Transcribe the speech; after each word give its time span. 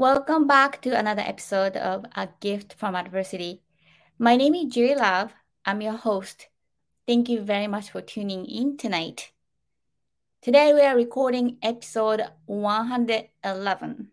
Welcome 0.00 0.46
back 0.46 0.80
to 0.80 0.98
another 0.98 1.20
episode 1.20 1.76
of 1.76 2.06
A 2.16 2.26
Gift 2.40 2.72
from 2.78 2.96
Adversity. 2.96 3.60
My 4.18 4.34
name 4.34 4.54
is 4.54 4.72
Juri 4.72 4.94
Love. 4.94 5.34
I'm 5.66 5.82
your 5.82 5.92
host. 5.92 6.48
Thank 7.06 7.28
you 7.28 7.42
very 7.42 7.66
much 7.66 7.90
for 7.90 8.00
tuning 8.00 8.46
in 8.46 8.78
tonight. 8.78 9.30
Today 10.40 10.72
we 10.72 10.80
are 10.80 10.96
recording 10.96 11.58
episode 11.62 12.22
111. 12.46 14.08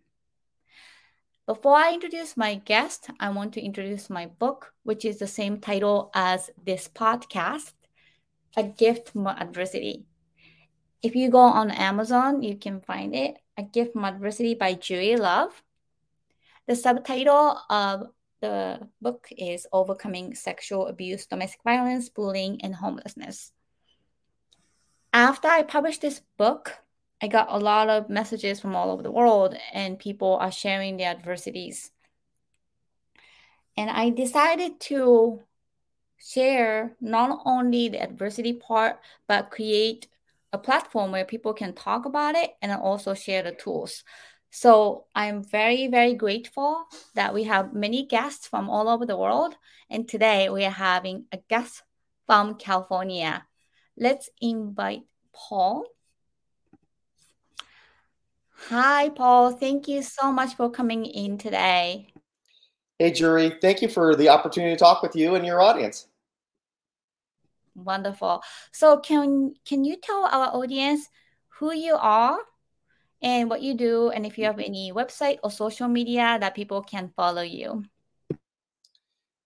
Before 1.46 1.78
I 1.78 1.94
introduce 1.94 2.36
my 2.36 2.56
guest, 2.56 3.10
I 3.22 3.30
want 3.30 3.54
to 3.54 3.62
introduce 3.62 4.10
my 4.10 4.26
book, 4.26 4.74
which 4.84 5.06
is 5.06 5.20
the 5.20 5.26
same 5.28 5.58
title 5.62 6.12
as 6.14 6.50
this 6.66 6.90
podcast 6.94 7.72
A 8.58 8.64
Gift 8.64 9.12
from 9.12 9.28
Adversity. 9.28 10.04
If 11.02 11.16
you 11.16 11.30
go 11.30 11.40
on 11.40 11.72
Amazon, 11.72 12.44
you 12.44 12.58
can 12.58 12.82
find 12.82 13.16
it 13.16 13.38
A 13.58 13.64
Gift 13.64 13.94
from 13.94 14.04
Adversity 14.04 14.54
by 14.54 14.74
Juri 14.74 15.16
Love. 15.16 15.64
The 16.68 16.76
subtitle 16.76 17.58
of 17.70 18.10
the 18.42 18.90
book 19.02 19.30
is 19.32 19.66
Overcoming 19.72 20.36
Sexual 20.36 20.88
Abuse, 20.88 21.26
Domestic 21.26 21.64
Violence, 21.64 22.10
Bullying, 22.10 22.60
and 22.62 22.76
Homelessness. 22.76 23.54
After 25.14 25.48
I 25.48 25.64
published 25.64 26.02
this 26.02 26.22
book, 26.38 26.78
I 27.22 27.30
got 27.30 27.48
a 27.50 27.58
lot 27.58 27.90
of 27.90 28.10
messages 28.10 28.60
from 28.60 28.76
all 28.76 28.92
over 28.92 29.02
the 29.02 29.12
world, 29.12 29.56
and 29.72 29.98
people 29.98 30.36
are 30.42 30.52
sharing 30.52 30.98
their 30.98 31.10
adversities. 31.10 31.90
And 33.78 33.90
I 33.90 34.10
decided 34.10 34.82
to 34.82 35.44
share 36.18 36.98
not 37.00 37.44
only 37.46 37.88
the 37.88 38.02
adversity 38.02 38.52
part, 38.52 39.00
but 39.26 39.52
create 39.52 40.10
a 40.52 40.58
platform 40.58 41.12
where 41.12 41.24
people 41.24 41.54
can 41.54 41.74
talk 41.74 42.06
about 42.06 42.36
it 42.36 42.52
and 42.62 42.74
also 42.74 43.14
share 43.14 43.44
the 43.44 43.54
tools. 43.54 44.04
So 44.50 45.06
I'm 45.14 45.44
very, 45.44 45.88
very 45.88 46.14
grateful 46.14 46.86
that 47.16 47.34
we 47.34 47.44
have 47.44 47.74
many 47.74 48.06
guests 48.06 48.48
from 48.48 48.70
all 48.70 48.88
over 48.90 49.06
the 49.06 49.18
world. 49.18 49.56
And 49.90 50.08
today 50.08 50.50
we 50.50 50.66
are 50.66 50.72
having 50.72 51.26
a 51.32 51.38
guest 51.50 51.84
from 52.26 52.56
California. 52.56 53.46
Let's 53.98 54.30
invite 54.42 55.04
Paul. 55.34 55.86
Hi, 58.70 59.10
Paul. 59.10 59.52
Thank 59.52 59.88
you 59.88 60.02
so 60.02 60.32
much 60.32 60.56
for 60.56 60.70
coming 60.70 61.06
in 61.06 61.38
today. 61.38 62.14
Hey, 63.00 63.12
Juri. 63.12 63.58
Thank 63.62 63.82
you 63.82 63.88
for 63.88 64.16
the 64.16 64.30
opportunity 64.30 64.74
to 64.74 64.80
talk 64.80 65.04
with 65.04 65.16
you 65.16 65.36
and 65.36 65.46
your 65.46 65.62
audience. 65.62 66.08
Wonderful. 67.76 68.42
So, 68.72 68.98
can 68.98 69.54
can 69.66 69.86
you 69.86 69.98
tell 69.98 70.26
our 70.26 70.48
audience 70.48 71.08
who 71.60 71.72
you 71.72 71.96
are 71.96 72.40
and 73.22 73.50
what 73.50 73.62
you 73.62 73.74
do, 73.74 74.10
and 74.10 74.26
if 74.26 74.38
you 74.38 74.46
have 74.46 74.60
any 74.60 74.92
website 74.92 75.40
or 75.44 75.52
social 75.52 75.88
media 75.88 76.38
that 76.40 76.56
people 76.56 76.82
can 76.82 77.12
follow 77.16 77.42
you. 77.42 77.84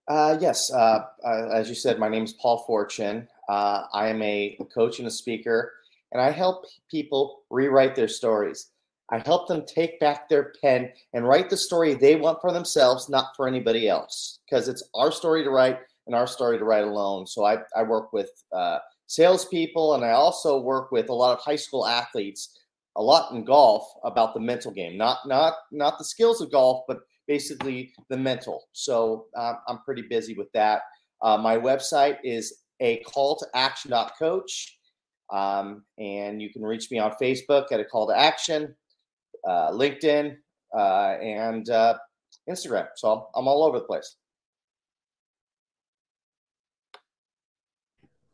Uh, 0.07 0.37
yes, 0.41 0.71
uh, 0.73 1.05
uh, 1.25 1.49
as 1.53 1.69
you 1.69 1.75
said, 1.75 1.99
my 1.99 2.09
name 2.09 2.23
is 2.23 2.33
Paul 2.33 2.65
Forchione. 2.67 3.27
Uh, 3.47 3.83
I 3.93 4.07
am 4.09 4.21
a 4.21 4.57
coach 4.73 4.99
and 4.99 5.07
a 5.07 5.11
speaker, 5.11 5.73
and 6.11 6.21
I 6.21 6.31
help 6.31 6.65
people 6.89 7.43
rewrite 7.49 7.95
their 7.95 8.07
stories. 8.07 8.71
I 9.09 9.19
help 9.19 9.47
them 9.47 9.65
take 9.65 9.99
back 9.99 10.27
their 10.27 10.53
pen 10.61 10.91
and 11.13 11.27
write 11.27 11.49
the 11.49 11.57
story 11.57 11.93
they 11.93 12.15
want 12.15 12.39
for 12.41 12.51
themselves, 12.51 13.09
not 13.09 13.35
for 13.35 13.47
anybody 13.47 13.87
else, 13.89 14.39
because 14.45 14.67
it's 14.67 14.83
our 14.95 15.11
story 15.11 15.43
to 15.43 15.49
write 15.49 15.79
and 16.07 16.15
our 16.15 16.27
story 16.27 16.57
to 16.57 16.63
write 16.65 16.83
alone. 16.83 17.27
So 17.27 17.45
I, 17.45 17.57
I 17.75 17.83
work 17.83 18.13
with 18.13 18.31
uh, 18.53 18.79
salespeople, 19.07 19.95
and 19.95 20.03
I 20.03 20.11
also 20.11 20.59
work 20.59 20.91
with 20.91 21.09
a 21.09 21.13
lot 21.13 21.37
of 21.37 21.43
high 21.43 21.57
school 21.57 21.85
athletes 21.85 22.57
a 22.97 23.01
lot 23.01 23.31
in 23.31 23.43
golf 23.43 23.87
about 24.03 24.33
the 24.33 24.39
mental 24.39 24.71
game, 24.71 24.97
not 24.97 25.19
not 25.25 25.53
not 25.71 25.97
the 25.97 26.03
skills 26.03 26.41
of 26.41 26.51
golf, 26.51 26.83
but 26.87 26.99
basically 27.27 27.93
the 28.09 28.17
mental. 28.17 28.63
So 28.73 29.27
uh, 29.37 29.53
I'm 29.67 29.79
pretty 29.79 30.03
busy 30.09 30.33
with 30.33 30.51
that. 30.53 30.81
Uh, 31.21 31.37
my 31.37 31.57
website 31.57 32.17
is 32.23 32.61
a 32.81 32.97
call 33.03 33.37
to 33.37 33.47
action.coach. 33.53 34.77
Um, 35.31 35.85
and 35.97 36.41
you 36.41 36.51
can 36.51 36.61
reach 36.61 36.91
me 36.91 36.99
on 36.99 37.13
Facebook 37.21 37.71
at 37.71 37.79
a 37.79 37.85
call 37.85 38.07
to 38.07 38.17
action, 38.17 38.75
uh, 39.47 39.71
LinkedIn, 39.71 40.35
uh, 40.77 41.15
and 41.21 41.69
uh, 41.69 41.97
Instagram. 42.49 42.87
So 42.95 43.29
I'm 43.33 43.47
all 43.47 43.63
over 43.63 43.79
the 43.79 43.85
place. 43.85 44.17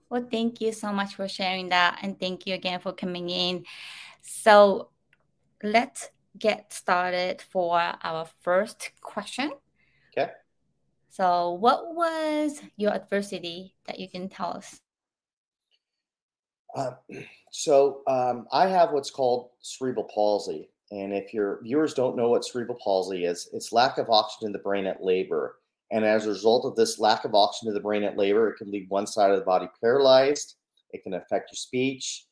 Well, 0.09 0.25
thank 0.31 0.61
you 0.61 0.71
so 0.71 0.93
much 0.93 1.15
for 1.15 1.27
sharing 1.27 1.69
that. 1.69 1.99
And 2.01 2.17
thank 2.19 2.47
you 2.47 2.55
again 2.55 2.79
for 2.79 2.93
coming 2.93 3.29
in. 3.29 3.65
So 4.27 4.89
let's 5.63 6.09
get 6.37 6.73
started 6.73 7.41
for 7.41 7.79
our 7.79 8.27
first 8.41 8.91
question. 9.01 9.53
Okay. 10.15 10.31
So, 11.09 11.53
what 11.53 11.95
was 11.95 12.61
your 12.75 12.93
adversity 12.93 13.73
that 13.87 13.99
you 13.99 14.09
can 14.09 14.29
tell 14.29 14.51
us? 14.51 14.79
Uh, 16.75 16.91
so, 17.51 18.01
um, 18.07 18.47
I 18.51 18.67
have 18.67 18.91
what's 18.91 19.09
called 19.09 19.49
cerebral 19.61 20.09
palsy. 20.13 20.69
And 20.91 21.13
if 21.13 21.33
your 21.33 21.61
viewers 21.63 21.93
don't 21.93 22.15
know 22.15 22.29
what 22.29 22.45
cerebral 22.45 22.77
palsy 22.83 23.25
is, 23.25 23.49
it's 23.53 23.73
lack 23.73 23.97
of 23.97 24.09
oxygen 24.09 24.47
in 24.47 24.53
the 24.53 24.59
brain 24.59 24.85
at 24.85 25.03
labor. 25.03 25.59
And 25.91 26.03
as 26.05 26.25
a 26.25 26.29
result 26.29 26.65
of 26.65 26.75
this 26.75 26.99
lack 26.99 27.23
of 27.23 27.33
oxygen 27.33 27.69
to 27.69 27.73
the 27.73 27.83
brain 27.83 28.03
at 28.03 28.17
labor, 28.17 28.49
it 28.49 28.57
can 28.57 28.71
leave 28.71 28.89
one 28.89 29.07
side 29.07 29.31
of 29.31 29.39
the 29.39 29.45
body 29.45 29.67
paralyzed. 29.81 30.55
It 30.91 31.03
can 31.03 31.13
affect 31.13 31.51
your 31.51 31.57
speech. 31.57 32.25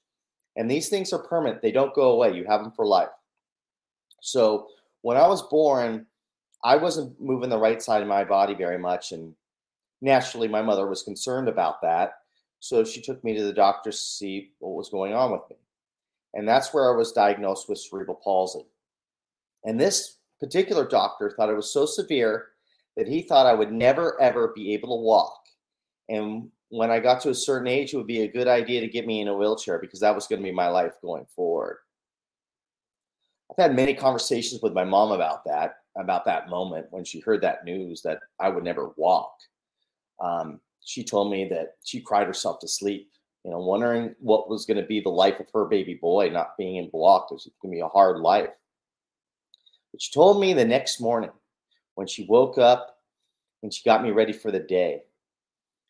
And 0.56 0.70
these 0.70 0.90
things 0.90 1.12
are 1.12 1.20
permanent, 1.20 1.62
they 1.62 1.72
don't 1.72 1.94
go 1.94 2.12
away. 2.12 2.34
You 2.34 2.46
have 2.46 2.62
them 2.62 2.72
for 2.72 2.86
life. 2.86 3.10
So 4.22 4.68
when 5.02 5.18
I 5.18 5.28
was 5.28 5.42
born, 5.44 6.06
I 6.64 6.78
wasn't 6.78 7.20
moving 7.22 7.50
the 7.50 7.60
right 7.60 7.82
side 7.82 8.02
of 8.02 8.08
my 8.08 8.24
body 8.24 8.56
very 8.56 8.80
much. 8.80 9.12
And 9.12 9.36
naturally, 10.02 10.48
my 10.48 10.62
mother 10.62 10.88
was 10.88 11.04
concerned 11.04 11.48
about 11.48 11.82
that. 11.82 12.14
So 12.60 12.84
she 12.84 13.02
took 13.02 13.24
me 13.24 13.36
to 13.36 13.44
the 13.44 13.54
doctor 13.54 13.92
to 13.92 13.98
see 13.98 14.52
what 14.60 14.74
was 14.74 14.90
going 14.90 15.14
on 15.14 15.32
with 15.32 15.42
me. 15.50 15.58
And 16.34 16.48
that's 16.48 16.74
where 16.74 16.92
I 16.92 16.98
was 16.98 17.12
diagnosed 17.12 17.70
with 17.70 17.78
cerebral 17.78 18.20
palsy. 18.24 18.66
And 19.64 19.80
this 19.80 20.18
particular 20.40 20.88
doctor 20.88 21.32
thought 21.32 21.50
it 21.50 21.56
was 21.56 21.72
so 21.72 21.86
severe 21.86 22.48
that 22.98 23.08
he 23.08 23.22
thought 23.22 23.46
I 23.46 23.54
would 23.54 23.72
never, 23.72 24.20
ever 24.22 24.52
be 24.56 24.74
able 24.74 24.98
to 24.98 25.04
walk. 25.04 25.40
And 26.10 26.50
when 26.70 26.92
I 26.92 27.00
got 27.00 27.22
to 27.22 27.30
a 27.30 27.36
certain 27.36 27.68
age, 27.68 27.94
it 27.94 27.98
would 27.98 28.08
be 28.08 28.22
a 28.22 28.32
good 28.32 28.48
idea 28.48 28.82
to 28.82 28.88
get 28.88 29.06
me 29.06 29.22
in 29.22 29.28
a 29.28 29.36
wheelchair 29.36 29.80
because 29.80 30.00
that 30.00 30.16
was 30.16 30.28
going 30.28 30.42
to 30.42 30.48
be 30.48 30.52
my 30.52 30.68
life 30.68 30.94
going 31.02 31.26
forward. 31.36 31.78
I've 33.52 33.64
had 33.64 33.76
many 33.76 33.94
conversations 33.94 34.62
with 34.62 34.74
my 34.74 34.84
mom 34.84 35.12
about 35.12 35.46
that, 35.46 35.78
about 35.98 36.26
that 36.26 36.50
moment 36.50 36.88
when 36.90 37.04
she 37.04 37.20
heard 37.20 37.42
that 37.42 37.64
news 37.64 38.02
that 38.02 38.20
I 38.40 38.50
would 38.50 38.64
never 38.64 38.92
walk. 38.98 39.36
Um, 40.20 40.60
she 40.84 41.04
told 41.04 41.32
me 41.32 41.48
that 41.50 41.76
she 41.84 42.02
cried 42.02 42.28
herself 42.28 42.60
to 42.60 42.68
sleep, 42.68 43.12
you 43.44 43.52
know, 43.52 43.60
wondering 43.60 44.16
what 44.20 44.50
was 44.50 44.66
going 44.66 44.78
to 44.78 44.88
be 44.88 45.00
the 45.00 45.10
life 45.10 45.40
of 45.40 45.48
her 45.54 45.66
baby 45.66 45.96
boy 45.96 46.30
not 46.30 46.58
being 46.58 46.78
in 46.78 46.90
block. 46.90 47.28
It 47.30 47.36
was 47.36 47.50
going 47.62 47.72
to 47.72 47.78
be 47.78 47.82
a 47.82 47.88
hard 47.88 48.20
life. 48.20 48.50
But 49.92 50.02
she 50.02 50.12
told 50.12 50.42
me 50.42 50.54
the 50.54 50.66
next 50.66 51.00
morning 51.00 51.32
when 51.94 52.08
she 52.08 52.26
woke 52.28 52.58
up 52.58 52.98
and 53.64 53.74
she 53.74 53.84
got 53.84 54.04
me 54.04 54.12
ready 54.12 54.34
for 54.34 54.52
the 54.52 54.60
day. 54.60 55.02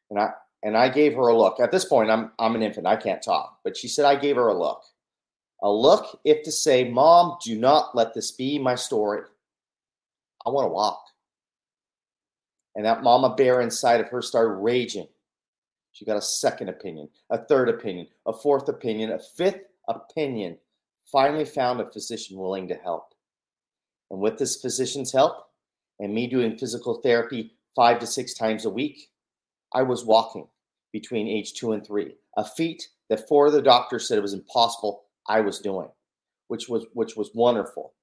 And 0.10 0.20
I, 0.20 0.32
and 0.66 0.76
I 0.76 0.90
gave 0.90 1.14
her 1.14 1.28
a 1.28 1.38
look. 1.38 1.60
At 1.60 1.72
this 1.72 1.86
point, 1.86 2.10
I'm 2.10 2.32
I'm 2.40 2.56
an 2.56 2.64
infant. 2.64 2.88
I 2.88 2.96
can't 2.96 3.22
talk. 3.22 3.60
But 3.64 3.78
she 3.78 3.88
said 3.88 4.04
I 4.04 4.16
gave 4.16 4.36
her 4.36 4.48
a 4.48 4.60
look. 4.60 4.82
A 5.62 5.72
look 5.72 6.20
if 6.26 6.44
to 6.44 6.52
say, 6.52 6.90
Mom, 6.90 7.38
do 7.46 7.58
not 7.58 7.96
let 7.96 8.14
this 8.14 8.32
be 8.32 8.60
my 8.60 8.74
story. 8.76 9.22
I 10.46 10.50
want 10.50 10.66
to 10.66 10.72
walk. 10.72 11.02
And 12.76 12.84
that 12.86 13.04
mama 13.04 13.36
bear 13.36 13.62
inside 13.62 14.02
of 14.02 14.10
her 14.10 14.22
started 14.22 14.56
raging. 14.56 15.08
She 15.94 16.04
got 16.04 16.18
a 16.18 16.22
second 16.22 16.68
opinion, 16.68 17.10
a 17.30 17.38
third 17.38 17.70
opinion, 17.70 18.08
a 18.26 18.34
fourth 18.34 18.68
opinion, 18.68 19.12
a 19.12 19.20
fifth 19.20 19.62
opinion. 19.88 20.58
Finally 21.10 21.46
found 21.46 21.80
a 21.80 21.90
physician 21.92 22.38
willing 22.38 22.68
to 22.68 22.76
help. 22.76 23.14
And 24.10 24.20
with 24.20 24.40
this 24.40 24.60
physician's 24.60 25.14
help 25.14 25.46
and 26.00 26.14
me 26.14 26.28
doing 26.28 26.58
physical 26.58 26.96
therapy 26.96 27.54
five 27.76 28.00
to 28.00 28.08
six 28.08 28.34
times 28.34 28.66
a 28.66 28.70
week, 28.70 29.10
I 29.72 29.84
was 29.84 30.04
walking 30.04 30.48
between 30.96 31.28
age 31.28 31.52
two 31.56 31.74
and 31.74 31.86
three, 31.86 32.16
a 32.38 32.46
feat 32.46 32.88
that 33.10 33.28
four 33.28 33.48
of 33.48 33.52
the 33.52 33.62
doctors 33.62 34.08
said 34.08 34.18
it 34.18 34.22
was 34.22 34.34
impossible. 34.34 35.04
I 35.28 35.42
was 35.42 35.60
doing, 35.60 35.90
which 36.48 36.70
was 36.70 36.86
which 36.94 37.18
was 37.18 37.32
wonderful. 37.36 37.94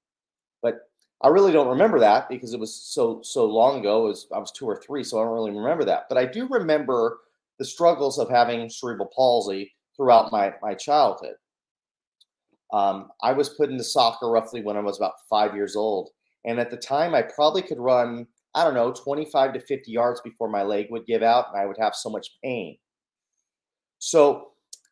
But 0.60 0.80
I 1.22 1.28
really 1.28 1.52
don't 1.52 1.68
remember 1.68 1.98
that 2.00 2.28
because 2.28 2.52
it 2.52 2.60
was 2.60 2.74
so 2.74 3.22
so 3.22 3.46
long 3.46 3.80
ago. 3.80 4.02
Was, 4.02 4.26
I 4.34 4.38
was 4.38 4.52
two 4.52 4.66
or 4.66 4.78
three, 4.86 5.02
so 5.04 5.18
I 5.18 5.24
don't 5.24 5.32
really 5.32 5.52
remember 5.52 5.84
that. 5.86 6.02
But 6.10 6.18
I 6.18 6.26
do 6.26 6.46
remember 6.48 7.20
the 7.58 7.64
struggles 7.64 8.18
of 8.18 8.28
having 8.28 8.68
cerebral 8.68 9.10
palsy 9.16 9.72
throughout 9.96 10.30
my 10.30 10.52
my 10.60 10.74
childhood. 10.74 11.36
Um, 12.74 13.08
I 13.22 13.32
was 13.32 13.48
put 13.48 13.70
into 13.70 13.84
soccer 13.84 14.28
roughly 14.28 14.60
when 14.60 14.76
I 14.76 14.80
was 14.80 14.98
about 14.98 15.14
five 15.30 15.54
years 15.54 15.76
old, 15.76 16.10
and 16.44 16.60
at 16.60 16.70
the 16.70 16.76
time 16.76 17.14
I 17.14 17.22
probably 17.22 17.62
could 17.62 17.78
run 17.78 18.26
I 18.54 18.64
don't 18.64 18.74
know, 18.74 18.92
25 18.92 19.54
to 19.54 19.60
50 19.60 19.90
yards 19.90 20.20
before 20.20 20.48
my 20.48 20.62
leg 20.62 20.86
would 20.90 21.06
give 21.06 21.22
out 21.22 21.46
and 21.52 21.60
I 21.60 21.66
would 21.66 21.78
have 21.80 21.94
so 21.94 22.10
much 22.10 22.36
pain. 22.42 22.76
So 23.98 24.48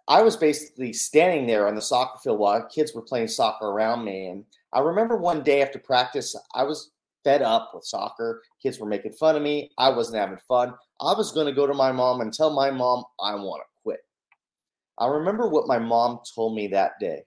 I 0.09 0.23
was 0.23 0.37
basically 0.37 0.93
standing 0.93 1.47
there 1.47 1.69
on 1.69 1.75
the 1.75 1.83
soccer 1.83 2.19
field 2.23 2.39
while 2.39 2.67
kids 2.67 2.95
were 2.95 3.03
playing 3.03 3.29
soccer 3.29 3.67
around 3.67 4.05
me. 4.05 4.27
And 4.27 4.45
I 4.73 4.81
remember 4.81 5.17
one 5.17 5.43
day 5.43 5.63
after 5.63 5.79
practice, 5.79 6.35
I 6.55 6.65
was 6.65 6.91
fed 7.23 7.43
up 7.43 7.71
with 7.75 7.85
soccer. 7.85 8.43
Kids 8.63 8.79
were 8.79 8.89
making 8.89 9.13
fun 9.13 9.37
of 9.37 9.43
me. 9.43 9.71
I 9.79 9.91
wasn't 9.91 10.19
having 10.19 10.39
fun. 10.49 10.75
I 11.01 11.15
was 11.15 11.33
going 11.33 11.47
to 11.47 11.53
go 11.53 11.67
to 11.67 11.75
my 11.75 11.93
mom 11.93 12.23
and 12.23 12.33
tell 12.33 12.51
my 12.51 12.71
mom 12.71 13.05
I 13.21 13.35
want 13.35 13.63
to 13.63 13.83
quit. 13.83 14.01
I 14.99 15.07
remember 15.07 15.49
what 15.49 15.69
my 15.69 15.79
mom 15.79 16.21
told 16.35 16.55
me 16.55 16.67
that 16.69 16.93
day 17.01 17.23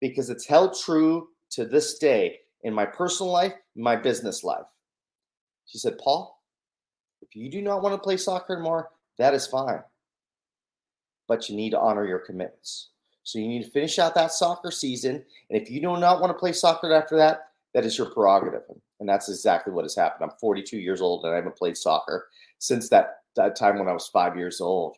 because 0.00 0.30
it's 0.30 0.46
held 0.46 0.78
true 0.78 1.28
to 1.50 1.64
this 1.64 1.98
day 1.98 2.38
in 2.62 2.74
my 2.74 2.86
personal 2.86 3.32
life, 3.32 3.54
my 3.76 3.96
business 3.96 4.44
life. 4.44 4.66
She 5.66 5.78
said, 5.78 5.98
Paul, 5.98 6.40
if 7.22 7.34
you 7.34 7.50
do 7.50 7.62
not 7.62 7.82
want 7.82 7.94
to 7.94 7.98
play 7.98 8.16
soccer 8.16 8.54
anymore, 8.54 8.90
that 9.18 9.34
is 9.34 9.46
fine. 9.46 9.82
But 11.26 11.48
you 11.48 11.56
need 11.56 11.70
to 11.70 11.80
honor 11.80 12.06
your 12.06 12.18
commitments. 12.18 12.88
So 13.22 13.38
you 13.38 13.48
need 13.48 13.64
to 13.64 13.70
finish 13.70 13.98
out 13.98 14.14
that 14.14 14.32
soccer 14.32 14.70
season. 14.70 15.24
And 15.50 15.60
if 15.60 15.70
you 15.70 15.80
do 15.80 15.96
not 15.96 16.20
want 16.20 16.30
to 16.30 16.38
play 16.38 16.52
soccer 16.52 16.92
after 16.92 17.16
that, 17.16 17.48
that 17.72 17.84
is 17.84 17.96
your 17.96 18.10
prerogative. 18.10 18.62
And 19.00 19.08
that's 19.08 19.28
exactly 19.28 19.72
what 19.72 19.84
has 19.84 19.96
happened. 19.96 20.30
I'm 20.30 20.36
42 20.38 20.78
years 20.78 21.00
old 21.00 21.24
and 21.24 21.32
I 21.32 21.36
haven't 21.36 21.56
played 21.56 21.76
soccer 21.76 22.28
since 22.58 22.88
that, 22.90 23.22
that 23.36 23.56
time 23.56 23.78
when 23.78 23.88
I 23.88 23.92
was 23.92 24.08
five 24.08 24.36
years 24.36 24.60
old. 24.60 24.96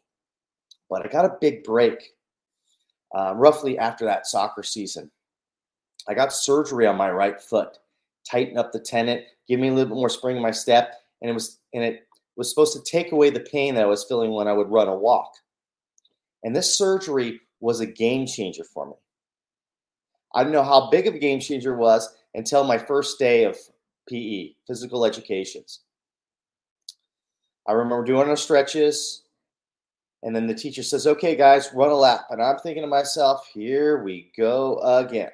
But 0.90 1.06
I 1.06 1.08
got 1.08 1.24
a 1.24 1.38
big 1.40 1.64
break 1.64 2.14
uh, 3.16 3.34
roughly 3.34 3.78
after 3.78 4.04
that 4.04 4.26
soccer 4.26 4.62
season. 4.62 5.10
I 6.08 6.14
got 6.14 6.32
surgery 6.32 6.86
on 6.86 6.96
my 6.96 7.10
right 7.10 7.40
foot, 7.40 7.78
tighten 8.28 8.58
up 8.58 8.72
the 8.72 8.80
tendon, 8.80 9.22
give 9.48 9.60
me 9.60 9.68
a 9.68 9.72
little 9.72 9.94
bit 9.94 10.00
more 10.00 10.08
spring 10.08 10.36
in 10.36 10.42
my 10.42 10.50
step, 10.50 10.94
and 11.22 11.30
it 11.30 11.34
was 11.34 11.58
and 11.72 11.84
it 11.84 12.06
was 12.36 12.50
supposed 12.50 12.72
to 12.74 12.90
take 12.90 13.12
away 13.12 13.30
the 13.30 13.40
pain 13.40 13.74
that 13.74 13.84
I 13.84 13.86
was 13.86 14.04
feeling 14.04 14.32
when 14.32 14.48
I 14.48 14.52
would 14.52 14.68
run 14.68 14.88
or 14.88 14.98
walk. 14.98 15.32
And 16.44 16.54
this 16.54 16.76
surgery 16.76 17.40
was 17.60 17.80
a 17.80 17.86
game 17.86 18.26
changer 18.26 18.64
for 18.64 18.86
me. 18.86 18.94
I 20.34 20.42
didn't 20.42 20.52
know 20.52 20.62
how 20.62 20.90
big 20.90 21.06
of 21.06 21.14
a 21.14 21.18
game 21.18 21.40
changer 21.40 21.74
it 21.74 21.78
was 21.78 22.14
until 22.34 22.64
my 22.64 22.76
first 22.76 23.18
day 23.18 23.44
of 23.44 23.56
PE, 24.08 24.52
physical 24.66 25.04
educations. 25.04 25.80
I 27.66 27.72
remember 27.72 28.04
doing 28.04 28.28
our 28.28 28.36
stretches, 28.36 29.22
and 30.22 30.36
then 30.36 30.46
the 30.46 30.54
teacher 30.54 30.82
says, 30.82 31.06
Okay, 31.06 31.34
guys, 31.34 31.70
run 31.74 31.90
a 31.90 31.94
lap. 31.94 32.26
And 32.30 32.42
I'm 32.42 32.58
thinking 32.58 32.82
to 32.82 32.88
myself, 32.88 33.48
Here 33.52 34.02
we 34.02 34.30
go 34.36 34.78
again. 34.78 35.30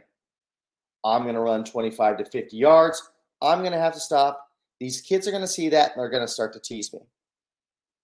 I'm 1.04 1.22
going 1.22 1.34
to 1.34 1.40
run 1.40 1.64
25 1.64 2.18
to 2.18 2.24
50 2.24 2.56
yards. 2.56 3.10
I'm 3.40 3.60
going 3.60 3.72
to 3.72 3.78
have 3.78 3.94
to 3.94 4.00
stop. 4.00 4.46
These 4.78 5.00
kids 5.00 5.26
are 5.26 5.32
going 5.32 5.42
to 5.42 5.48
see 5.48 5.68
that 5.68 5.92
and 5.92 6.00
they're 6.00 6.10
going 6.10 6.26
to 6.26 6.32
start 6.32 6.52
to 6.54 6.60
tease 6.60 6.92
me. 6.92 7.00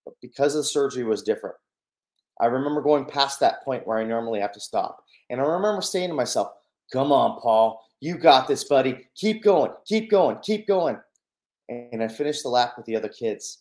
But 0.04 0.14
because 0.20 0.54
the 0.54 0.64
surgery 0.64 1.04
was 1.04 1.22
different, 1.22 1.56
I 2.40 2.46
remember 2.46 2.82
going 2.82 3.04
past 3.04 3.40
that 3.40 3.64
point 3.64 3.86
where 3.86 3.98
I 3.98 4.04
normally 4.04 4.40
have 4.40 4.52
to 4.52 4.60
stop. 4.60 5.04
And 5.30 5.40
I 5.40 5.44
remember 5.44 5.82
saying 5.82 6.08
to 6.08 6.14
myself, 6.14 6.52
Come 6.92 7.12
on, 7.12 7.38
Paul. 7.40 7.84
You 8.00 8.16
got 8.16 8.48
this, 8.48 8.64
buddy. 8.64 9.08
Keep 9.14 9.42
going, 9.42 9.72
keep 9.84 10.10
going, 10.10 10.38
keep 10.38 10.66
going. 10.66 10.96
And 11.68 12.02
I 12.02 12.08
finished 12.08 12.44
the 12.44 12.48
lap 12.48 12.74
with 12.76 12.86
the 12.86 12.96
other 12.96 13.08
kids. 13.08 13.58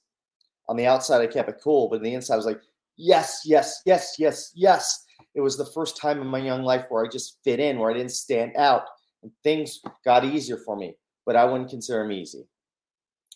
On 0.69 0.78
the 0.78 0.86
outside, 0.86 1.22
I 1.22 1.28
kept 1.28 1.50
it 1.50 1.60
cool, 1.62 1.90
but 1.90 1.98
on 1.98 2.04
the 2.04 2.13
inside, 2.13 2.36
I 2.36 2.38
was 2.38 2.45
like, 2.45 2.62
Yes, 2.95 3.42
yes, 3.45 3.81
yes, 3.86 4.16
yes, 4.18 4.51
yes. 4.56 5.06
It 5.36 5.42
was 5.42 5.57
the 5.57 5.66
first 5.66 5.98
time 5.98 6.22
in 6.22 6.28
my 6.28 6.40
young 6.40 6.63
life 6.63 6.86
where 6.90 7.06
I 7.06 7.10
just 7.10 7.38
fit 7.44 7.60
in, 7.60 7.78
where 7.78 7.92
I 7.92 7.94
didn't 7.94 8.12
stand 8.12 8.56
out 8.56 8.83
things 9.44 9.81
got 10.03 10.25
easier 10.25 10.57
for 10.57 10.75
me, 10.75 10.95
but 11.25 11.35
I 11.35 11.45
wouldn't 11.45 11.69
consider 11.69 12.03
them 12.03 12.12
easy. 12.12 12.47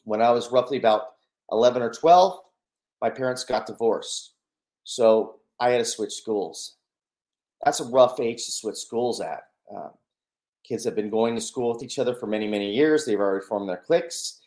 When 0.03 0.21
I 0.21 0.31
was 0.31 0.51
roughly 0.51 0.77
about 0.77 1.03
11 1.51 1.81
or 1.81 1.91
12, 1.91 2.39
my 3.01 3.09
parents 3.09 3.43
got 3.43 3.65
divorced. 3.65 4.33
So 4.83 5.39
I 5.59 5.69
had 5.69 5.79
to 5.79 5.85
switch 5.85 6.13
schools. 6.13 6.75
That's 7.63 7.79
a 7.79 7.85
rough 7.85 8.19
age 8.19 8.45
to 8.45 8.51
switch 8.51 8.77
schools 8.77 9.21
at. 9.21 9.43
Um, 9.75 9.91
kids 10.67 10.83
have 10.85 10.95
been 10.95 11.09
going 11.09 11.35
to 11.35 11.41
school 11.41 11.73
with 11.73 11.83
each 11.83 11.99
other 11.99 12.15
for 12.15 12.27
many, 12.27 12.47
many 12.47 12.73
years. 12.73 13.05
They've 13.05 13.19
already 13.19 13.45
formed 13.45 13.69
their 13.69 13.77
cliques. 13.85 14.39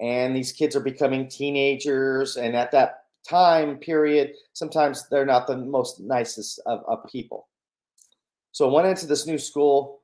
And 0.00 0.34
these 0.34 0.52
kids 0.52 0.74
are 0.74 0.80
becoming 0.80 1.28
teenagers. 1.28 2.36
And 2.36 2.56
at 2.56 2.72
that 2.72 3.04
time 3.28 3.76
period, 3.76 4.32
sometimes 4.52 5.08
they're 5.08 5.26
not 5.26 5.46
the 5.46 5.56
most 5.56 6.00
nicest 6.00 6.60
of, 6.66 6.82
of 6.88 7.06
people. 7.10 7.48
So 8.52 8.68
I 8.68 8.72
went 8.72 8.88
into 8.88 9.06
this 9.06 9.26
new 9.26 9.38
school 9.38 10.01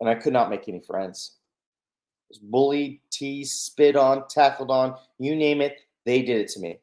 and 0.00 0.08
I 0.08 0.14
could 0.14 0.32
not 0.32 0.50
make 0.50 0.68
any 0.68 0.80
friends. 0.80 1.36
I 1.36 2.30
was 2.30 2.38
bullied, 2.38 3.00
teased, 3.10 3.60
spit 3.62 3.96
on, 3.96 4.26
tackled 4.28 4.70
on, 4.70 4.96
you 5.18 5.36
name 5.36 5.60
it, 5.60 5.78
they 6.06 6.22
did 6.22 6.40
it 6.40 6.48
to 6.50 6.60
me. 6.60 6.78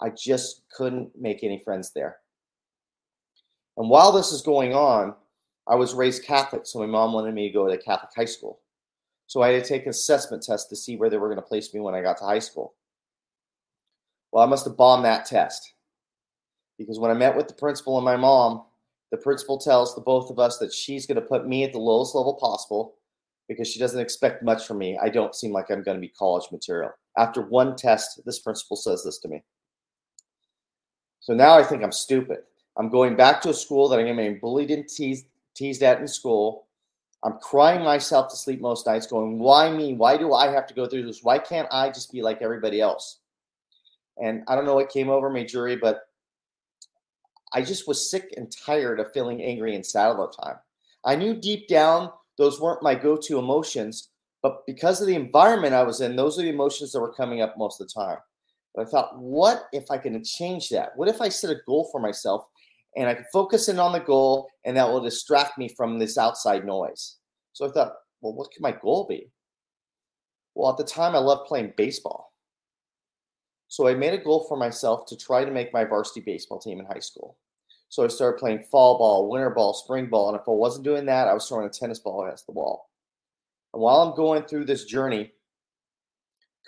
I 0.00 0.10
just 0.10 0.62
couldn't 0.74 1.10
make 1.18 1.42
any 1.42 1.58
friends 1.58 1.92
there. 1.92 2.18
And 3.76 3.88
while 3.88 4.12
this 4.12 4.32
is 4.32 4.42
going 4.42 4.74
on, 4.74 5.14
I 5.68 5.74
was 5.74 5.94
raised 5.94 6.24
Catholic, 6.24 6.62
so 6.64 6.78
my 6.78 6.86
mom 6.86 7.12
wanted 7.12 7.34
me 7.34 7.48
to 7.48 7.52
go 7.52 7.68
to 7.68 7.76
Catholic 7.76 8.10
high 8.16 8.24
school. 8.24 8.60
So 9.26 9.42
I 9.42 9.50
had 9.50 9.62
to 9.62 9.68
take 9.68 9.82
an 9.82 9.90
assessment 9.90 10.42
test 10.42 10.70
to 10.70 10.76
see 10.76 10.96
where 10.96 11.10
they 11.10 11.18
were 11.18 11.28
going 11.28 11.36
to 11.36 11.42
place 11.42 11.74
me 11.74 11.80
when 11.80 11.94
I 11.94 12.00
got 12.00 12.16
to 12.18 12.24
high 12.24 12.38
school. 12.38 12.74
Well, 14.32 14.42
I 14.42 14.46
must 14.46 14.64
have 14.64 14.76
bombed 14.76 15.04
that 15.04 15.26
test 15.26 15.74
because 16.78 16.98
when 16.98 17.10
I 17.10 17.14
met 17.14 17.36
with 17.36 17.48
the 17.48 17.54
principal 17.54 17.98
and 17.98 18.04
my 18.04 18.16
mom, 18.16 18.64
the 19.10 19.16
principal 19.16 19.58
tells 19.58 19.94
the 19.94 20.00
both 20.00 20.30
of 20.30 20.38
us 20.38 20.58
that 20.58 20.72
she's 20.72 21.06
going 21.06 21.20
to 21.20 21.26
put 21.26 21.46
me 21.46 21.64
at 21.64 21.72
the 21.72 21.78
lowest 21.78 22.14
level 22.14 22.34
possible 22.34 22.94
because 23.48 23.68
she 23.68 23.78
doesn't 23.78 24.00
expect 24.00 24.42
much 24.42 24.66
from 24.66 24.78
me. 24.78 24.98
I 25.02 25.08
don't 25.08 25.34
seem 25.34 25.52
like 25.52 25.70
I'm 25.70 25.82
going 25.82 25.96
to 25.96 26.00
be 26.00 26.08
college 26.08 26.50
material. 26.52 26.90
After 27.16 27.40
one 27.40 27.76
test, 27.76 28.20
this 28.26 28.38
principal 28.38 28.76
says 28.76 29.02
this 29.02 29.18
to 29.20 29.28
me. 29.28 29.42
So 31.20 31.34
now 31.34 31.58
I 31.58 31.64
think 31.64 31.82
I'm 31.82 31.92
stupid. 31.92 32.40
I'm 32.76 32.90
going 32.90 33.16
back 33.16 33.40
to 33.42 33.50
a 33.50 33.54
school 33.54 33.88
that 33.88 33.98
I'm 33.98 34.06
getting 34.06 34.38
bullied 34.38 34.70
and 34.70 34.86
teased, 34.86 35.26
teased 35.54 35.82
at 35.82 36.00
in 36.00 36.06
school. 36.06 36.66
I'm 37.24 37.38
crying 37.38 37.82
myself 37.82 38.30
to 38.30 38.36
sleep 38.36 38.60
most 38.60 38.86
nights, 38.86 39.06
going, 39.06 39.38
Why 39.40 39.70
me? 39.70 39.94
Why 39.94 40.16
do 40.16 40.32
I 40.32 40.48
have 40.48 40.66
to 40.68 40.74
go 40.74 40.86
through 40.86 41.06
this? 41.06 41.24
Why 41.24 41.38
can't 41.38 41.66
I 41.72 41.88
just 41.88 42.12
be 42.12 42.22
like 42.22 42.40
everybody 42.42 42.80
else? 42.80 43.18
And 44.22 44.44
I 44.46 44.54
don't 44.54 44.66
know 44.66 44.74
what 44.74 44.90
came 44.90 45.08
over 45.08 45.28
me, 45.28 45.44
Juri, 45.44 45.76
but 45.76 46.07
I 47.54 47.62
just 47.62 47.88
was 47.88 48.10
sick 48.10 48.34
and 48.36 48.52
tired 48.64 49.00
of 49.00 49.12
feeling 49.12 49.42
angry 49.42 49.74
and 49.74 49.84
sad 49.84 50.08
all 50.08 50.26
the 50.26 50.42
time. 50.42 50.56
I 51.04 51.16
knew 51.16 51.34
deep 51.34 51.68
down 51.68 52.10
those 52.36 52.60
weren't 52.60 52.82
my 52.82 52.94
go 52.94 53.16
to 53.16 53.38
emotions, 53.38 54.10
but 54.42 54.64
because 54.66 55.00
of 55.00 55.06
the 55.06 55.14
environment 55.14 55.74
I 55.74 55.82
was 55.82 56.00
in, 56.00 56.16
those 56.16 56.38
are 56.38 56.42
the 56.42 56.50
emotions 56.50 56.92
that 56.92 57.00
were 57.00 57.12
coming 57.12 57.40
up 57.40 57.56
most 57.58 57.80
of 57.80 57.88
the 57.88 58.00
time. 58.00 58.18
But 58.74 58.86
I 58.86 58.90
thought, 58.90 59.18
what 59.18 59.64
if 59.72 59.90
I 59.90 59.98
can 59.98 60.22
change 60.22 60.68
that? 60.70 60.92
What 60.96 61.08
if 61.08 61.20
I 61.20 61.28
set 61.28 61.50
a 61.50 61.60
goal 61.66 61.88
for 61.90 62.00
myself 62.00 62.46
and 62.96 63.08
I 63.08 63.14
can 63.14 63.24
focus 63.32 63.68
in 63.68 63.78
on 63.78 63.92
the 63.92 63.98
goal 63.98 64.48
and 64.64 64.76
that 64.76 64.88
will 64.88 65.00
distract 65.00 65.58
me 65.58 65.68
from 65.76 65.98
this 65.98 66.16
outside 66.16 66.64
noise? 66.64 67.16
So 67.54 67.66
I 67.68 67.72
thought, 67.72 67.94
well, 68.20 68.34
what 68.34 68.52
could 68.52 68.62
my 68.62 68.72
goal 68.72 69.06
be? 69.08 69.30
Well, 70.54 70.70
at 70.70 70.76
the 70.76 70.84
time, 70.84 71.14
I 71.14 71.18
loved 71.18 71.48
playing 71.48 71.74
baseball. 71.76 72.32
So 73.68 73.86
I 73.86 73.94
made 73.94 74.14
a 74.14 74.22
goal 74.22 74.46
for 74.48 74.56
myself 74.56 75.06
to 75.06 75.16
try 75.16 75.44
to 75.44 75.50
make 75.50 75.72
my 75.72 75.84
varsity 75.84 76.20
baseball 76.20 76.58
team 76.58 76.80
in 76.80 76.86
high 76.86 77.00
school. 77.00 77.36
So 77.90 78.04
I 78.04 78.08
started 78.08 78.38
playing 78.38 78.64
fall 78.70 78.98
ball, 78.98 79.30
winter 79.30 79.50
ball, 79.50 79.74
spring 79.74 80.06
ball. 80.06 80.28
And 80.28 80.38
if 80.38 80.48
I 80.48 80.52
wasn't 80.52 80.84
doing 80.84 81.06
that, 81.06 81.28
I 81.28 81.34
was 81.34 81.46
throwing 81.46 81.66
a 81.66 81.70
tennis 81.70 81.98
ball 81.98 82.24
against 82.24 82.46
the 82.46 82.52
wall. 82.52 82.90
And 83.72 83.82
while 83.82 84.00
I'm 84.00 84.16
going 84.16 84.42
through 84.44 84.64
this 84.64 84.84
journey, 84.84 85.32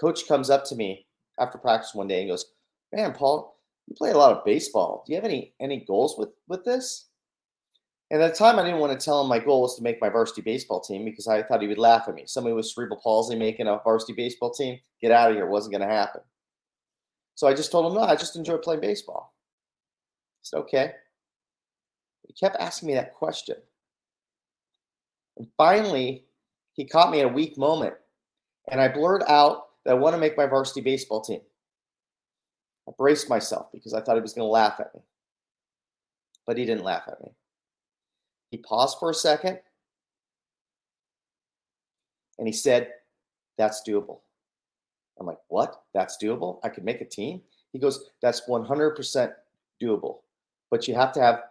coach 0.01 0.29
comes 0.29 0.51
up 0.51 0.65
to 0.67 0.77
me 0.77 1.07
after 1.39 1.59
practice 1.59 1.95
one 1.95 2.09
day 2.09 2.21
and 2.21 2.31
goes, 2.31 2.47
Man, 2.93 3.13
Paul, 3.13 3.57
you 3.87 3.95
play 3.95 4.11
a 4.11 4.17
lot 4.17 4.37
of 4.37 4.45
baseball. 4.45 5.05
Do 5.07 5.13
you 5.13 5.17
have 5.17 5.25
any 5.25 5.55
any 5.61 5.85
goals 5.85 6.17
with 6.19 6.31
with 6.49 6.65
this? 6.65 7.07
And 8.11 8.21
at 8.21 8.33
the 8.33 8.39
time, 8.39 8.59
I 8.59 8.65
didn't 8.65 8.81
want 8.81 8.99
to 8.99 9.05
tell 9.05 9.21
him 9.21 9.29
my 9.29 9.39
goal 9.39 9.63
was 9.63 9.77
to 9.77 9.85
make 9.85 10.01
my 10.01 10.09
varsity 10.09 10.43
baseball 10.43 10.81
team 10.81 11.05
because 11.05 11.29
I 11.29 11.45
thought 11.45 11.63
he 11.63 11.69
would 11.69 11.79
laugh 11.79 12.09
at 12.09 12.15
me. 12.15 12.25
Somebody 12.27 12.55
with 12.55 12.67
cerebral 12.67 13.01
palsy 13.01 13.37
making 13.37 13.69
a 13.69 13.79
varsity 13.85 14.15
baseball 14.15 14.51
team, 14.51 14.81
get 15.01 15.13
out 15.13 15.31
of 15.31 15.37
here. 15.37 15.47
It 15.47 15.51
wasn't 15.51 15.75
going 15.75 15.89
to 15.89 15.95
happen. 15.95 16.21
So 17.41 17.47
I 17.49 17.55
just 17.55 17.73
told 17.73 17.87
him, 17.87 17.95
no, 17.95 18.03
I 18.03 18.17
just 18.17 18.37
enjoy 18.37 18.59
playing 18.59 18.83
baseball. 18.83 19.33
He 20.43 20.49
said, 20.49 20.59
okay. 20.59 20.93
He 22.27 22.35
kept 22.35 22.61
asking 22.61 22.89
me 22.89 22.95
that 22.97 23.15
question. 23.15 23.57
And 25.39 25.49
finally, 25.57 26.27
he 26.75 26.85
caught 26.85 27.11
me 27.11 27.21
at 27.21 27.25
a 27.25 27.33
weak 27.33 27.57
moment. 27.57 27.95
And 28.71 28.79
I 28.79 28.89
blurred 28.89 29.23
out 29.27 29.69
that 29.87 29.93
I 29.93 29.95
want 29.95 30.15
to 30.15 30.21
make 30.21 30.37
my 30.37 30.45
varsity 30.45 30.83
baseball 30.83 31.23
team. 31.23 31.41
I 32.87 32.93
braced 32.99 33.31
myself 33.31 33.69
because 33.73 33.95
I 33.95 34.03
thought 34.03 34.17
he 34.17 34.21
was 34.21 34.35
going 34.35 34.47
to 34.47 34.53
laugh 34.53 34.79
at 34.79 34.95
me. 34.95 35.01
But 36.47 36.59
he 36.59 36.67
didn't 36.67 36.85
laugh 36.85 37.05
at 37.09 37.23
me. 37.23 37.31
He 38.51 38.59
paused 38.59 38.99
for 38.99 39.09
a 39.09 39.15
second 39.15 39.61
and 42.39 42.47
he 42.47 42.53
said, 42.53 42.91
That's 43.57 43.81
doable. 43.89 44.19
I'm 45.21 45.27
like, 45.27 45.39
what? 45.49 45.83
That's 45.95 46.17
doable? 46.23 46.59
I 46.65 46.71
could 46.71 46.85
make 46.85 47.01
a 47.01 47.05
team? 47.05 47.43
He 47.73 47.79
goes, 47.79 48.11
that's 48.23 48.43
100% 48.49 49.33
doable. 49.81 50.19
But 50.71 50.89
you 50.89 50.95
have 50.95 51.13
to 51.13 51.21
have 51.21 51.43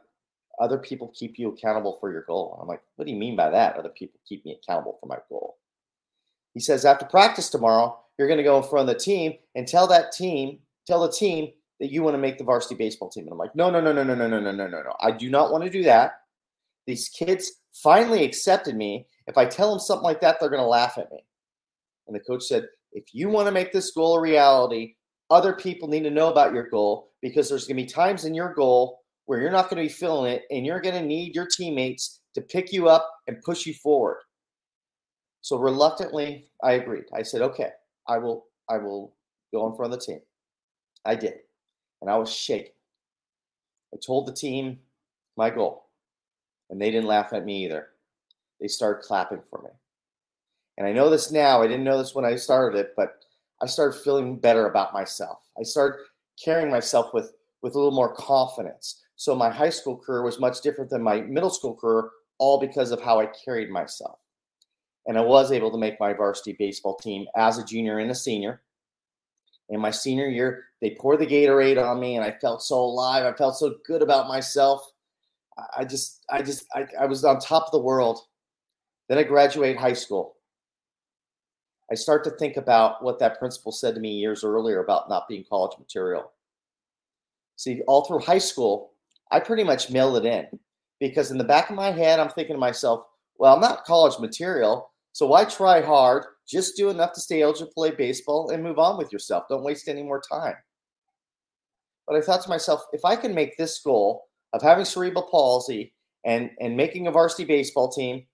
other 0.59 0.77
people 0.77 1.13
keep 1.15 1.39
you 1.39 1.49
accountable 1.49 1.97
for 1.99 2.11
your 2.11 2.23
goal. 2.23 2.57
I'm 2.61 2.67
like, 2.67 2.81
what 2.95 3.05
do 3.05 3.11
you 3.11 3.17
mean 3.17 3.35
by 3.35 3.49
that? 3.49 3.77
Other 3.77 3.89
people 3.89 4.19
keep 4.27 4.43
me 4.43 4.57
accountable 4.61 4.97
for 4.99 5.07
my 5.07 5.17
goal. 5.29 5.57
He 6.53 6.59
says, 6.59 6.83
after 6.83 7.05
practice 7.05 7.49
tomorrow, 7.49 7.97
you're 8.17 8.27
going 8.27 8.37
to 8.37 8.43
go 8.43 8.57
in 8.57 8.63
front 8.63 8.89
of 8.89 8.93
the 8.93 8.99
team 8.99 9.33
and 9.55 9.67
tell 9.67 9.87
that 9.87 10.11
team, 10.11 10.59
tell 10.85 11.01
the 11.01 11.11
team 11.11 11.51
that 11.79 11.91
you 11.91 12.03
want 12.03 12.15
to 12.15 12.19
make 12.19 12.37
the 12.37 12.43
varsity 12.43 12.75
baseball 12.75 13.09
team. 13.09 13.23
And 13.23 13.31
I'm 13.31 13.37
like, 13.37 13.55
no, 13.55 13.69
no, 13.69 13.79
no, 13.79 13.93
no, 13.93 14.03
no, 14.03 14.15
no, 14.15 14.27
no, 14.27 14.39
no, 14.39 14.51
no, 14.51 14.67
no, 14.67 14.81
no. 14.81 14.93
I 14.99 15.11
do 15.11 15.29
not 15.29 15.51
want 15.51 15.63
to 15.63 15.69
do 15.69 15.83
that. 15.83 16.21
These 16.85 17.07
kids 17.09 17.53
finally 17.71 18.25
accepted 18.25 18.75
me 18.75 19.05
If 19.27 19.37
I 19.37 19.45
tell 19.45 19.69
them 19.69 19.79
something 19.79 20.03
like 20.03 20.21
that, 20.21 20.39
they're 20.39 20.49
going 20.49 20.61
to 20.61 20.67
laugh 20.67 20.97
at 20.97 21.11
me. 21.11 21.23
And 22.07 22.15
the 22.15 22.19
coach 22.19 22.43
said, 22.43 22.65
if 22.93 23.05
you 23.13 23.29
want 23.29 23.47
to 23.47 23.51
make 23.51 23.71
this 23.71 23.91
goal 23.91 24.17
a 24.17 24.21
reality, 24.21 24.95
other 25.29 25.53
people 25.53 25.87
need 25.87 26.03
to 26.03 26.09
know 26.09 26.29
about 26.29 26.53
your 26.53 26.69
goal 26.69 27.11
because 27.21 27.49
there's 27.49 27.67
going 27.67 27.77
to 27.77 27.83
be 27.83 27.89
times 27.89 28.25
in 28.25 28.33
your 28.33 28.53
goal 28.53 28.99
where 29.25 29.39
you're 29.39 29.51
not 29.51 29.69
going 29.69 29.81
to 29.81 29.87
be 29.87 29.93
feeling 29.93 30.31
it 30.31 30.43
and 30.49 30.65
you're 30.65 30.81
going 30.81 30.95
to 30.95 31.05
need 31.05 31.35
your 31.35 31.45
teammates 31.45 32.21
to 32.33 32.41
pick 32.41 32.73
you 32.73 32.89
up 32.89 33.07
and 33.27 33.41
push 33.43 33.65
you 33.65 33.73
forward. 33.75 34.19
So 35.41 35.57
reluctantly, 35.57 36.49
I 36.63 36.73
agreed. 36.73 37.05
I 37.13 37.21
said, 37.21 37.41
okay, 37.41 37.69
I 38.07 38.17
will, 38.17 38.45
I 38.69 38.77
will 38.77 39.13
go 39.53 39.67
in 39.67 39.75
front 39.75 39.93
of 39.93 39.99
the 39.99 40.05
team. 40.05 40.19
I 41.05 41.15
did. 41.15 41.35
And 42.01 42.09
I 42.09 42.17
was 42.17 42.33
shaking. 42.33 42.73
I 43.93 43.97
told 44.05 44.27
the 44.27 44.33
team 44.33 44.79
my 45.37 45.49
goal, 45.49 45.89
and 46.69 46.81
they 46.81 46.91
didn't 46.91 47.07
laugh 47.07 47.33
at 47.33 47.45
me 47.45 47.65
either. 47.65 47.87
They 48.59 48.67
started 48.67 49.03
clapping 49.03 49.41
for 49.49 49.61
me. 49.63 49.69
And 50.79 50.87
I 50.87 50.93
know 50.93 51.09
this 51.09 51.29
now. 51.29 51.61
I 51.61 51.67
didn't 51.67 51.83
know 51.83 51.97
this 51.97 52.15
when 52.15 52.23
I 52.23 52.37
started 52.37 52.79
it, 52.79 52.93
but 52.95 53.19
I 53.61 53.65
started 53.65 53.99
feeling 53.99 54.39
better 54.39 54.67
about 54.67 54.93
myself. 54.93 55.39
I 55.59 55.63
started 55.63 55.99
carrying 56.41 56.71
myself 56.71 57.13
with, 57.13 57.33
with 57.61 57.75
a 57.75 57.77
little 57.77 57.91
more 57.91 58.15
confidence. 58.15 59.03
So 59.17 59.35
my 59.35 59.49
high 59.49 59.71
school 59.71 59.97
career 59.97 60.23
was 60.23 60.39
much 60.39 60.61
different 60.61 60.89
than 60.89 61.03
my 61.03 61.19
middle 61.19 61.49
school 61.49 61.75
career, 61.75 62.09
all 62.37 62.61
because 62.61 62.91
of 62.91 63.01
how 63.01 63.19
I 63.19 63.25
carried 63.25 63.69
myself. 63.69 64.19
And 65.05 65.17
I 65.17 65.21
was 65.21 65.51
able 65.51 65.69
to 65.71 65.77
make 65.77 65.99
my 65.99 66.13
varsity 66.13 66.55
baseball 66.57 66.95
team 66.95 67.25
as 67.35 67.57
a 67.57 67.65
junior 67.65 67.99
and 67.99 68.11
a 68.11 68.15
senior. 68.15 68.61
In 69.67 69.81
my 69.81 69.91
senior 69.91 70.27
year, 70.27 70.63
they 70.81 70.95
poured 70.97 71.19
the 71.19 71.27
Gatorade 71.27 71.83
on 71.83 71.99
me, 71.99 72.15
and 72.15 72.23
I 72.23 72.31
felt 72.39 72.63
so 72.63 72.79
alive. 72.79 73.25
I 73.25 73.35
felt 73.35 73.57
so 73.57 73.75
good 73.85 74.01
about 74.01 74.29
myself. 74.29 74.89
I 75.75 75.83
just, 75.83 76.23
I 76.29 76.41
just, 76.41 76.65
I, 76.73 76.87
I 76.97 77.05
was 77.05 77.25
on 77.25 77.39
top 77.39 77.65
of 77.65 77.71
the 77.71 77.79
world. 77.79 78.21
Then 79.09 79.17
I 79.17 79.23
graduated 79.23 79.75
high 79.75 79.93
school. 79.93 80.37
I 81.91 81.95
start 81.95 82.23
to 82.25 82.31
think 82.31 82.57
about 82.57 83.03
what 83.03 83.19
that 83.19 83.39
principal 83.39 83.71
said 83.71 83.95
to 83.95 84.01
me 84.01 84.11
years 84.11 84.43
earlier 84.43 84.83
about 84.83 85.09
not 85.09 85.27
being 85.27 85.43
college 85.49 85.77
material. 85.79 86.31
See, 87.55 87.81
all 87.87 88.05
through 88.05 88.19
high 88.19 88.37
school, 88.37 88.93
I 89.31 89.39
pretty 89.39 89.63
much 89.63 89.89
mailed 89.89 90.23
it 90.23 90.25
in 90.25 90.47
because 90.99 91.31
in 91.31 91.37
the 91.37 91.43
back 91.43 91.69
of 91.69 91.75
my 91.75 91.91
head, 91.91 92.19
I'm 92.19 92.29
thinking 92.29 92.55
to 92.55 92.59
myself, 92.59 93.03
well, 93.37 93.55
I'm 93.55 93.61
not 93.61 93.85
college 93.85 94.19
material, 94.19 94.91
so 95.13 95.25
why 95.25 95.45
try 95.45 95.81
hard? 95.81 96.25
Just 96.47 96.77
do 96.77 96.89
enough 96.89 97.13
to 97.13 97.21
stay 97.21 97.41
eligible 97.41 97.67
to 97.67 97.73
play 97.73 97.91
baseball 97.91 98.51
and 98.51 98.63
move 98.63 98.79
on 98.79 98.97
with 98.97 99.11
yourself. 99.11 99.45
Don't 99.49 99.63
waste 99.63 99.87
any 99.87 100.03
more 100.03 100.21
time. 100.21 100.55
But 102.07 102.17
I 102.17 102.21
thought 102.21 102.41
to 102.43 102.49
myself, 102.49 102.81
if 102.91 103.05
I 103.05 103.15
can 103.15 103.35
make 103.35 103.57
this 103.57 103.79
goal 103.79 104.25
of 104.53 104.61
having 104.61 104.85
cerebral 104.85 105.27
palsy 105.29 105.93
and, 106.25 106.49
and 106.59 106.75
making 106.75 107.07
a 107.07 107.11
varsity 107.11 107.45
baseball 107.45 107.91
team 107.91 108.25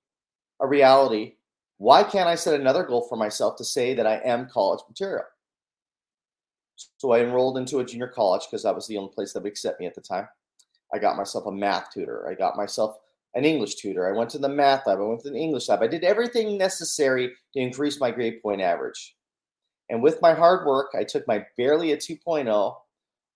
a 0.61 0.67
reality, 0.67 1.35
why 1.77 2.03
can't 2.03 2.29
I 2.29 2.35
set 2.35 2.59
another 2.59 2.83
goal 2.83 3.05
for 3.07 3.17
myself 3.17 3.57
to 3.57 3.65
say 3.65 3.93
that 3.93 4.07
I 4.07 4.21
am 4.23 4.49
college 4.49 4.81
material? 4.87 5.25
So 6.97 7.11
I 7.11 7.21
enrolled 7.21 7.57
into 7.57 7.79
a 7.79 7.85
junior 7.85 8.07
college 8.07 8.43
because 8.49 8.63
that 8.63 8.75
was 8.75 8.87
the 8.87 8.97
only 8.97 9.13
place 9.13 9.33
that 9.33 9.43
would 9.43 9.51
accept 9.51 9.79
me 9.79 9.85
at 9.85 9.95
the 9.95 10.01
time. 10.01 10.27
I 10.93 10.99
got 10.99 11.17
myself 11.17 11.45
a 11.45 11.51
math 11.51 11.91
tutor. 11.93 12.27
I 12.29 12.33
got 12.33 12.57
myself 12.57 12.97
an 13.33 13.43
English 13.43 13.75
tutor. 13.75 14.07
I 14.07 14.17
went 14.17 14.29
to 14.31 14.37
the 14.37 14.49
math 14.49 14.87
lab. 14.87 14.99
I 14.99 15.03
went 15.03 15.21
to 15.21 15.29
the 15.29 15.37
English 15.37 15.67
lab. 15.67 15.81
I 15.81 15.87
did 15.87 16.03
everything 16.03 16.57
necessary 16.57 17.31
to 17.53 17.59
increase 17.59 17.99
my 17.99 18.11
grade 18.11 18.41
point 18.41 18.61
average. 18.61 19.15
And 19.89 20.01
with 20.01 20.21
my 20.21 20.33
hard 20.33 20.65
work, 20.65 20.87
I 20.97 21.03
took 21.03 21.27
my 21.27 21.45
barely 21.57 21.91
a 21.91 21.97
2.0 21.97 22.75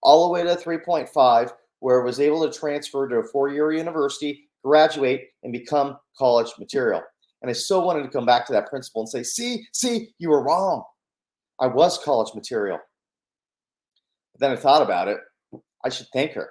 all 0.02 0.28
the 0.28 0.34
way 0.34 0.44
to 0.44 0.54
a 0.54 0.58
3.5, 0.58 1.52
where 1.80 2.02
I 2.02 2.06
was 2.06 2.20
able 2.20 2.50
to 2.50 2.58
transfer 2.58 3.08
to 3.08 3.18
a 3.18 3.24
four 3.24 3.50
year 3.50 3.72
university, 3.72 4.50
graduate, 4.64 5.30
and 5.44 5.52
become 5.52 5.98
college 6.18 6.52
material. 6.58 7.02
And 7.42 7.50
I 7.50 7.54
so 7.54 7.80
wanted 7.80 8.04
to 8.04 8.10
come 8.10 8.26
back 8.26 8.46
to 8.48 8.54
that 8.54 8.70
principle 8.70 9.02
and 9.02 9.10
say, 9.10 9.24
see, 9.24 9.66
see, 9.74 10.10
you 10.20 10.30
were 10.30 10.44
wrong. 10.44 10.84
I 11.60 11.68
was 11.68 11.98
college 11.98 12.34
material. 12.36 12.80
But 14.34 14.42
then 14.42 14.52
I 14.52 14.56
thought 14.56 14.82
about 14.82 15.08
it. 15.08 15.20
I 15.84 15.90
should 15.90 16.08
thank 16.12 16.34
her 16.34 16.50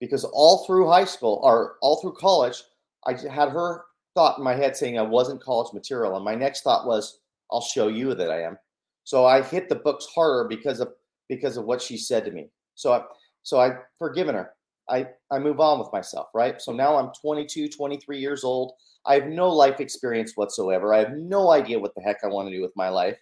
because 0.00 0.24
all 0.24 0.64
through 0.66 0.88
high 0.88 1.04
school 1.04 1.40
or 1.42 1.76
all 1.82 2.00
through 2.00 2.14
college, 2.14 2.62
I 3.06 3.12
had 3.12 3.50
her 3.50 3.84
thought 4.14 4.38
in 4.38 4.44
my 4.44 4.54
head 4.54 4.76
saying 4.76 4.98
I 4.98 5.02
wasn't 5.02 5.42
college 5.42 5.72
material. 5.72 6.16
And 6.16 6.24
my 6.24 6.34
next 6.34 6.62
thought 6.62 6.86
was, 6.86 7.20
I'll 7.50 7.60
show 7.60 7.88
you 7.88 8.14
that 8.14 8.30
I 8.30 8.42
am. 8.42 8.56
So 9.04 9.26
I 9.26 9.42
hit 9.42 9.68
the 9.68 9.76
books 9.76 10.06
harder 10.14 10.48
because 10.48 10.80
of 10.80 10.88
because 11.28 11.56
of 11.56 11.64
what 11.64 11.82
she 11.82 11.96
said 11.96 12.24
to 12.24 12.30
me. 12.30 12.48
So 12.74 12.92
I 12.92 13.02
so 13.42 13.60
I 13.60 13.76
forgiven 13.98 14.34
her. 14.34 14.50
I 14.88 15.08
I 15.30 15.38
move 15.38 15.60
on 15.60 15.78
with 15.78 15.92
myself, 15.92 16.28
right? 16.34 16.60
So 16.60 16.72
now 16.72 16.96
I'm 16.96 17.10
22, 17.20 17.68
23 17.68 18.18
years 18.18 18.44
old. 18.44 18.72
I 19.06 19.14
have 19.14 19.26
no 19.26 19.48
life 19.48 19.80
experience 19.80 20.36
whatsoever. 20.36 20.94
I 20.94 20.98
have 20.98 21.12
no 21.12 21.50
idea 21.50 21.78
what 21.78 21.94
the 21.94 22.02
heck 22.02 22.18
I 22.22 22.28
want 22.28 22.48
to 22.48 22.54
do 22.54 22.62
with 22.62 22.72
my 22.76 22.88
life. 22.88 23.18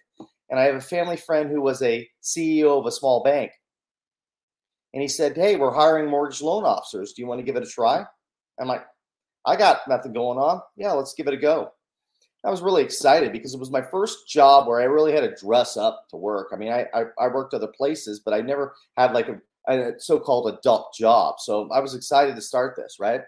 And 0.49 0.59
I 0.59 0.63
have 0.63 0.75
a 0.75 0.81
family 0.81 1.17
friend 1.17 1.49
who 1.49 1.61
was 1.61 1.81
a 1.81 2.07
CEO 2.21 2.77
of 2.79 2.85
a 2.85 2.91
small 2.91 3.23
bank. 3.23 3.51
And 4.93 5.01
he 5.01 5.07
said, 5.07 5.35
Hey, 5.35 5.55
we're 5.55 5.73
hiring 5.73 6.09
mortgage 6.09 6.41
loan 6.41 6.65
officers. 6.65 7.13
Do 7.13 7.21
you 7.21 7.27
want 7.27 7.39
to 7.39 7.45
give 7.45 7.55
it 7.55 7.63
a 7.63 7.69
try? 7.69 8.05
I'm 8.59 8.67
like, 8.67 8.85
I 9.45 9.55
got 9.55 9.87
nothing 9.87 10.13
going 10.13 10.37
on. 10.37 10.61
Yeah, 10.75 10.91
let's 10.91 11.13
give 11.13 11.27
it 11.27 11.33
a 11.33 11.37
go. 11.37 11.71
I 12.45 12.49
was 12.49 12.61
really 12.61 12.83
excited 12.83 13.31
because 13.31 13.53
it 13.53 13.59
was 13.59 13.71
my 13.71 13.81
first 13.81 14.27
job 14.27 14.67
where 14.67 14.81
I 14.81 14.85
really 14.85 15.13
had 15.13 15.21
to 15.21 15.35
dress 15.35 15.77
up 15.77 16.07
to 16.09 16.17
work. 16.17 16.49
I 16.51 16.57
mean, 16.57 16.71
I, 16.71 16.85
I, 16.93 17.03
I 17.19 17.27
worked 17.27 17.53
other 17.53 17.67
places, 17.67 18.19
but 18.19 18.33
I 18.33 18.41
never 18.41 18.73
had 18.97 19.13
like 19.13 19.29
a, 19.29 19.39
a 19.71 19.99
so 19.99 20.19
called 20.19 20.51
adult 20.51 20.93
job. 20.97 21.35
So 21.39 21.69
I 21.71 21.79
was 21.79 21.93
excited 21.93 22.35
to 22.35 22.41
start 22.41 22.75
this, 22.75 22.97
right? 22.99 23.21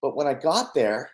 But 0.00 0.16
when 0.16 0.26
I 0.26 0.34
got 0.34 0.72
there, 0.74 1.10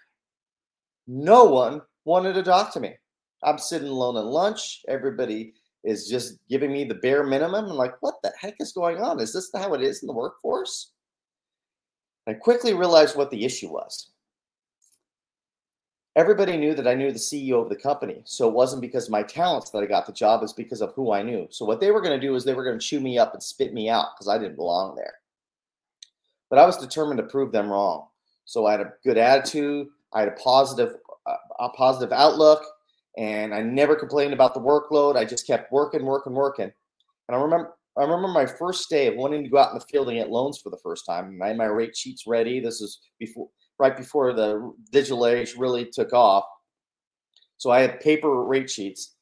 no 1.06 1.44
one 1.44 1.80
wanted 2.04 2.34
to 2.34 2.42
talk 2.42 2.72
to 2.74 2.80
me. 2.80 2.94
I'm 3.42 3.58
sitting 3.58 3.88
alone 3.88 4.16
at 4.16 4.24
lunch. 4.24 4.82
Everybody 4.88 5.54
is 5.84 6.08
just 6.08 6.38
giving 6.48 6.72
me 6.72 6.84
the 6.84 6.94
bare 6.94 7.24
minimum. 7.24 7.66
I'm 7.66 7.76
like, 7.76 8.00
what 8.00 8.14
the 8.22 8.32
heck 8.40 8.54
is 8.60 8.72
going 8.72 9.00
on? 9.00 9.20
Is 9.20 9.32
this 9.32 9.50
how 9.54 9.74
it 9.74 9.82
is 9.82 10.02
in 10.02 10.06
the 10.06 10.12
workforce? 10.12 10.92
I 12.28 12.34
quickly 12.34 12.72
realized 12.72 13.16
what 13.16 13.30
the 13.30 13.44
issue 13.44 13.72
was. 13.72 14.12
Everybody 16.14 16.58
knew 16.58 16.74
that 16.74 16.86
I 16.86 16.94
knew 16.94 17.10
the 17.10 17.18
CEO 17.18 17.62
of 17.62 17.70
the 17.70 17.76
company. 17.76 18.20
So 18.24 18.46
it 18.46 18.54
wasn't 18.54 18.82
because 18.82 19.06
of 19.06 19.12
my 19.12 19.22
talents 19.22 19.70
that 19.70 19.82
I 19.82 19.86
got 19.86 20.06
the 20.06 20.12
job, 20.12 20.42
it's 20.42 20.52
because 20.52 20.82
of 20.82 20.92
who 20.92 21.10
I 21.10 21.22
knew. 21.22 21.48
So 21.50 21.64
what 21.64 21.80
they 21.80 21.90
were 21.90 22.02
going 22.02 22.18
to 22.18 22.24
do 22.24 22.34
is 22.34 22.44
they 22.44 22.54
were 22.54 22.64
going 22.64 22.78
to 22.78 22.86
chew 22.86 23.00
me 23.00 23.18
up 23.18 23.32
and 23.32 23.42
spit 23.42 23.72
me 23.72 23.88
out 23.88 24.08
because 24.14 24.28
I 24.28 24.38
didn't 24.38 24.56
belong 24.56 24.94
there. 24.94 25.14
But 26.50 26.58
I 26.58 26.66
was 26.66 26.76
determined 26.76 27.16
to 27.16 27.24
prove 27.24 27.50
them 27.50 27.70
wrong. 27.70 28.08
So 28.44 28.66
I 28.66 28.72
had 28.72 28.82
a 28.82 28.92
good 29.02 29.16
attitude. 29.16 29.88
I 30.14 30.20
had 30.20 30.28
a 30.28 30.32
positive, 30.32 30.96
uh, 31.26 31.36
a 31.60 31.68
positive 31.70 32.12
outlook, 32.12 32.64
and 33.16 33.54
I 33.54 33.62
never 33.62 33.94
complained 33.94 34.32
about 34.32 34.54
the 34.54 34.60
workload. 34.60 35.16
I 35.16 35.24
just 35.24 35.46
kept 35.46 35.72
working, 35.72 36.04
working, 36.04 36.34
working. 36.34 36.72
And 37.28 37.36
I 37.36 37.40
remember, 37.40 37.74
I 37.96 38.02
remember 38.02 38.28
my 38.28 38.46
first 38.46 38.88
day 38.88 39.06
of 39.08 39.16
wanting 39.16 39.42
to 39.44 39.50
go 39.50 39.58
out 39.58 39.72
in 39.72 39.78
the 39.78 39.84
field 39.84 40.08
and 40.08 40.16
get 40.16 40.30
loans 40.30 40.58
for 40.58 40.70
the 40.70 40.78
first 40.82 41.04
time. 41.06 41.40
I 41.42 41.48
had 41.48 41.56
my 41.56 41.66
rate 41.66 41.96
sheets 41.96 42.26
ready. 42.26 42.60
This 42.60 42.80
is 42.80 43.00
before, 43.18 43.48
right 43.78 43.96
before 43.96 44.32
the 44.32 44.72
digital 44.90 45.26
age 45.26 45.54
really 45.56 45.86
took 45.86 46.12
off. 46.12 46.44
So 47.58 47.70
I 47.70 47.80
had 47.80 48.00
paper 48.00 48.44
rate 48.44 48.70
sheets, 48.70 49.14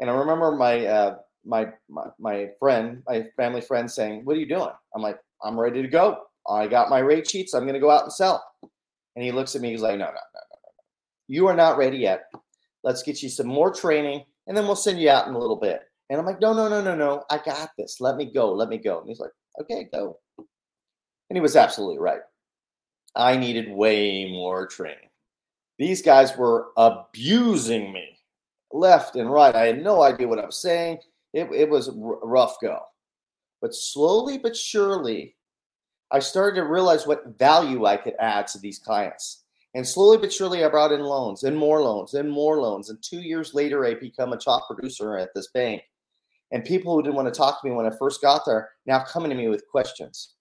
and 0.00 0.10
I 0.10 0.14
remember 0.14 0.52
my 0.52 0.86
uh, 0.86 1.16
my, 1.44 1.68
my 1.88 2.06
my 2.18 2.48
friend, 2.58 3.02
my 3.06 3.24
family 3.36 3.60
friend, 3.60 3.90
saying, 3.90 4.24
"What 4.24 4.36
are 4.36 4.40
you 4.40 4.48
doing?" 4.48 4.72
I'm 4.94 5.02
like, 5.02 5.18
"I'm 5.44 5.58
ready 5.58 5.82
to 5.82 5.88
go. 5.88 6.18
I 6.48 6.66
got 6.66 6.90
my 6.90 6.98
rate 6.98 7.30
sheets. 7.30 7.54
I'm 7.54 7.62
going 7.62 7.74
to 7.74 7.80
go 7.80 7.90
out 7.90 8.04
and 8.04 8.12
sell." 8.12 8.42
And 9.16 9.24
he 9.24 9.32
looks 9.32 9.54
at 9.54 9.62
me. 9.62 9.70
He's 9.70 9.82
like, 9.82 9.98
no, 9.98 10.06
no, 10.06 10.06
no, 10.06 10.12
no, 10.12 10.40
no, 10.50 10.58
no. 10.62 10.82
You 11.28 11.46
are 11.48 11.56
not 11.56 11.78
ready 11.78 11.98
yet. 11.98 12.24
Let's 12.82 13.02
get 13.02 13.22
you 13.22 13.28
some 13.28 13.46
more 13.46 13.72
training, 13.72 14.24
and 14.46 14.56
then 14.56 14.66
we'll 14.66 14.76
send 14.76 15.00
you 15.00 15.08
out 15.08 15.26
in 15.26 15.34
a 15.34 15.38
little 15.38 15.56
bit. 15.56 15.82
And 16.10 16.20
I'm 16.20 16.26
like, 16.26 16.40
no, 16.40 16.52
no, 16.52 16.68
no, 16.68 16.82
no, 16.82 16.94
no. 16.94 17.24
I 17.30 17.38
got 17.38 17.70
this. 17.78 18.00
Let 18.00 18.16
me 18.16 18.30
go. 18.30 18.52
Let 18.52 18.68
me 18.68 18.78
go. 18.78 19.00
And 19.00 19.08
he's 19.08 19.20
like, 19.20 19.30
okay, 19.60 19.88
go. 19.92 20.18
And 20.38 21.36
he 21.36 21.40
was 21.40 21.56
absolutely 21.56 21.98
right. 21.98 22.20
I 23.16 23.36
needed 23.36 23.70
way 23.70 24.30
more 24.30 24.66
training. 24.66 25.08
These 25.78 26.02
guys 26.02 26.36
were 26.36 26.68
abusing 26.76 27.92
me 27.92 28.18
left 28.72 29.16
and 29.16 29.30
right. 29.30 29.54
I 29.54 29.66
had 29.66 29.82
no 29.82 30.02
idea 30.02 30.28
what 30.28 30.38
I 30.38 30.46
was 30.46 30.60
saying. 30.60 30.98
It, 31.32 31.48
it 31.52 31.70
was 31.70 31.90
rough 31.94 32.56
go. 32.60 32.80
But 33.62 33.74
slowly 33.74 34.38
but 34.38 34.56
surely, 34.56 35.36
I 36.10 36.18
started 36.18 36.56
to 36.56 36.66
realize 36.66 37.06
what 37.06 37.38
value 37.38 37.86
I 37.86 37.96
could 37.96 38.14
add 38.20 38.46
to 38.48 38.58
these 38.58 38.78
clients. 38.78 39.44
And 39.74 39.86
slowly 39.86 40.18
but 40.18 40.32
surely, 40.32 40.64
I 40.64 40.68
brought 40.68 40.92
in 40.92 41.00
loans 41.00 41.42
and 41.42 41.56
more 41.56 41.82
loans 41.82 42.14
and 42.14 42.30
more 42.30 42.60
loans. 42.60 42.90
And 42.90 43.02
two 43.02 43.20
years 43.20 43.54
later, 43.54 43.84
I 43.84 43.94
become 43.94 44.32
a 44.32 44.36
top 44.36 44.68
producer 44.68 45.18
at 45.18 45.34
this 45.34 45.48
bank. 45.52 45.82
And 46.52 46.64
people 46.64 46.94
who 46.94 47.02
didn't 47.02 47.16
want 47.16 47.26
to 47.26 47.36
talk 47.36 47.60
to 47.60 47.68
me 47.68 47.74
when 47.74 47.86
I 47.86 47.96
first 47.98 48.22
got 48.22 48.42
there 48.46 48.70
now 48.86 49.02
coming 49.02 49.30
to 49.30 49.36
me 49.36 49.48
with 49.48 49.66
questions. 49.68 50.34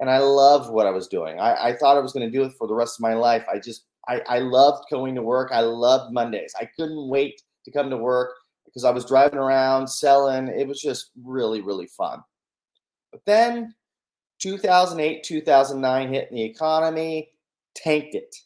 And 0.00 0.10
I 0.10 0.18
loved 0.18 0.72
what 0.72 0.86
I 0.86 0.90
was 0.90 1.06
doing. 1.06 1.38
I, 1.38 1.68
I 1.68 1.76
thought 1.76 1.96
I 1.96 2.00
was 2.00 2.12
going 2.12 2.26
to 2.26 2.36
do 2.36 2.42
it 2.44 2.52
for 2.58 2.66
the 2.66 2.74
rest 2.74 2.98
of 2.98 3.02
my 3.02 3.14
life. 3.14 3.44
I 3.48 3.60
just, 3.60 3.84
I, 4.08 4.20
I 4.28 4.38
loved 4.40 4.86
going 4.90 5.14
to 5.14 5.22
work. 5.22 5.50
I 5.52 5.60
loved 5.60 6.12
Mondays. 6.12 6.52
I 6.60 6.68
couldn't 6.76 7.08
wait 7.08 7.40
to 7.64 7.70
come 7.70 7.90
to 7.90 7.96
work 7.96 8.30
because 8.64 8.84
I 8.84 8.90
was 8.90 9.04
driving 9.04 9.38
around 9.38 9.86
selling. 9.86 10.48
It 10.48 10.66
was 10.66 10.80
just 10.80 11.10
really, 11.22 11.60
really 11.60 11.86
fun. 11.86 12.20
But 13.12 13.20
then 13.24 13.72
2008, 14.44 15.22
2009 15.22 16.12
hit 16.12 16.28
in 16.28 16.36
the 16.36 16.42
economy, 16.42 17.30
tanked 17.74 18.14
it. 18.14 18.36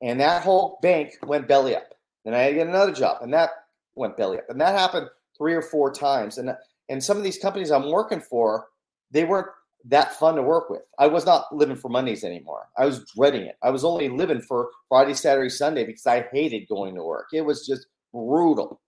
And 0.00 0.18
that 0.18 0.42
whole 0.42 0.78
bank 0.80 1.12
went 1.26 1.46
belly 1.46 1.76
up. 1.76 1.92
Then 2.24 2.32
I 2.32 2.38
had 2.38 2.48
to 2.48 2.54
get 2.54 2.68
another 2.68 2.92
job, 2.92 3.18
and 3.20 3.32
that 3.34 3.50
went 3.96 4.16
belly 4.16 4.38
up. 4.38 4.48
And 4.48 4.58
that 4.62 4.78
happened 4.78 5.08
three 5.36 5.52
or 5.52 5.60
four 5.60 5.92
times. 5.92 6.38
And 6.38 6.56
and 6.88 7.04
some 7.04 7.18
of 7.18 7.22
these 7.22 7.36
companies 7.36 7.70
I'm 7.70 7.90
working 7.90 8.20
for, 8.20 8.68
they 9.10 9.24
weren't 9.24 9.48
that 9.84 10.14
fun 10.14 10.36
to 10.36 10.42
work 10.42 10.70
with. 10.70 10.86
I 10.98 11.06
was 11.06 11.26
not 11.26 11.54
living 11.54 11.76
for 11.76 11.90
Mondays 11.90 12.24
anymore. 12.24 12.68
I 12.78 12.86
was 12.86 13.04
dreading 13.14 13.42
it. 13.42 13.56
I 13.62 13.68
was 13.68 13.84
only 13.84 14.08
living 14.08 14.40
for 14.40 14.70
Friday, 14.88 15.12
Saturday, 15.12 15.50
Sunday 15.50 15.84
because 15.84 16.06
I 16.06 16.26
hated 16.32 16.66
going 16.66 16.94
to 16.94 17.04
work. 17.04 17.26
It 17.34 17.42
was 17.42 17.66
just 17.66 17.88
brutal. 18.14 18.80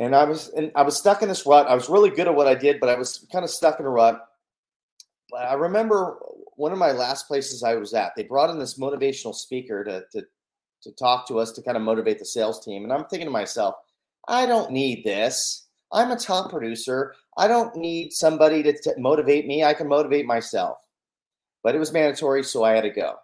And 0.00 0.16
I 0.16 0.24
was 0.24 0.48
and 0.56 0.72
I 0.74 0.82
was 0.82 0.96
stuck 0.96 1.22
in 1.22 1.28
this 1.28 1.46
rut. 1.46 1.68
I 1.68 1.74
was 1.74 1.88
really 1.88 2.10
good 2.10 2.26
at 2.26 2.34
what 2.34 2.48
I 2.48 2.54
did, 2.54 2.80
but 2.80 2.88
I 2.88 2.96
was 2.96 3.26
kind 3.30 3.44
of 3.44 3.50
stuck 3.50 3.78
in 3.78 3.86
a 3.86 3.90
rut. 3.90 4.18
But 5.30 5.42
I 5.42 5.54
remember 5.54 6.18
one 6.56 6.72
of 6.72 6.78
my 6.78 6.92
last 6.92 7.28
places 7.28 7.62
I 7.62 7.74
was 7.76 7.94
at, 7.94 8.12
they 8.16 8.24
brought 8.24 8.50
in 8.50 8.58
this 8.58 8.78
motivational 8.78 9.34
speaker 9.34 9.84
to, 9.84 10.02
to, 10.12 10.26
to 10.82 10.92
talk 10.92 11.28
to 11.28 11.38
us 11.38 11.52
to 11.52 11.62
kind 11.62 11.76
of 11.76 11.82
motivate 11.82 12.18
the 12.18 12.24
sales 12.24 12.64
team. 12.64 12.84
And 12.84 12.92
I'm 12.92 13.04
thinking 13.06 13.26
to 13.26 13.32
myself, 13.32 13.76
I 14.28 14.46
don't 14.46 14.70
need 14.70 15.04
this. 15.04 15.68
I'm 15.92 16.10
a 16.10 16.16
top 16.16 16.50
producer. 16.50 17.14
I 17.38 17.48
don't 17.48 17.74
need 17.76 18.12
somebody 18.12 18.62
to 18.62 18.72
t- 18.72 18.90
motivate 18.98 19.46
me. 19.46 19.64
I 19.64 19.74
can 19.74 19.88
motivate 19.88 20.26
myself. 20.26 20.78
But 21.62 21.74
it 21.74 21.78
was 21.78 21.92
mandatory, 21.92 22.42
so 22.42 22.64
I 22.64 22.72
had 22.72 22.82
to 22.82 22.90
go. 22.90 23.14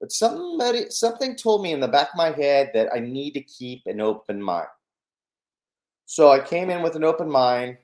But 0.00 0.12
somebody, 0.12 0.86
something 0.90 1.36
told 1.36 1.62
me 1.62 1.72
in 1.72 1.80
the 1.80 1.88
back 1.88 2.08
of 2.10 2.16
my 2.16 2.30
head 2.30 2.70
that 2.74 2.88
I 2.94 3.00
need 3.00 3.32
to 3.32 3.42
keep 3.42 3.82
an 3.86 4.00
open 4.00 4.42
mind. 4.42 4.68
So 6.10 6.32
I 6.32 6.40
came 6.40 6.70
in 6.70 6.82
with 6.82 6.96
an 6.96 7.04
open 7.04 7.30
mind, 7.30 7.78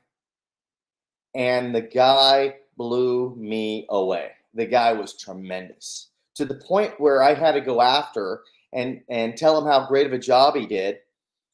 and 1.37 1.73
the 1.73 1.81
guy 1.81 2.57
blew 2.77 3.37
me 3.37 3.87
away. 3.89 4.33
The 4.53 4.67
guy 4.67 4.93
was 4.93 5.17
tremendous 5.17 6.09
to 6.35 6.45
the 6.45 6.57
point 6.57 6.99
where 6.99 7.23
I 7.23 7.35
had 7.35 7.53
to 7.53 7.61
go 7.61 7.81
after 7.81 8.43
and 8.73 9.01
and 9.09 9.37
tell 9.37 9.57
him 9.57 9.71
how 9.71 9.87
great 9.87 10.09
of 10.09 10.13
a 10.13 10.19
job 10.19 10.57
he 10.57 10.67
did. 10.67 10.97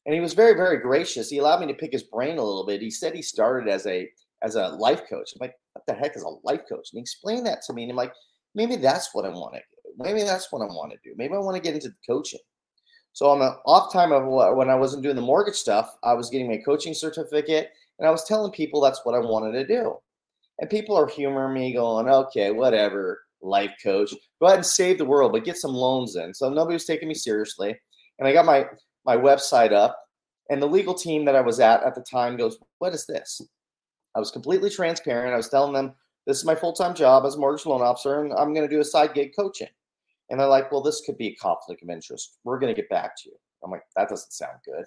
And 0.07 0.15
he 0.15 0.19
was 0.19 0.33
very 0.33 0.55
very 0.55 0.77
gracious. 0.77 1.29
He 1.29 1.37
allowed 1.37 1.59
me 1.59 1.67
to 1.67 1.75
pick 1.75 1.91
his 1.91 2.01
brain 2.01 2.39
a 2.39 2.43
little 2.43 2.65
bit. 2.65 2.81
He 2.81 2.89
said 2.89 3.13
he 3.13 3.21
started 3.21 3.71
as 3.71 3.85
a 3.85 4.09
as 4.41 4.55
a 4.55 4.69
life 4.69 5.03
coach. 5.07 5.31
I'm 5.35 5.41
like, 5.41 5.53
what 5.73 5.85
the 5.85 5.93
heck 5.93 6.15
is 6.15 6.23
a 6.23 6.29
life 6.43 6.61
coach? 6.67 6.89
And 6.91 6.97
he 6.97 7.01
explained 7.01 7.45
that 7.45 7.61
to 7.67 7.73
me. 7.73 7.83
And 7.83 7.91
I'm 7.91 7.97
like, 7.97 8.13
maybe 8.55 8.77
that's 8.77 9.13
what 9.13 9.25
I 9.25 9.29
want 9.29 9.53
to 9.53 9.59
do. 9.59 10.03
Maybe 10.03 10.23
that's 10.23 10.51
what 10.51 10.63
I 10.63 10.73
want 10.73 10.91
to 10.91 10.97
do. 11.07 11.13
Maybe 11.17 11.35
I 11.35 11.37
want 11.37 11.55
to 11.55 11.61
get 11.61 11.75
into 11.75 11.93
coaching. 12.09 12.39
So 13.13 13.27
on 13.27 13.39
the 13.39 13.55
off 13.65 13.93
time 13.93 14.11
of 14.11 14.25
when 14.55 14.69
I 14.69 14.75
wasn't 14.75 15.03
doing 15.03 15.15
the 15.15 15.21
mortgage 15.21 15.55
stuff, 15.55 15.95
I 16.03 16.13
was 16.13 16.29
getting 16.29 16.47
my 16.47 16.57
coaching 16.57 16.93
certificate 16.93 17.69
and 17.99 18.07
I 18.07 18.11
was 18.11 18.25
telling 18.25 18.51
people 18.51 18.81
that's 18.81 19.05
what 19.05 19.15
I 19.15 19.19
wanted 19.19 19.53
to 19.53 19.67
do. 19.67 19.97
And 20.59 20.69
people 20.69 20.95
are 20.97 21.07
humoring 21.07 21.53
me, 21.53 21.73
going, 21.73 22.09
okay, 22.09 22.51
whatever, 22.51 23.21
life 23.41 23.71
coach. 23.83 24.13
Go 24.39 24.47
ahead 24.47 24.57
and 24.57 24.65
save 24.65 24.97
the 24.97 25.05
world, 25.05 25.31
but 25.31 25.45
get 25.45 25.57
some 25.57 25.73
loans 25.73 26.15
in. 26.15 26.33
So 26.33 26.49
nobody 26.49 26.73
was 26.73 26.85
taking 26.85 27.07
me 27.07 27.13
seriously. 27.13 27.75
And 28.19 28.27
I 28.27 28.33
got 28.33 28.45
my 28.45 28.65
my 29.05 29.17
website 29.17 29.73
up, 29.73 29.99
and 30.49 30.61
the 30.61 30.67
legal 30.67 30.93
team 30.93 31.25
that 31.25 31.35
I 31.35 31.41
was 31.41 31.59
at 31.59 31.83
at 31.83 31.95
the 31.95 32.05
time 32.09 32.37
goes, 32.37 32.57
What 32.79 32.93
is 32.93 33.05
this? 33.05 33.41
I 34.15 34.19
was 34.19 34.31
completely 34.31 34.69
transparent. 34.69 35.33
I 35.33 35.37
was 35.37 35.49
telling 35.49 35.73
them, 35.73 35.93
This 36.25 36.37
is 36.37 36.45
my 36.45 36.55
full 36.55 36.73
time 36.73 36.95
job 36.95 37.25
as 37.25 37.35
a 37.35 37.39
mortgage 37.39 37.65
loan 37.65 37.81
officer, 37.81 38.21
and 38.21 38.33
I'm 38.33 38.53
going 38.53 38.67
to 38.67 38.73
do 38.73 38.81
a 38.81 38.85
side 38.85 39.13
gig 39.13 39.31
coaching. 39.37 39.67
And 40.33 40.39
they're 40.39 40.47
like, 40.47 40.71
well, 40.71 40.81
this 40.81 41.01
could 41.05 41.15
be 41.15 41.27
a 41.27 41.35
conflict 41.35 41.83
of 41.83 41.91
interest. 41.91 42.39
We're 42.43 42.57
going 42.57 42.73
to 42.73 42.81
get 42.81 42.89
back 42.89 43.15
to 43.17 43.29
you. 43.29 43.35
I'm 43.63 43.69
like, 43.69 43.83
that 43.95 44.09
doesn't 44.09 44.33
sound 44.33 44.57
good. 44.65 44.83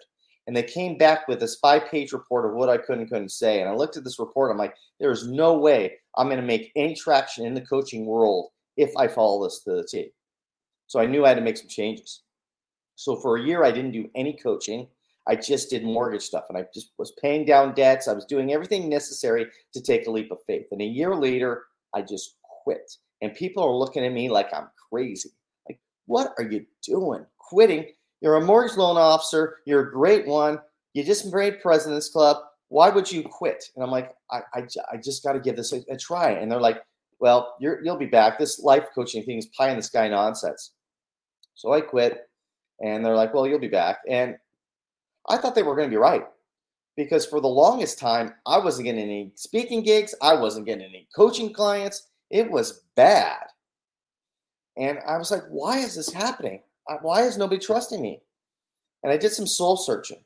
And 0.49 0.57
they 0.57 0.65
came 0.65 0.99
back 0.99 1.29
with 1.29 1.39
this 1.39 1.55
five 1.63 1.89
page 1.89 2.13
report 2.13 2.47
of 2.47 2.57
what 2.57 2.69
I 2.69 2.79
could 2.79 2.99
and 2.99 3.09
couldn't 3.09 3.29
say. 3.29 3.61
And 3.61 3.71
I 3.71 3.73
looked 3.73 3.97
at 3.97 4.03
this 4.03 4.19
report. 4.19 4.51
I'm 4.51 4.59
like, 4.59 4.75
there 4.99 5.13
is 5.13 5.29
no 5.29 5.57
way 5.57 5.99
I'm 6.17 6.27
going 6.27 6.41
to 6.41 6.47
make 6.47 6.73
any 6.75 6.97
traction 6.97 7.47
in 7.47 7.55
the 7.55 7.61
coaching 7.61 8.07
world 8.07 8.49
if 8.77 8.91
I 8.97 9.07
follow 9.07 9.45
this 9.45 9.63
to 9.63 9.71
the 9.71 9.87
T. 9.89 10.11
So 10.89 10.99
I 10.99 11.07
knew 11.07 11.25
I 11.25 11.29
had 11.29 11.37
to 11.37 11.45
make 11.45 11.59
some 11.59 11.69
changes. 11.69 12.23
So 12.97 13.15
for 13.15 13.37
a 13.37 13.43
year, 13.43 13.63
I 13.63 13.71
didn't 13.71 13.93
do 13.93 14.11
any 14.17 14.33
coaching. 14.33 14.89
I 15.29 15.37
just 15.37 15.71
did 15.71 15.85
mortgage 15.85 16.23
stuff 16.23 16.47
and 16.49 16.59
I 16.59 16.65
just 16.75 16.91
was 16.99 17.13
paying 17.23 17.45
down 17.45 17.73
debts. 17.73 18.09
I 18.09 18.15
was 18.15 18.25
doing 18.25 18.53
everything 18.53 18.89
necessary 18.89 19.47
to 19.75 19.81
take 19.81 20.09
a 20.09 20.11
leap 20.11 20.33
of 20.33 20.39
faith. 20.45 20.67
And 20.73 20.83
a 20.83 20.85
year 20.85 21.15
later, 21.15 21.67
I 21.95 22.03
just 22.03 22.35
quit. 22.65 22.91
And 23.23 23.33
people 23.33 23.63
are 23.63 23.77
looking 23.77 24.05
at 24.05 24.13
me 24.13 24.29
like 24.29 24.53
I'm 24.53 24.67
crazy. 24.97 25.31
Like, 25.69 25.79
what 26.07 26.33
are 26.39 26.45
you 26.45 26.65
doing? 26.83 27.27
Quitting? 27.39 27.87
You're 28.21 28.37
a 28.37 28.41
mortgage 28.41 28.77
loan 28.77 28.97
officer. 28.97 29.59
You're 29.67 29.89
a 29.89 29.93
great 29.93 30.27
one. 30.27 30.59
You 30.95 31.05
just 31.05 31.33
made 31.33 31.61
President's 31.61 32.09
Club. 32.09 32.39
Why 32.69 32.89
would 32.89 33.11
you 33.11 33.23
quit? 33.23 33.63
And 33.75 33.85
I'm 33.85 33.91
like, 33.91 34.15
I, 34.31 34.41
I, 34.55 34.63
I 34.93 34.97
just 34.97 35.23
got 35.23 35.35
to 35.35 35.41
give 35.41 35.57
this 35.57 35.73
a, 35.73 35.83
a, 35.91 35.97
try. 35.97 36.31
And 36.31 36.51
they're 36.51 36.61
like, 36.61 36.83
well, 37.21 37.55
you're, 37.61 37.85
you'll 37.85 37.99
be 37.99 38.07
back. 38.07 38.39
This 38.39 38.59
life 38.59 38.85
coaching 38.95 39.23
thing 39.23 39.39
is 39.39 39.47
pie 39.47 39.71
in 39.71 39.77
the 39.77 39.83
sky 39.83 40.09
nonsense. 40.09 40.73
So 41.55 41.73
I 41.73 41.83
quit. 41.83 42.29
And 42.83 43.05
they're 43.05 43.15
like, 43.15 43.35
well, 43.35 43.47
you'll 43.47 43.59
be 43.59 43.69
back. 43.69 43.99
And 44.09 44.37
I 45.29 45.37
thought 45.37 45.55
they 45.55 45.63
were 45.63 45.77
going 45.77 45.89
to 45.89 45.95
be 45.95 45.99
right 45.99 46.25
because 46.97 47.27
for 47.27 47.41
the 47.41 47.49
longest 47.49 47.99
time, 47.99 48.35
I 48.47 48.59
wasn't 48.59 48.87
getting 48.87 49.03
any 49.03 49.33
speaking 49.35 49.83
gigs. 49.83 50.15
I 50.23 50.35
wasn't 50.35 50.67
getting 50.67 50.87
any 50.87 51.07
coaching 51.15 51.53
clients. 51.53 52.09
It 52.31 52.51
was 52.51 52.85
bad. 52.97 53.47
And 54.77 54.99
I 55.07 55.17
was 55.17 55.31
like, 55.31 55.45
why 55.49 55.79
is 55.79 55.95
this 55.95 56.13
happening? 56.13 56.63
Uh, 56.89 56.99
why 57.03 57.23
is 57.23 57.39
nobody 57.39 57.59
trusting 57.59 58.01
me? 58.01 58.21
And 59.03 59.13
I 59.13 59.17
did 59.17 59.33
some 59.33 59.47
soul 59.47 59.77
searching. 59.77 60.19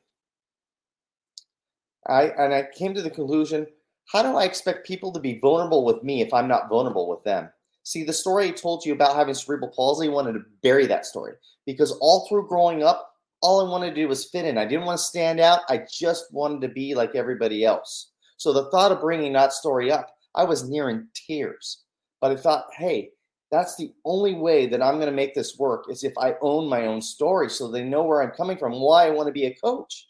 I 2.07 2.29
and 2.37 2.53
I 2.53 2.67
came 2.75 2.93
to 2.93 3.01
the 3.01 3.09
conclusion, 3.09 3.67
how 4.11 4.23
do 4.23 4.35
I 4.35 4.43
expect 4.43 4.87
people 4.87 5.11
to 5.11 5.19
be 5.19 5.39
vulnerable 5.39 5.85
with 5.85 6.03
me 6.03 6.21
if 6.21 6.33
I'm 6.33 6.47
not 6.47 6.69
vulnerable 6.69 7.07
with 7.07 7.23
them? 7.23 7.49
See, 7.83 8.03
the 8.03 8.13
story 8.13 8.47
I 8.47 8.51
told 8.51 8.85
you 8.85 8.93
about 8.93 9.15
having 9.15 9.33
cerebral 9.33 9.71
palsy, 9.75 10.07
I 10.07 10.11
wanted 10.11 10.33
to 10.33 10.45
bury 10.61 10.85
that 10.87 11.05
story 11.05 11.33
because 11.65 11.91
all 12.01 12.27
through 12.27 12.47
growing 12.47 12.83
up, 12.83 13.13
all 13.41 13.65
I 13.65 13.69
wanted 13.69 13.89
to 13.89 14.01
do 14.01 14.07
was 14.07 14.25
fit 14.25 14.45
in. 14.45 14.57
I 14.57 14.65
didn't 14.65 14.85
want 14.85 14.99
to 14.99 15.03
stand 15.03 15.39
out. 15.39 15.61
I 15.69 15.85
just 15.91 16.31
wanted 16.31 16.61
to 16.61 16.73
be 16.73 16.93
like 16.93 17.15
everybody 17.15 17.65
else. 17.65 18.11
So 18.37 18.53
the 18.53 18.69
thought 18.69 18.91
of 18.91 19.01
bringing 19.01 19.33
that 19.33 19.53
story 19.53 19.91
up, 19.91 20.15
I 20.35 20.43
was 20.43 20.69
near 20.69 20.89
in 20.89 21.07
tears. 21.13 21.83
But 22.19 22.31
I 22.31 22.35
thought, 22.35 22.65
hey, 22.77 23.09
that's 23.51 23.75
the 23.75 23.93
only 24.05 24.33
way 24.33 24.65
that 24.67 24.81
I'm 24.81 24.95
going 24.95 25.07
to 25.07 25.11
make 25.11 25.35
this 25.35 25.59
work 25.59 25.85
is 25.89 26.03
if 26.03 26.17
I 26.17 26.35
own 26.41 26.69
my 26.69 26.85
own 26.85 27.01
story 27.01 27.49
so 27.49 27.67
they 27.67 27.83
know 27.83 28.03
where 28.03 28.21
I'm 28.21 28.31
coming 28.31 28.57
from, 28.57 28.79
why 28.79 29.07
I 29.07 29.11
want 29.11 29.27
to 29.27 29.33
be 29.33 29.45
a 29.45 29.55
coach. 29.55 30.07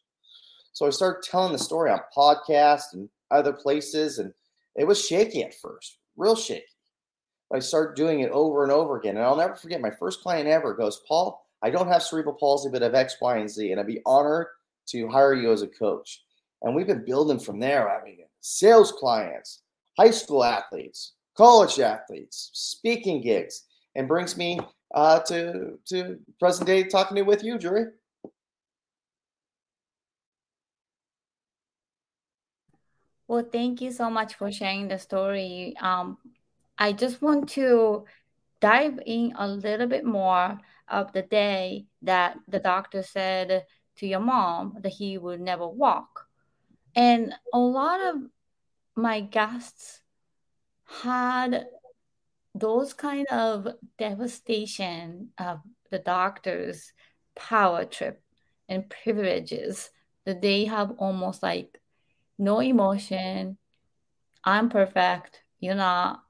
So 0.73 0.85
I 0.85 0.91
started 0.91 1.23
telling 1.23 1.51
the 1.51 1.59
story 1.59 1.89
on 1.89 1.99
podcasts 2.15 2.93
and 2.93 3.09
other 3.31 3.51
places, 3.51 4.19
and 4.19 4.31
it 4.75 4.85
was 4.85 5.03
shaky 5.03 5.43
at 5.43 5.55
first, 5.55 5.97
real 6.15 6.35
shaky. 6.35 6.65
But 7.49 7.57
I 7.57 7.59
started 7.59 7.95
doing 7.95 8.21
it 8.21 8.31
over 8.31 8.63
and 8.63 8.71
over 8.71 8.97
again. 8.97 9.17
And 9.17 9.25
I'll 9.25 9.35
never 9.35 9.55
forget 9.55 9.81
my 9.81 9.91
first 9.91 10.21
client 10.21 10.47
ever 10.47 10.73
goes, 10.73 11.01
Paul, 11.07 11.45
I 11.63 11.69
don't 11.69 11.87
have 11.87 12.03
cerebral 12.03 12.35
palsy, 12.35 12.69
but 12.71 12.81
I 12.81 12.85
have 12.85 12.95
X, 12.95 13.17
Y, 13.21 13.37
and 13.37 13.49
Z, 13.49 13.71
and 13.71 13.79
I'd 13.79 13.87
be 13.87 14.01
honored 14.05 14.47
to 14.87 15.09
hire 15.09 15.33
you 15.33 15.51
as 15.51 15.61
a 15.61 15.67
coach. 15.67 16.23
And 16.61 16.75
we've 16.75 16.87
been 16.87 17.05
building 17.05 17.39
from 17.39 17.59
there. 17.59 17.89
I 17.89 18.03
mean, 18.03 18.19
sales 18.39 18.91
clients, 18.91 19.63
high 19.97 20.11
school 20.11 20.43
athletes, 20.43 21.13
college 21.35 21.79
athletes, 21.79 22.49
speaking 22.53 23.21
gigs, 23.21 23.63
and 23.95 24.07
brings 24.07 24.37
me 24.37 24.59
uh, 24.93 25.19
to 25.19 25.79
to 25.87 26.19
present 26.39 26.67
day 26.67 26.83
talking 26.83 27.15
to 27.15 27.23
with 27.23 27.43
you, 27.43 27.57
Juri. 27.57 27.85
Well, 33.27 33.47
thank 33.49 33.79
you 33.79 33.91
so 33.91 34.09
much 34.09 34.35
for 34.35 34.51
sharing 34.51 34.89
the 34.89 34.99
story. 34.99 35.73
Um, 35.79 36.17
I 36.77 36.91
just 36.91 37.21
want 37.21 37.47
to 37.49 38.03
dive 38.59 38.99
in 39.05 39.33
a 39.37 39.47
little 39.47 39.87
bit 39.87 40.03
more 40.03 40.59
of 40.89 41.13
the 41.13 41.21
day 41.21 41.85
that 42.01 42.37
the 42.49 42.59
doctor 42.59 43.01
said 43.03 43.65
to 43.97 44.07
your 44.07 44.19
mom 44.19 44.77
that 44.81 44.91
he 44.91 45.17
would 45.17 45.39
never 45.39 45.65
walk. 45.67 46.27
And 46.95 47.33
a 47.53 47.57
lot 47.57 48.01
of 48.01 48.15
my 48.97 49.21
guests 49.21 50.00
had 51.03 51.65
those 52.53 52.93
kind 52.93 53.27
of 53.27 53.67
devastation 53.97 55.29
of 55.37 55.61
the 55.89 55.99
doctor's 55.99 56.91
power 57.35 57.85
trip 57.85 58.21
and 58.67 58.89
privileges 58.89 59.89
that 60.25 60.41
they 60.41 60.65
have 60.65 60.91
almost 60.97 61.41
like 61.41 61.79
no 62.37 62.59
emotion 62.59 63.57
i'm 64.43 64.69
perfect 64.69 65.41
you're 65.59 65.75
not 65.75 66.23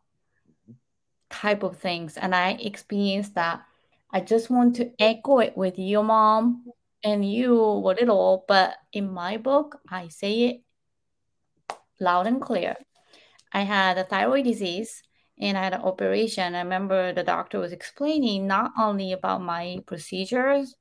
type 1.32 1.64
of 1.64 1.78
things. 1.78 2.18
And 2.18 2.36
i 2.36 2.52
experienced 2.52 3.36
that. 3.36 3.64
I 4.14 4.20
just 4.20 4.50
want 4.50 4.76
to 4.76 4.92
echo 5.00 5.40
it 5.40 5.58
with 5.58 5.80
your 5.80 6.04
mom 6.04 6.66
and 7.04 7.28
you 7.28 7.56
were 7.56 7.96
little 7.96 8.46
but 8.48 8.76
in 8.92 9.12
my 9.12 9.38
book 9.38 9.80
i 9.90 10.08
say 10.10 10.44
it 10.44 10.62
loud 12.00 12.28
and 12.28 12.40
clear 12.42 12.76
I 13.52 13.62
had 13.62 13.98
a 13.98 14.04
thyroid 14.04 14.46
disease 14.46 15.02
and 15.40 15.58
I 15.58 15.64
had 15.64 15.74
an 15.74 15.82
operation. 15.82 16.56
I 16.56 16.62
remember 16.62 17.14
the 17.14 17.24
doctor 17.24 17.60
was 17.60 17.72
explaining 17.72 18.48
not 18.48 18.72
only 18.80 19.12
about 19.12 19.42
my 19.42 19.80
procedures, 19.86 20.76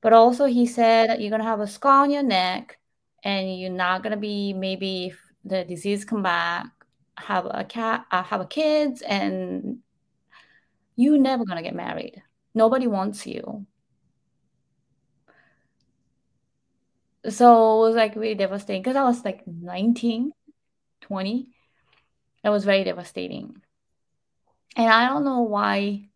but 0.00 0.12
also 0.12 0.46
he 0.46 0.66
said 0.66 1.20
you're 1.20 1.30
gonna 1.30 1.44
have 1.44 1.60
a 1.60 1.66
scar 1.66 2.02
on 2.04 2.10
your 2.10 2.22
neck 2.22 2.78
and 3.24 3.58
you're 3.58 3.70
not 3.70 4.02
gonna 4.02 4.16
be 4.16 4.52
maybe 4.52 5.06
if 5.06 5.20
the 5.44 5.64
disease 5.64 6.04
come 6.04 6.22
back 6.22 6.66
have 7.16 7.46
a 7.50 7.64
cat 7.64 8.06
uh, 8.10 8.22
have 8.22 8.40
a 8.40 8.46
kids 8.46 9.02
and 9.02 9.78
you're 10.96 11.18
never 11.18 11.44
gonna 11.44 11.62
get 11.62 11.74
married. 11.74 12.22
Nobody 12.54 12.86
wants 12.86 13.26
you. 13.26 13.66
So 17.28 17.84
it 17.84 17.88
was 17.88 17.96
like 17.96 18.16
really 18.16 18.34
devastating 18.34 18.82
because 18.82 18.96
I 18.96 19.04
was 19.04 19.24
like 19.24 19.46
19, 19.46 20.32
20. 21.10 21.48
It 22.44 22.48
was 22.50 22.64
very 22.64 22.84
devastating. 22.84 23.60
And 24.76 24.88
I 24.88 25.08
don't 25.08 25.24
know 25.24 25.40
why 25.40 26.08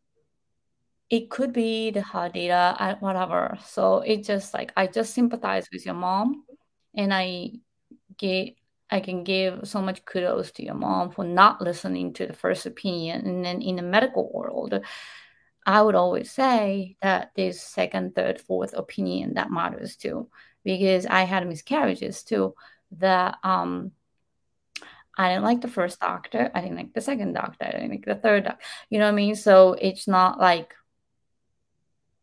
it 1.11 1.31
could 1.31 1.53
be 1.53 1.91
the 1.91 2.01
hard 2.01 2.35
data, 2.35 2.97
whatever. 3.01 3.59
So 3.65 3.99
it 3.99 4.23
just 4.23 4.55
like 4.55 4.73
I 4.77 4.87
just 4.87 5.13
sympathize 5.13 5.69
with 5.73 5.85
your 5.85 5.97
mom, 5.97 6.45
and 6.95 7.13
I 7.13 7.55
get 8.17 8.55
I 8.89 9.01
can 9.01 9.25
give 9.25 9.67
so 9.67 9.83
much 9.83 10.05
kudos 10.05 10.53
to 10.53 10.65
your 10.65 10.77
mom 10.77 11.11
for 11.11 11.25
not 11.25 11.61
listening 11.61 12.13
to 12.15 12.27
the 12.29 12.33
first 12.33 12.65
opinion. 12.65 13.27
And 13.27 13.45
then 13.45 13.63
in 13.63 13.77
the 13.77 13.83
medical 13.83 14.31
world, 14.33 14.79
I 15.67 15.83
would 15.83 15.97
always 15.97 16.31
say 16.31 16.97
that 17.03 17.33
there's 17.35 17.61
second, 17.61 18.15
third, 18.15 18.41
fourth 18.41 18.75
opinion 18.75 19.35
that 19.35 19.51
matters 19.51 19.97
too, 19.97 20.29
because 20.63 21.05
I 21.05 21.25
had 21.25 21.49
miscarriages 21.49 22.23
too. 22.23 22.55
That 22.93 23.39
um 23.43 23.91
I 25.17 25.29
didn't 25.29 25.45
like 25.45 25.61
the 25.61 25.69
first 25.69 26.01
doctor. 26.01 26.51
I 26.55 26.61
didn't 26.61 26.77
like 26.77 26.93
the 26.93 27.01
second 27.01 27.35
doctor. 27.35 27.67
I 27.67 27.71
didn't 27.73 27.91
like 27.91 28.05
the 28.05 28.17
third 28.17 28.45
doctor. 28.45 28.65
You 28.91 28.99
know 28.99 29.07
what 29.07 29.13
I 29.13 29.17
mean? 29.17 29.37
So 29.37 29.75
it's 29.75 30.09
not 30.09 30.41
like 30.41 30.75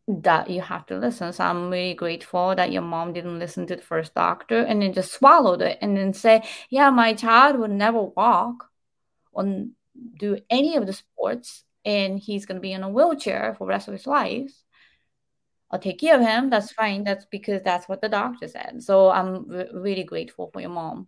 that 0.08 0.50
you 0.50 0.60
have 0.60 0.84
to 0.86 0.98
listen. 0.98 1.32
So 1.32 1.44
I'm 1.44 1.70
really 1.70 1.94
grateful 1.94 2.54
that 2.54 2.72
your 2.72 2.82
mom 2.82 3.12
didn't 3.12 3.38
listen 3.38 3.66
to 3.66 3.76
the 3.76 3.82
first 3.82 4.14
doctor 4.14 4.58
and 4.58 4.82
then 4.82 4.92
just 4.92 5.12
swallowed 5.12 5.62
it 5.62 5.78
and 5.80 5.96
then 5.96 6.12
say, 6.12 6.42
Yeah, 6.70 6.90
my 6.90 7.14
child 7.14 7.58
would 7.58 7.70
never 7.70 8.02
walk 8.02 8.68
or 9.32 9.66
do 10.18 10.38
any 10.50 10.76
of 10.76 10.86
the 10.86 10.92
sports 10.92 11.64
and 11.84 12.18
he's 12.18 12.46
going 12.46 12.56
to 12.56 12.62
be 12.62 12.72
in 12.72 12.82
a 12.82 12.88
wheelchair 12.88 13.54
for 13.56 13.66
the 13.66 13.70
rest 13.70 13.88
of 13.88 13.94
his 13.94 14.06
life. 14.06 14.52
I'll 15.70 15.78
take 15.78 16.00
care 16.00 16.16
of 16.16 16.20
him. 16.20 16.50
That's 16.50 16.72
fine. 16.72 17.04
That's 17.04 17.24
because 17.24 17.62
that's 17.62 17.88
what 17.88 18.02
the 18.02 18.08
doctor 18.08 18.46
said. 18.46 18.82
So 18.82 19.08
I'm 19.10 19.48
re- 19.48 19.70
really 19.72 20.04
grateful 20.04 20.50
for 20.52 20.60
your 20.60 20.70
mom. 20.70 21.06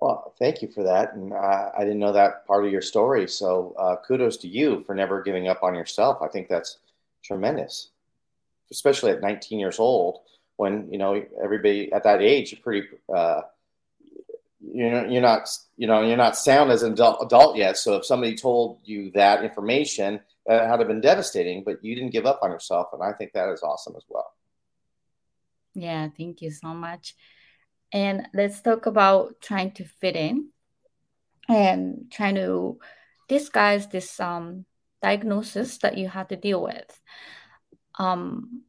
Well, 0.00 0.34
thank 0.38 0.62
you 0.62 0.68
for 0.68 0.84
that. 0.84 1.14
And 1.14 1.32
uh, 1.32 1.70
I 1.76 1.80
didn't 1.80 1.98
know 1.98 2.12
that 2.12 2.46
part 2.46 2.64
of 2.64 2.70
your 2.70 2.82
story. 2.82 3.26
So 3.28 3.74
uh, 3.78 3.96
kudos 4.06 4.36
to 4.38 4.48
you 4.48 4.84
for 4.84 4.94
never 4.94 5.22
giving 5.22 5.48
up 5.48 5.62
on 5.62 5.74
yourself. 5.74 6.18
I 6.22 6.28
think 6.28 6.48
that's 6.48 6.78
tremendous, 7.24 7.90
especially 8.70 9.10
at 9.10 9.20
19 9.20 9.58
years 9.58 9.78
old 9.78 10.20
when, 10.56 10.90
you 10.90 10.98
know, 10.98 11.22
everybody 11.42 11.92
at 11.92 12.04
that 12.04 12.22
age, 12.22 12.52
you're 12.52 12.60
pretty, 12.60 12.88
uh, 13.14 13.42
you 14.60 14.90
know, 14.90 15.04
you're 15.04 15.22
not, 15.22 15.48
you 15.76 15.86
know, 15.86 16.02
you're 16.02 16.16
not 16.16 16.36
sound 16.36 16.70
as 16.70 16.82
an 16.82 16.92
adult, 16.92 17.24
adult 17.24 17.56
yet. 17.56 17.76
So 17.76 17.96
if 17.96 18.04
somebody 18.04 18.36
told 18.36 18.80
you 18.84 19.10
that 19.12 19.44
information, 19.44 20.20
that 20.46 20.68
had 20.68 20.86
been 20.88 21.00
devastating, 21.00 21.62
but 21.62 21.84
you 21.84 21.94
didn't 21.94 22.10
give 22.10 22.26
up 22.26 22.40
on 22.42 22.50
yourself. 22.50 22.88
And 22.92 23.02
I 23.02 23.12
think 23.12 23.32
that 23.32 23.50
is 23.50 23.62
awesome 23.62 23.94
as 23.96 24.04
well. 24.08 24.32
Yeah, 25.74 26.08
thank 26.16 26.42
you 26.42 26.50
so 26.50 26.68
much. 26.68 27.14
And 27.92 28.28
let's 28.34 28.60
talk 28.60 28.86
about 28.86 29.40
trying 29.40 29.72
to 29.72 29.84
fit 29.84 30.16
in 30.16 30.50
and 31.48 32.10
trying 32.10 32.34
to 32.36 32.78
disguise 33.28 33.86
this 33.88 34.20
um, 34.20 34.64
diagnosis 35.02 35.78
that 35.78 35.96
you 35.96 36.08
had 36.08 36.28
to 36.28 36.36
deal 36.36 36.62
with. 36.62 37.00
Um, 37.98 38.62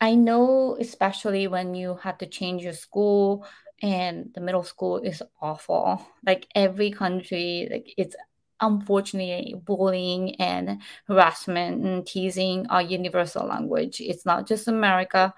I 0.00 0.14
know, 0.14 0.76
especially 0.78 1.46
when 1.46 1.74
you 1.74 1.96
had 1.96 2.18
to 2.20 2.26
change 2.26 2.62
your 2.62 2.72
school 2.74 3.46
and 3.82 4.30
the 4.34 4.40
middle 4.40 4.62
school 4.62 4.98
is 4.98 5.22
awful. 5.40 6.04
Like 6.24 6.46
every 6.54 6.90
country, 6.90 7.68
like 7.70 7.94
it's 7.96 8.16
unfortunately 8.60 9.54
bullying 9.64 10.36
and 10.36 10.80
harassment 11.06 11.84
and 11.84 12.06
teasing 12.06 12.66
are 12.68 12.82
universal 12.82 13.46
language. 13.46 14.00
It's 14.00 14.24
not 14.26 14.46
just 14.46 14.68
America. 14.68 15.34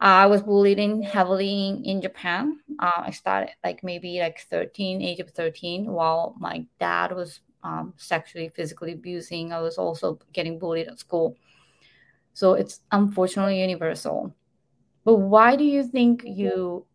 I 0.00 0.26
was 0.26 0.42
bullied 0.42 0.78
heavily 1.04 1.68
in, 1.68 1.84
in 1.84 2.00
Japan. 2.00 2.58
Uh, 2.78 3.02
I 3.04 3.10
started 3.10 3.50
like 3.62 3.84
maybe 3.84 4.18
like 4.18 4.40
13, 4.50 5.02
age 5.02 5.20
of 5.20 5.30
13, 5.30 5.86
while 5.92 6.34
my 6.38 6.64
dad 6.78 7.12
was 7.12 7.40
um, 7.62 7.92
sexually, 7.98 8.48
physically 8.48 8.92
abusing. 8.92 9.52
I 9.52 9.60
was 9.60 9.76
also 9.76 10.18
getting 10.32 10.58
bullied 10.58 10.88
at 10.88 10.98
school. 10.98 11.36
So 12.32 12.54
it's 12.54 12.80
unfortunately 12.90 13.60
universal. 13.60 14.34
But 15.04 15.16
why 15.16 15.56
do 15.56 15.64
you 15.64 15.84
think 15.84 16.22
you 16.24 16.86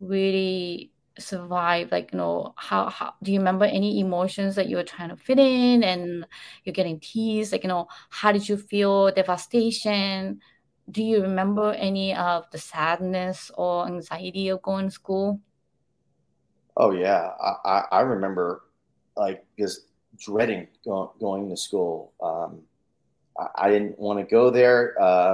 really 0.00 0.90
survive 1.18 1.92
like 1.92 2.12
you 2.12 2.18
know 2.18 2.52
how, 2.56 2.88
how 2.88 3.14
do 3.22 3.30
you 3.32 3.38
remember 3.38 3.64
any 3.64 4.00
emotions 4.00 4.56
that 4.56 4.68
you 4.68 4.76
were 4.76 4.82
trying 4.82 5.10
to 5.10 5.16
fit 5.16 5.38
in 5.38 5.84
and 5.84 6.26
you're 6.64 6.72
getting 6.72 6.98
teased 6.98 7.52
like 7.52 7.62
you 7.62 7.68
know 7.68 7.86
how 8.10 8.32
did 8.32 8.48
you 8.48 8.56
feel 8.56 9.12
devastation 9.12 10.40
do 10.90 11.02
you 11.02 11.22
remember 11.22 11.72
any 11.72 12.14
of 12.14 12.50
the 12.50 12.58
sadness 12.58 13.50
or 13.56 13.86
anxiety 13.86 14.48
of 14.48 14.62
going 14.62 14.86
to 14.86 14.90
school? 14.90 15.40
Oh 16.76 16.90
yeah, 16.90 17.30
I, 17.64 17.84
I 17.90 18.00
remember 18.00 18.62
like 19.16 19.46
just 19.58 19.86
dreading 20.18 20.66
go, 20.84 21.14
going 21.20 21.48
to 21.50 21.56
school. 21.56 22.12
Um, 22.22 22.62
I, 23.38 23.66
I, 23.66 23.70
didn't 23.70 23.98
want 23.98 24.18
to 24.18 24.24
go 24.24 24.50
there 24.50 24.92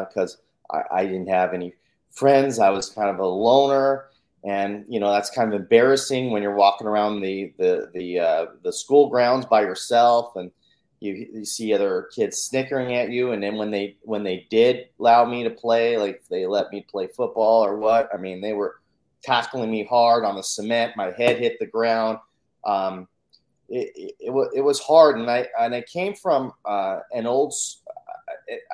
because 0.09 0.39
uh, 0.71 0.77
I, 0.77 1.01
I, 1.01 1.07
didn't 1.07 1.29
have 1.29 1.55
any 1.55 1.75
friends. 2.11 2.59
I 2.59 2.69
was 2.71 2.91
kind 2.91 3.09
of 3.09 3.19
a 3.19 3.27
loner, 3.27 4.07
and 4.45 4.85
you 4.87 5.01
know 5.01 5.11
that's 5.11 5.31
kind 5.31 5.53
of 5.53 5.59
embarrassing 5.59 6.31
when 6.31 6.43
you're 6.43 6.55
walking 6.55 6.87
around 6.87 7.21
the 7.21 7.55
the 7.57 7.91
the 7.95 8.19
uh, 8.19 8.47
the 8.63 8.73
school 8.73 9.09
grounds 9.09 9.47
by 9.47 9.63
yourself 9.63 10.37
and 10.37 10.51
you, 11.01 11.29
you 11.33 11.45
see 11.45 11.73
other 11.73 12.09
kids 12.15 12.39
snickering 12.39 12.95
at 12.95 13.11
you 13.11 13.33
and 13.33 13.43
then 13.43 13.57
when 13.57 13.71
they 13.71 13.97
when 14.03 14.23
they 14.23 14.47
did 14.51 14.89
allow 14.99 15.25
me 15.25 15.43
to 15.43 15.51
play 15.51 15.97
like 15.97 16.23
they 16.31 16.47
let 16.47 16.71
me 16.71 16.85
play 16.91 17.07
football 17.07 17.65
or 17.65 17.77
what 17.77 18.09
i 18.15 18.19
mean 18.19 18.41
they 18.41 18.53
were 18.53 18.81
tackling 19.23 19.71
me 19.71 19.85
hard 19.85 20.25
on 20.25 20.37
the 20.37 20.43
cement. 20.43 20.97
My 20.97 21.11
head 21.13 21.39
hit 21.39 21.59
the 21.59 21.67
ground. 21.67 22.19
Um, 22.65 23.09
it, 23.69 23.93
it, 23.95 24.15
it, 24.19 24.49
it, 24.57 24.61
was 24.63 24.81
hard 24.81 25.17
and 25.17 25.31
i 25.31 25.47
and 25.59 25.73
i 25.73 25.81
came 25.81 26.13
from 26.13 26.53
uh, 26.65 26.99
an 27.13 27.25
old 27.25 27.55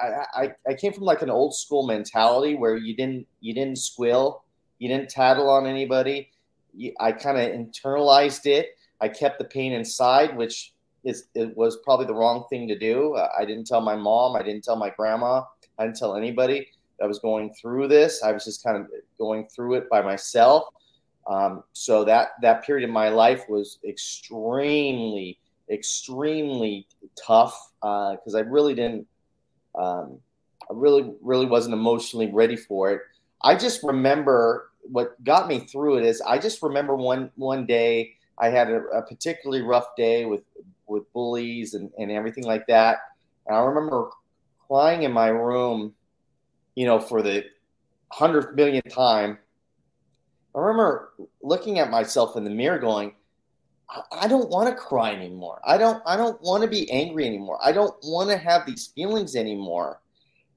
I, 0.02 0.24
I, 0.34 0.54
I 0.66 0.72
came 0.72 0.94
from 0.94 1.04
like 1.04 1.20
an 1.20 1.28
old 1.28 1.54
school 1.54 1.86
mentality 1.86 2.54
where 2.54 2.76
you 2.76 2.96
didn't 2.96 3.26
you 3.40 3.52
didn't 3.52 3.76
squill 3.76 4.42
you 4.78 4.88
didn't 4.88 5.10
tattle 5.10 5.50
on 5.50 5.66
anybody. 5.66 6.30
I 6.98 7.12
kind 7.12 7.38
of 7.38 7.50
internalized 7.50 8.46
it. 8.46 8.78
I 9.00 9.08
kept 9.08 9.38
the 9.38 9.44
pain 9.44 9.72
inside 9.72 10.36
which 10.36 10.72
is 11.06 11.28
it 11.34 11.56
was 11.56 11.78
probably 11.84 12.06
the 12.06 12.14
wrong 12.14 12.44
thing 12.50 12.66
to 12.68 12.76
do. 12.76 13.16
I 13.16 13.44
didn't 13.44 13.66
tell 13.66 13.80
my 13.80 13.94
mom. 13.94 14.36
I 14.36 14.42
didn't 14.42 14.64
tell 14.64 14.76
my 14.76 14.90
grandma. 14.90 15.42
I 15.78 15.84
didn't 15.84 15.96
tell 15.96 16.16
anybody 16.16 16.68
that 16.98 17.06
was 17.06 17.20
going 17.20 17.54
through 17.54 17.88
this. 17.88 18.22
I 18.22 18.32
was 18.32 18.44
just 18.44 18.64
kind 18.64 18.76
of 18.76 18.88
going 19.16 19.46
through 19.46 19.74
it 19.74 19.88
by 19.88 20.02
myself. 20.02 20.64
Um, 21.28 21.62
so 21.72 22.04
that 22.04 22.30
that 22.42 22.64
period 22.64 22.88
of 22.88 22.92
my 22.92 23.08
life 23.08 23.44
was 23.48 23.78
extremely, 23.88 25.38
extremely 25.70 26.86
tough 27.16 27.70
because 27.80 28.34
uh, 28.34 28.38
I 28.38 28.40
really 28.40 28.74
didn't. 28.74 29.06
Um, 29.76 30.18
I 30.68 30.72
really, 30.72 31.12
really 31.22 31.46
wasn't 31.46 31.74
emotionally 31.74 32.32
ready 32.32 32.56
for 32.56 32.90
it. 32.90 33.00
I 33.42 33.54
just 33.54 33.84
remember 33.84 34.70
what 34.90 35.22
got 35.22 35.46
me 35.46 35.60
through 35.60 35.98
it 35.98 36.04
is 36.04 36.20
I 36.20 36.38
just 36.38 36.62
remember 36.62 36.96
one 36.96 37.30
one 37.36 37.66
day 37.66 38.14
I 38.38 38.48
had 38.48 38.70
a, 38.70 38.82
a 38.86 39.02
particularly 39.02 39.62
rough 39.62 39.94
day 39.96 40.24
with 40.24 40.42
with 40.88 41.12
bullies 41.12 41.74
and, 41.74 41.90
and 41.98 42.10
everything 42.10 42.44
like 42.44 42.66
that. 42.66 42.98
And 43.46 43.56
I 43.56 43.60
remember 43.60 44.10
crying 44.66 45.02
in 45.02 45.12
my 45.12 45.28
room, 45.28 45.94
you 46.74 46.86
know, 46.86 47.00
for 47.00 47.22
the 47.22 47.44
hundredth 48.12 48.54
millionth 48.54 48.92
time. 48.92 49.38
I 50.54 50.58
remember 50.58 51.12
looking 51.42 51.78
at 51.78 51.90
myself 51.90 52.36
in 52.36 52.44
the 52.44 52.50
mirror 52.50 52.78
going, 52.78 53.14
I 54.10 54.26
don't 54.26 54.48
want 54.48 54.68
to 54.68 54.74
cry 54.74 55.12
anymore. 55.12 55.60
I 55.64 55.78
don't 55.78 56.02
I 56.06 56.16
don't 56.16 56.40
want 56.42 56.62
to 56.62 56.68
be 56.68 56.90
angry 56.90 57.26
anymore. 57.26 57.58
I 57.62 57.72
don't 57.72 57.94
want 58.02 58.30
to 58.30 58.36
have 58.36 58.66
these 58.66 58.88
feelings 58.88 59.36
anymore. 59.36 60.00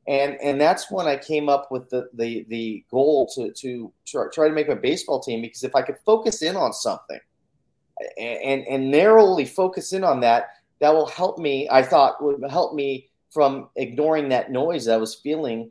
And 0.08 0.38
and 0.42 0.60
that's 0.60 0.90
when 0.90 1.06
I 1.06 1.18
came 1.18 1.48
up 1.48 1.72
with 1.72 1.90
the 1.90 2.10
the 2.14 2.46
the 2.50 2.84
goal 2.90 3.30
to 3.36 3.52
to 3.52 3.94
try, 4.08 4.26
try 4.34 4.48
to 4.48 4.54
make 4.54 4.70
a 4.70 4.76
baseball 4.76 5.20
team 5.20 5.42
because 5.42 5.64
if 5.64 5.76
I 5.76 5.84
could 5.84 5.98
focus 6.06 6.42
in 6.42 6.56
on 6.56 6.74
something, 6.74 7.20
and 8.18 8.66
and 8.68 8.92
narrowly 8.92 9.46
focus 9.46 9.94
in 9.94 10.04
on 10.04 10.20
that 10.20 10.50
that 10.80 10.94
will 10.94 11.08
help 11.08 11.38
me 11.38 11.68
i 11.72 11.82
thought 11.82 12.24
would 12.24 12.40
help 12.50 12.74
me 12.74 13.10
from 13.32 13.70
ignoring 13.76 14.30
that 14.30 14.52
noise 14.52 14.86
that 14.86 14.94
i 14.94 14.98
was 14.98 15.16
feeling 15.16 15.70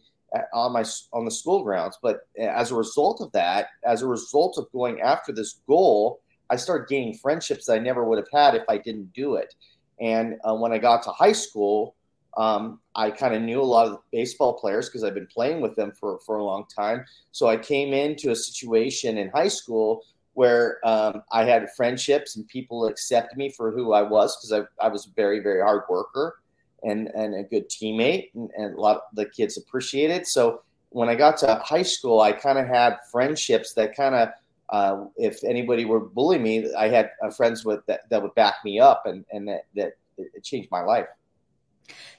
on 0.53 0.73
my 0.73 0.85
on 1.13 1.25
the 1.25 1.31
school 1.31 1.63
grounds. 1.63 1.99
But 2.03 2.21
as 2.39 2.71
a 2.71 2.75
result 2.75 3.21
of 3.21 3.33
that 3.33 3.69
as 3.85 4.03
a 4.03 4.07
result 4.07 4.59
of 4.59 4.71
going 4.73 5.01
after 5.01 5.33
this 5.33 5.61
goal 5.67 6.21
i 6.51 6.57
started 6.57 6.89
gaining 6.89 7.15
friendships 7.15 7.67
that 7.67 7.75
i 7.75 7.79
never 7.79 8.05
would 8.05 8.19
have 8.19 8.29
had 8.33 8.55
if 8.55 8.65
i 8.69 8.79
didn't 8.79 9.13
do 9.13 9.37
it. 9.37 9.55
And 10.01 10.37
uh, 10.45 10.55
when 10.55 10.73
i 10.73 10.79
got 10.79 11.03
to 11.05 11.11
high 11.11 11.33
school 11.33 11.95
um, 12.37 12.81
i 12.95 13.11
kind 13.11 13.35
of 13.35 13.43
knew 13.43 13.61
a 13.61 13.63
lot 13.63 13.87
of 13.87 13.99
baseball 14.13 14.55
players 14.55 14.89
because 14.89 15.03
i've 15.03 15.15
been 15.15 15.27
playing 15.27 15.61
with 15.61 15.75
them 15.77 15.93
for, 15.99 16.19
for 16.27 16.39
a 16.39 16.45
long 16.45 16.65
time. 16.75 17.05
So 17.33 17.49
i 17.49 17.57
came 17.57 17.93
into 17.93 18.31
a 18.31 18.37
situation 18.37 19.19
in 19.19 19.31
high 19.31 19.49
school 19.49 20.03
where 20.39 20.79
um, 20.87 21.21
I 21.33 21.43
had 21.43 21.69
friendships 21.77 22.37
and 22.37 22.47
people 22.47 22.87
accepted 22.87 23.37
me 23.37 23.51
for 23.51 23.73
who 23.73 23.93
I 23.93 24.03
was 24.03 24.37
because 24.37 24.53
I, 24.53 24.87
I 24.87 24.89
was 24.89 25.07
a 25.07 25.11
very, 25.17 25.41
very 25.41 25.61
hard 25.61 25.83
worker 25.91 26.39
and, 26.85 27.09
and 27.09 27.35
a 27.35 27.43
good 27.43 27.69
teammate, 27.69 28.31
and, 28.37 28.49
and 28.57 28.77
a 28.77 28.81
lot 28.81 28.99
of 28.99 29.03
the 29.15 29.27
kids 29.27 29.59
appreciated. 29.59 30.29
So 30.29 30.63
when 30.91 31.09
I 31.09 31.17
got 31.17 31.39
to 31.39 31.57
high 31.65 31.83
school, 31.83 32.21
I 32.21 32.31
kind 32.31 32.57
of 32.57 32.69
had 32.69 32.99
friendships 33.11 33.75
that 33.75 33.97
kind 33.97 34.15
of, 34.15 34.29
uh, 34.69 35.07
if 35.17 35.43
anybody 35.43 35.85
were 35.85 35.99
bullying 35.99 36.45
me, 36.45 36.73
I 36.73 36.87
had 36.87 37.11
uh, 37.21 37.31
friends 37.31 37.65
with 37.65 37.85
that, 37.87 38.09
that 38.09 38.23
would 38.23 38.37
back 38.37 38.59
me 38.65 38.79
up, 38.79 39.07
and 39.07 39.25
and 39.33 39.49
that 39.49 39.65
that 39.75 39.95
it 40.19 40.45
changed 40.45 40.71
my 40.71 40.83
life. 40.83 41.09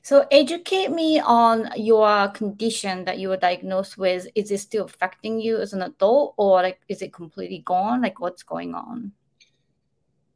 So 0.01 0.25
educate 0.32 0.91
me 0.91 1.19
on 1.19 1.69
your 1.75 2.29
condition 2.29 3.05
that 3.05 3.19
you 3.19 3.29
were 3.29 3.38
diagnosed 3.38 3.97
with. 3.97 4.27
Is 4.36 4.51
it 4.51 4.60
still 4.60 4.86
affecting 4.86 5.39
you 5.39 5.58
as 5.58 5.73
an 5.73 5.82
adult, 5.82 6.34
or 6.38 6.62
like 6.62 6.79
is 6.88 7.01
it 7.01 7.13
completely 7.13 7.60
gone? 7.60 8.01
Like 8.01 8.19
what's 8.19 8.43
going 8.43 8.73
on? 8.73 9.12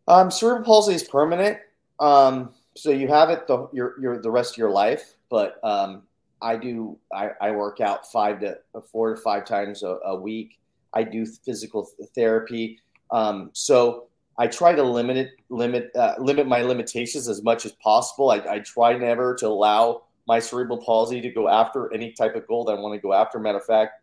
Um, 0.07 0.29
cerebral 0.31 0.65
palsy 0.65 0.95
is 0.95 1.03
permanent. 1.03 1.57
Um, 1.99 2.53
so 2.75 2.89
you 2.89 3.07
have 3.07 3.29
it 3.29 3.47
the 3.47 3.67
your, 3.71 3.99
your 4.01 4.21
the 4.21 4.31
rest 4.31 4.53
of 4.53 4.57
your 4.57 4.71
life, 4.71 5.15
but 5.29 5.63
um, 5.63 6.03
I 6.41 6.57
do 6.57 6.97
I, 7.13 7.31
I 7.39 7.51
work 7.51 7.79
out 7.81 8.11
five 8.11 8.39
to 8.41 8.57
four 8.91 9.15
to 9.15 9.21
five 9.21 9.45
times 9.45 9.83
a, 9.83 9.97
a 10.05 10.15
week. 10.15 10.59
I 10.93 11.03
do 11.03 11.25
physical 11.25 11.89
therapy. 12.13 12.79
Um, 13.11 13.49
so 13.53 14.07
I 14.37 14.47
try 14.47 14.73
to 14.73 14.83
limit 14.83 15.17
it, 15.17 15.31
limit 15.49 15.91
uh, 15.95 16.15
limit 16.17 16.47
my 16.47 16.61
limitations 16.61 17.27
as 17.27 17.43
much 17.43 17.65
as 17.65 17.71
possible. 17.73 18.31
I, 18.31 18.37
I, 18.49 18.59
try 18.59 18.97
never 18.97 19.35
to 19.35 19.47
allow 19.47 20.03
my 20.27 20.39
cerebral 20.39 20.83
palsy 20.83 21.21
to 21.21 21.29
go 21.29 21.47
after 21.47 21.93
any 21.93 22.13
type 22.13 22.35
of 22.35 22.47
goal 22.47 22.65
that 22.65 22.77
I 22.77 22.79
want 22.79 22.95
to 22.95 23.01
go 23.01 23.13
after. 23.13 23.39
Matter 23.39 23.59
of 23.59 23.65
fact, 23.65 24.01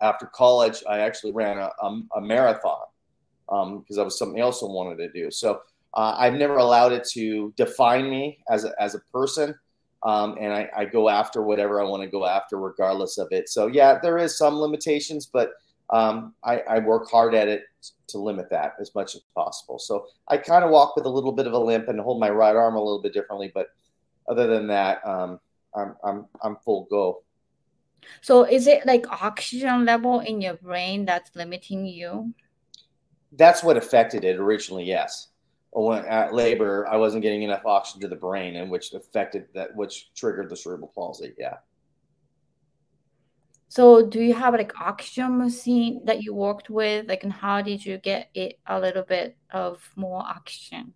after 0.00 0.26
college, 0.26 0.82
I 0.88 0.98
actually 0.98 1.32
ran 1.32 1.58
a, 1.58 1.70
a, 1.80 2.00
a 2.16 2.20
marathon 2.20 2.86
because 3.46 3.66
um, 3.66 3.84
that 3.90 4.04
was 4.04 4.18
something 4.18 4.40
else 4.40 4.62
I 4.62 4.66
wanted 4.66 4.96
to 4.96 5.12
do. 5.12 5.30
So 5.30 5.60
uh, 5.94 6.16
I've 6.18 6.34
never 6.34 6.56
allowed 6.56 6.92
it 6.92 7.04
to 7.12 7.52
define 7.56 8.10
me 8.10 8.38
as 8.50 8.64
a, 8.64 8.72
as 8.80 8.96
a 8.96 9.00
person 9.12 9.54
um, 10.02 10.36
and 10.40 10.52
I, 10.52 10.68
I, 10.76 10.84
go 10.84 11.08
after 11.08 11.42
whatever 11.42 11.80
I 11.80 11.84
want 11.84 12.02
to 12.02 12.08
go 12.08 12.26
after, 12.26 12.58
regardless 12.58 13.18
of 13.18 13.28
it. 13.32 13.48
So 13.48 13.66
yeah, 13.66 13.98
there 14.00 14.18
is 14.18 14.38
some 14.38 14.54
limitations, 14.54 15.26
but 15.26 15.52
um, 15.90 16.34
I, 16.44 16.58
I, 16.60 16.78
work 16.80 17.10
hard 17.10 17.34
at 17.34 17.48
it 17.48 17.62
to 18.08 18.18
limit 18.18 18.50
that 18.50 18.74
as 18.80 18.94
much 18.94 19.14
as 19.14 19.22
possible. 19.34 19.78
So 19.78 20.06
I 20.28 20.36
kind 20.36 20.64
of 20.64 20.70
walk 20.70 20.96
with 20.96 21.06
a 21.06 21.10
little 21.10 21.32
bit 21.32 21.46
of 21.46 21.52
a 21.52 21.58
limp 21.58 21.88
and 21.88 22.00
hold 22.00 22.20
my 22.20 22.30
right 22.30 22.54
arm 22.54 22.76
a 22.76 22.82
little 22.82 23.02
bit 23.02 23.12
differently, 23.12 23.50
but 23.54 23.68
other 24.28 24.46
than 24.46 24.66
that, 24.68 25.06
um, 25.06 25.40
I'm 25.74 25.96
I'm 26.04 26.26
I'm 26.42 26.56
full 26.56 26.86
go. 26.90 27.22
So 28.20 28.44
is 28.44 28.66
it 28.66 28.86
like 28.86 29.06
oxygen 29.22 29.84
level 29.84 30.20
in 30.20 30.40
your 30.40 30.54
brain 30.54 31.04
that's 31.04 31.34
limiting 31.34 31.86
you? 31.86 32.34
That's 33.32 33.62
what 33.62 33.76
affected 33.76 34.24
it 34.24 34.36
originally. 34.36 34.84
Yes 34.84 35.28
when 35.82 36.04
at 36.06 36.32
labor, 36.32 36.86
I 36.88 36.96
wasn't 36.96 37.22
getting 37.22 37.42
enough 37.42 37.66
oxygen 37.66 38.00
to 38.02 38.08
the 38.08 38.16
brain, 38.16 38.56
and 38.56 38.70
which 38.70 38.94
affected 38.94 39.46
that, 39.54 39.76
which 39.76 40.10
triggered 40.14 40.48
the 40.48 40.56
cerebral 40.56 40.90
palsy. 40.94 41.34
Yeah. 41.38 41.56
So, 43.76 44.00
do 44.00 44.22
you 44.22 44.32
have 44.32 44.54
like 44.54 44.72
oxygen 44.80 45.36
machine 45.36 46.00
that 46.06 46.22
you 46.22 46.32
worked 46.32 46.70
with? 46.70 47.10
Like, 47.10 47.24
and 47.24 47.32
how 47.32 47.60
did 47.60 47.84
you 47.84 47.98
get 47.98 48.30
it 48.32 48.58
a 48.66 48.80
little 48.80 49.02
bit 49.02 49.36
of 49.50 49.86
more 49.96 50.22
oxygen? 50.22 50.94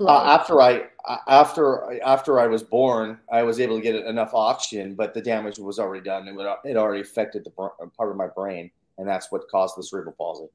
Uh, 0.00 0.24
after 0.24 0.60
I 0.60 0.86
after 1.28 2.02
after 2.02 2.40
I 2.40 2.48
was 2.48 2.64
born, 2.64 3.20
I 3.30 3.44
was 3.44 3.60
able 3.60 3.76
to 3.76 3.80
get 3.80 3.94
enough 3.94 4.34
oxygen, 4.34 4.96
but 4.96 5.14
the 5.14 5.20
damage 5.20 5.60
was 5.60 5.78
already 5.78 6.02
done. 6.02 6.26
It, 6.26 6.34
would, 6.34 6.52
it 6.64 6.76
already 6.76 7.00
affected 7.00 7.44
the 7.44 7.50
part 7.50 8.10
of 8.10 8.16
my 8.16 8.26
brain, 8.26 8.72
and 8.98 9.06
that's 9.06 9.30
what 9.30 9.48
caused 9.48 9.76
the 9.76 9.84
cerebral 9.84 10.16
palsy. 10.18 10.46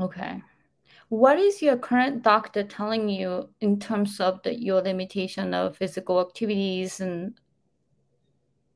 Okay. 0.00 0.42
What 1.10 1.38
is 1.38 1.60
your 1.60 1.76
current 1.76 2.22
doctor 2.22 2.64
telling 2.64 3.06
you 3.06 3.50
in 3.60 3.78
terms 3.78 4.18
of 4.18 4.42
the, 4.44 4.54
your 4.54 4.80
limitation 4.80 5.52
of 5.52 5.76
physical 5.76 6.22
activities 6.22 7.00
and? 7.00 7.38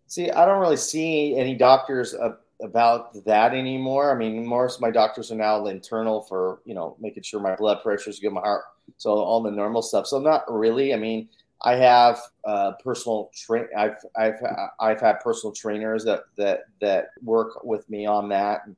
See, 0.08 0.30
I 0.30 0.46
don't 0.46 0.60
really 0.60 0.78
see 0.78 1.36
any 1.36 1.54
doctors 1.54 2.14
about 2.62 3.24
that 3.24 3.54
anymore. 3.54 4.10
I 4.10 4.14
mean, 4.18 4.44
most 4.44 4.76
of 4.76 4.80
my 4.80 4.90
doctors 4.90 5.30
are 5.30 5.36
now 5.36 5.66
internal 5.66 6.22
for 6.22 6.60
you 6.64 6.74
know 6.74 6.96
making 6.98 7.22
sure 7.22 7.40
my 7.40 7.54
blood 7.54 7.82
pressure 7.82 8.10
is 8.10 8.18
good, 8.18 8.32
my 8.32 8.40
heart, 8.40 8.64
so 8.96 9.10
all 9.10 9.42
the 9.42 9.50
normal 9.50 9.82
stuff. 9.82 10.06
So 10.06 10.18
not 10.18 10.44
really. 10.50 10.94
I 10.94 10.96
mean, 10.96 11.28
I 11.62 11.74
have 11.76 12.20
uh, 12.44 12.72
personal 12.82 13.30
train. 13.34 13.66
I've 13.76 13.96
I've 14.16 14.40
I've 14.80 15.00
had 15.00 15.20
personal 15.20 15.52
trainers 15.52 16.04
that 16.04 16.22
that 16.36 16.60
that 16.80 17.10
work 17.22 17.62
with 17.62 17.88
me 17.90 18.06
on 18.06 18.30
that. 18.30 18.62
And, 18.66 18.76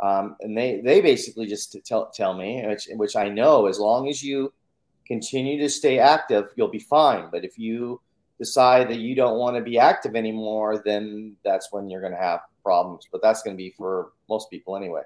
um, 0.00 0.36
and 0.40 0.56
they 0.56 0.82
they 0.82 1.00
basically 1.00 1.46
just 1.46 1.74
tell 1.86 2.10
tell 2.10 2.34
me, 2.34 2.62
which 2.66 2.88
which 2.96 3.16
I 3.16 3.30
know, 3.30 3.66
as 3.66 3.78
long 3.78 4.08
as 4.08 4.22
you 4.22 4.52
continue 5.06 5.58
to 5.58 5.70
stay 5.70 5.98
active, 5.98 6.50
you'll 6.54 6.68
be 6.68 6.80
fine. 6.80 7.28
But 7.32 7.44
if 7.44 7.58
you 7.58 8.00
decide 8.38 8.88
that 8.88 8.98
you 8.98 9.14
don't 9.14 9.38
want 9.38 9.56
to 9.56 9.62
be 9.62 9.78
active 9.78 10.14
anymore, 10.14 10.82
then 10.84 11.36
that's 11.44 11.72
when 11.72 11.88
you're 11.88 12.00
going 12.00 12.12
to 12.12 12.18
have 12.18 12.40
problems. 12.62 13.08
But 13.10 13.22
that's 13.22 13.42
going 13.42 13.56
to 13.56 13.58
be 13.58 13.74
for 13.76 14.12
most 14.28 14.50
people 14.50 14.76
anyway. 14.76 15.02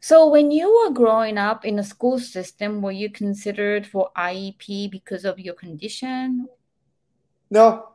So, 0.00 0.28
when 0.28 0.50
you 0.50 0.72
were 0.72 0.92
growing 0.92 1.38
up 1.38 1.64
in 1.64 1.78
a 1.78 1.84
school 1.84 2.18
system, 2.18 2.82
were 2.82 2.92
you 2.92 3.10
considered 3.10 3.86
for 3.86 4.10
IEP 4.16 4.90
because 4.90 5.24
of 5.24 5.38
your 5.38 5.54
condition? 5.54 6.48
No, 7.50 7.88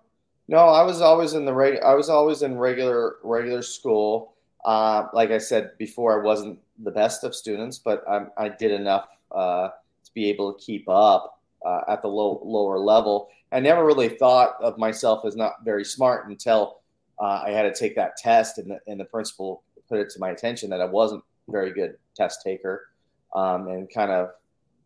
no. 0.47 0.57
I 0.57 0.83
was 0.83 1.01
always 1.01 1.33
in 1.33 1.45
the 1.45 1.53
reg- 1.53 1.81
I 1.83 1.93
was 1.93 2.09
always 2.09 2.41
in 2.41 2.57
regular 2.57 3.17
regular 3.23 3.61
school. 3.61 4.33
Uh, 4.65 5.07
like 5.13 5.31
I 5.31 5.37
said 5.37 5.77
before, 5.77 6.19
I 6.19 6.25
wasn't 6.25 6.59
the 6.83 6.91
best 6.91 7.23
of 7.23 7.35
students, 7.35 7.77
but 7.77 8.03
I, 8.09 8.25
I 8.37 8.49
did 8.49 8.71
enough 8.71 9.09
uh, 9.31 9.69
to 9.69 10.11
be 10.13 10.29
able 10.29 10.53
to 10.53 10.63
keep 10.63 10.89
up 10.89 11.41
uh, 11.65 11.81
at 11.87 12.01
the 12.01 12.07
low, 12.07 12.41
lower 12.43 12.79
level. 12.79 13.29
I 13.51 13.59
never 13.59 13.85
really 13.85 14.09
thought 14.09 14.55
of 14.61 14.77
myself 14.77 15.25
as 15.25 15.35
not 15.35 15.65
very 15.65 15.83
smart 15.83 16.27
until 16.29 16.79
uh, 17.19 17.43
I 17.45 17.51
had 17.51 17.63
to 17.63 17.73
take 17.73 17.95
that 17.95 18.17
test, 18.17 18.57
and 18.57 18.71
the, 18.71 18.79
and 18.87 18.99
the 18.99 19.05
principal 19.05 19.63
put 19.89 19.99
it 19.99 20.09
to 20.11 20.19
my 20.19 20.29
attention 20.29 20.69
that 20.69 20.81
I 20.81 20.85
wasn't 20.85 21.23
a 21.47 21.51
very 21.51 21.71
good 21.71 21.97
test 22.15 22.41
taker, 22.43 22.87
um, 23.35 23.67
and 23.67 23.91
kind 23.93 24.11
of 24.11 24.29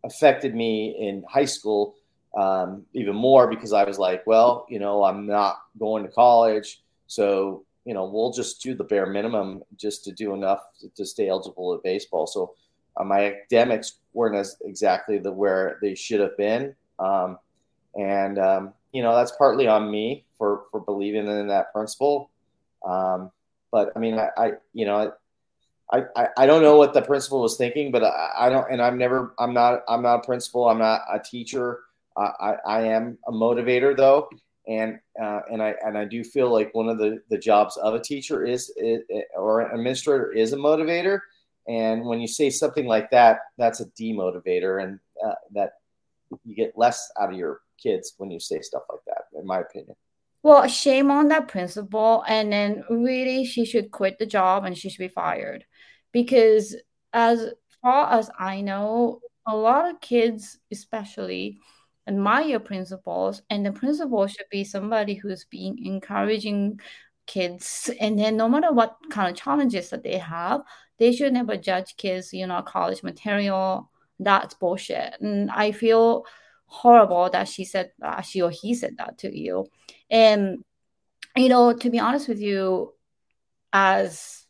affected 0.03 0.55
me 0.55 0.95
in 0.99 1.23
high 1.29 1.45
school 1.45 1.95
um, 2.37 2.85
even 2.93 3.15
more 3.15 3.47
because 3.47 3.71
I 3.71 3.83
was 3.83 3.97
like, 3.97 4.25
well, 4.27 4.65
you 4.69 4.79
know, 4.79 5.03
I'm 5.03 5.25
not 5.25 5.57
going 5.79 6.03
to 6.03 6.11
college, 6.11 6.81
so 7.07 7.65
you 7.85 7.93
know, 7.93 8.05
we'll 8.05 8.33
just 8.33 8.61
do 8.61 8.73
the 8.73 8.83
bare 8.83 9.05
minimum 9.05 9.63
just 9.77 10.03
to 10.05 10.11
do 10.11 10.33
enough 10.33 10.59
to, 10.95 11.05
stay 11.05 11.29
eligible 11.29 11.73
at 11.75 11.83
baseball. 11.83 12.25
So 12.25 12.55
uh, 12.97 13.03
my 13.03 13.25
academics 13.25 13.99
weren't 14.13 14.35
as 14.35 14.57
exactly 14.65 15.19
the 15.19 15.31
where 15.31 15.77
they 15.81 15.93
should 15.93 16.19
have 16.19 16.35
been, 16.35 16.75
um, 16.97 17.37
and 17.95 18.39
um, 18.39 18.73
you 18.91 19.01
know 19.01 19.15
that's 19.15 19.31
partly 19.31 19.67
on 19.67 19.89
me 19.89 20.25
for 20.37 20.63
for 20.71 20.79
believing 20.79 21.27
in 21.27 21.47
that 21.47 21.73
principle. 21.73 22.29
Um, 22.85 23.31
but 23.71 23.91
I 23.95 23.99
mean, 23.99 24.19
I, 24.19 24.29
I 24.37 24.51
you 24.73 24.85
know. 24.85 25.13
I, 25.93 26.01
I, 26.15 26.27
I 26.35 26.45
don't 26.47 26.63
know 26.63 26.77
what 26.77 26.95
the 26.95 27.01
principal 27.03 27.43
was 27.43 27.57
thinking, 27.57 27.91
but 27.91 28.03
I, 28.03 28.31
I 28.35 28.49
don't, 28.49 28.71
and 28.71 28.81
I'm 28.81 28.97
never, 28.97 29.35
I'm 29.37 29.53
not, 29.53 29.83
I'm 29.87 30.01
not 30.01 30.15
a 30.15 30.25
principal. 30.25 30.67
I'm 30.67 30.79
not 30.79 31.01
a 31.13 31.19
teacher. 31.19 31.81
I, 32.17 32.55
I, 32.65 32.81
am 32.87 33.19
a 33.27 33.31
motivator 33.31 33.95
though 33.95 34.27
and 34.67 34.99
uh, 35.21 35.41
and 35.51 35.61
I 35.61 35.75
and 35.85 35.97
I 35.97 36.05
do 36.05 36.23
feel 36.23 36.51
like 36.51 36.73
one 36.73 36.89
of 36.89 36.97
the 36.97 37.21
the 37.29 37.37
jobs 37.37 37.77
of 37.77 37.93
a 37.93 37.99
teacher 37.99 38.45
is, 38.45 38.71
is 38.77 39.01
or 39.35 39.61
an 39.61 39.71
administrator 39.77 40.31
is 40.31 40.53
a 40.53 40.57
motivator. 40.57 41.19
And 41.67 42.05
when 42.05 42.21
you 42.21 42.27
say 42.27 42.49
something 42.49 42.85
like 42.85 43.09
that, 43.11 43.39
that's 43.57 43.79
a 43.79 43.85
demotivator, 43.87 44.83
and 44.83 44.99
uh, 45.25 45.35
that 45.53 45.73
you 46.43 46.55
get 46.55 46.77
less 46.77 47.11
out 47.19 47.31
of 47.31 47.37
your 47.37 47.61
kids 47.85 48.13
when 48.17 48.31
you 48.31 48.39
say 48.39 48.59
stuff 48.61 48.83
like 48.89 49.05
that, 49.07 49.23
in 49.39 49.45
my 49.45 49.59
opinion. 49.59 49.95
Well, 50.43 50.67
shame 50.67 51.09
on 51.11 51.27
that 51.29 51.47
principal, 51.47 52.23
and 52.27 52.51
then 52.51 52.83
really 52.89 53.45
she 53.45 53.65
should 53.65 53.89
quit 53.91 54.17
the 54.19 54.25
job 54.37 54.65
and 54.65 54.77
she 54.77 54.89
should 54.89 55.05
be 55.07 55.07
fired, 55.23 55.65
because 56.11 56.75
as 57.13 57.37
far 57.81 58.11
as 58.19 58.29
I 58.39 58.61
know, 58.61 59.21
a 59.47 59.55
lot 59.55 59.89
of 59.89 60.01
kids, 60.01 60.59
especially 60.71 61.59
admire 62.07 62.59
principals 62.59 63.41
and 63.49 63.65
the 63.65 63.71
principal 63.71 64.27
should 64.27 64.45
be 64.51 64.63
somebody 64.63 65.15
who's 65.15 65.45
being 65.45 65.75
encouraging 65.83 66.79
kids. 67.25 67.89
And 67.99 68.17
then 68.19 68.37
no 68.37 68.47
matter 68.47 68.71
what 68.71 68.95
kind 69.09 69.27
of 69.29 69.35
challenges 69.35 69.89
that 69.89 70.03
they 70.03 70.19
have 70.19 70.61
they 70.99 71.11
should 71.11 71.33
never 71.33 71.57
judge 71.57 71.97
kids 71.97 72.31
you 72.31 72.45
know 72.47 72.61
college 72.61 73.01
material. 73.03 73.89
That's 74.19 74.53
bullshit. 74.53 75.15
And 75.19 75.49
i 75.51 75.71
feel 75.71 76.25
horrible 76.65 77.29
that 77.29 77.47
she 77.47 77.65
said 77.65 77.91
that 77.99 78.25
she 78.25 78.41
or 78.41 78.51
he 78.51 78.73
said 78.73 78.95
that 78.97 79.17
to 79.19 79.37
you. 79.37 79.65
And 80.09 80.63
you 81.35 81.49
know 81.49 81.73
to 81.73 81.89
be 81.89 81.99
honest 81.99 82.27
with 82.27 82.39
you 82.39 82.93
as 83.73 84.45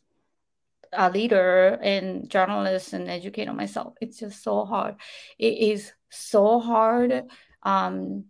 a 0.92 1.10
leader 1.10 1.78
and 1.82 2.30
journalist 2.30 2.92
and 2.92 3.10
educator 3.10 3.52
myself 3.52 3.94
it's 4.00 4.18
just 4.18 4.42
so 4.42 4.64
hard. 4.64 4.96
It 5.38 5.58
is 5.58 5.92
so 6.10 6.60
hard 6.60 7.24
um, 7.62 8.26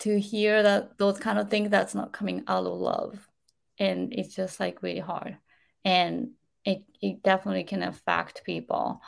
to 0.00 0.20
hear 0.20 0.62
that 0.62 0.98
those 0.98 1.18
kind 1.18 1.38
of 1.38 1.48
things 1.48 1.70
that's 1.70 1.94
not 1.94 2.12
coming 2.12 2.44
out 2.46 2.66
of 2.66 2.78
love. 2.78 3.28
And 3.78 4.12
it's 4.12 4.34
just 4.34 4.60
like 4.60 4.82
really 4.82 5.00
hard. 5.00 5.38
And 5.84 6.30
it, 6.64 6.82
it 7.00 7.22
definitely 7.22 7.64
can 7.64 7.82
affect 7.82 8.44
people. 8.44 9.00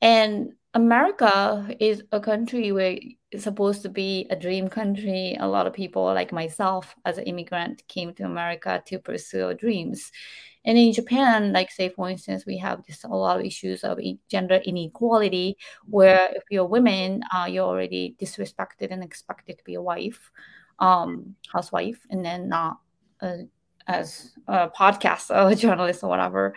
And 0.00 0.52
america 0.78 1.68
is 1.80 2.02
a 2.12 2.20
country 2.20 2.72
where 2.72 2.98
it's 3.30 3.44
supposed 3.44 3.82
to 3.82 3.88
be 3.88 4.26
a 4.30 4.36
dream 4.36 4.68
country 4.68 5.36
a 5.40 5.46
lot 5.46 5.66
of 5.66 5.72
people 5.72 6.04
like 6.04 6.32
myself 6.32 6.94
as 7.04 7.18
an 7.18 7.24
immigrant 7.24 7.82
came 7.88 8.14
to 8.14 8.24
america 8.24 8.82
to 8.86 8.98
pursue 8.98 9.44
our 9.44 9.54
dreams 9.54 10.10
and 10.68 10.76
in 10.76 10.92
Japan, 10.92 11.52
like 11.52 11.70
say 11.70 11.88
for 11.88 12.10
instance, 12.10 12.44
we 12.44 12.58
have 12.58 12.84
this 12.86 13.02
a 13.04 13.08
lot 13.08 13.38
of 13.38 13.46
issues 13.46 13.84
of 13.84 13.98
gender 14.28 14.56
inequality, 14.56 15.56
where 15.86 16.28
if 16.34 16.42
you're 16.50 16.66
women, 16.66 17.22
uh, 17.34 17.46
you're 17.48 17.64
already 17.64 18.16
disrespected 18.20 18.90
and 18.90 19.02
expected 19.02 19.56
to 19.56 19.64
be 19.64 19.74
a 19.74 19.82
wife, 19.82 20.30
um, 20.78 21.34
housewife, 21.50 22.06
and 22.10 22.22
then 22.22 22.50
not 22.50 22.80
uh, 23.22 23.38
as 23.86 24.32
a 24.46 24.68
podcast 24.68 25.30
or 25.30 25.48
a 25.52 25.54
journalist 25.54 26.02
or 26.02 26.10
whatever. 26.10 26.54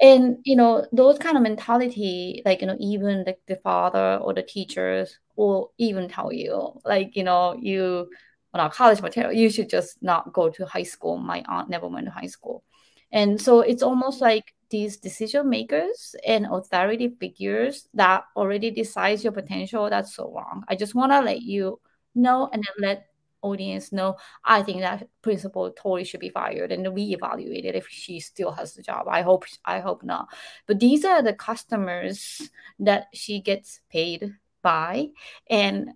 And 0.00 0.38
you 0.44 0.54
know 0.56 0.86
those 0.92 1.18
kind 1.18 1.36
of 1.36 1.42
mentality, 1.42 2.42
like 2.44 2.60
you 2.60 2.66
know, 2.68 2.76
even 2.80 3.24
like 3.26 3.40
the 3.46 3.56
father 3.56 4.16
or 4.22 4.32
the 4.34 4.42
teachers 4.42 5.18
will 5.36 5.72
even 5.78 6.08
tell 6.08 6.32
you, 6.32 6.80
like 6.84 7.16
you 7.16 7.24
know, 7.24 7.54
you 7.60 8.08
well, 8.54 8.70
college 8.70 9.02
material, 9.02 9.32
you 9.32 9.50
should 9.50 9.68
just 9.68 10.02
not 10.02 10.32
go 10.32 10.48
to 10.50 10.66
high 10.66 10.82
school. 10.84 11.18
My 11.18 11.42
aunt 11.48 11.68
never 11.70 11.88
went 11.88 12.06
to 12.06 12.12
high 12.12 12.26
school 12.26 12.64
and 13.12 13.40
so 13.40 13.60
it's 13.60 13.82
almost 13.82 14.20
like 14.20 14.54
these 14.70 14.98
decision 14.98 15.48
makers 15.48 16.14
and 16.26 16.46
authority 16.50 17.08
figures 17.20 17.88
that 17.94 18.24
already 18.36 18.70
decides 18.70 19.24
your 19.24 19.32
potential. 19.32 19.88
That's 19.88 20.14
so 20.14 20.30
wrong. 20.30 20.64
I 20.68 20.74
just 20.76 20.94
want 20.94 21.12
to 21.12 21.20
let 21.20 21.40
you 21.40 21.80
know 22.14 22.50
and 22.52 22.62
then 22.62 22.88
let 22.88 23.07
audience 23.42 23.92
know 23.92 24.16
I 24.44 24.62
think 24.62 24.80
that 24.80 25.08
principal 25.22 25.70
totally 25.70 26.04
should 26.04 26.20
be 26.20 26.30
fired 26.30 26.72
and 26.72 26.86
reevaluated 26.86 27.74
if 27.74 27.88
she 27.88 28.20
still 28.20 28.52
has 28.52 28.74
the 28.74 28.82
job. 28.82 29.06
I 29.08 29.22
hope 29.22 29.44
I 29.64 29.80
hope 29.80 30.02
not. 30.02 30.28
But 30.66 30.80
these 30.80 31.04
are 31.04 31.22
the 31.22 31.34
customers 31.34 32.50
that 32.80 33.06
she 33.14 33.40
gets 33.40 33.80
paid 33.90 34.34
by. 34.62 35.08
And 35.48 35.90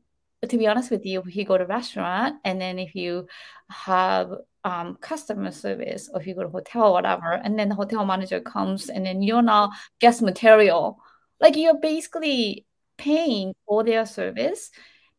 to 0.49 0.59
be 0.59 0.67
honest 0.67 0.91
with 0.91 1.07
you, 1.07 1.23
if 1.27 1.37
you 1.37 1.45
go 1.45 1.59
to 1.59 1.67
restaurant 1.67 2.37
and 2.45 2.61
then 2.61 2.79
if 2.79 2.95
you 2.95 3.27
have 3.69 4.33
um, 4.65 4.97
customer 5.01 5.51
service 5.51 6.09
or 6.13 6.21
if 6.21 6.27
you 6.27 6.35
go 6.35 6.43
to 6.43 6.49
hotel 6.49 6.87
or 6.89 6.93
whatever, 6.93 7.33
and 7.33 7.59
then 7.59 7.69
the 7.69 7.75
hotel 7.75 8.05
manager 8.05 8.41
comes 8.41 8.89
and 8.89 9.07
then 9.07 9.23
you're 9.23 9.43
now 9.43 9.71
guest 10.01 10.23
material, 10.23 10.99
like 11.41 11.57
you're 11.57 11.81
basically 11.81 12.67
paying 12.99 13.55
for 13.67 13.85
their 13.85 14.07
service. 14.07 14.71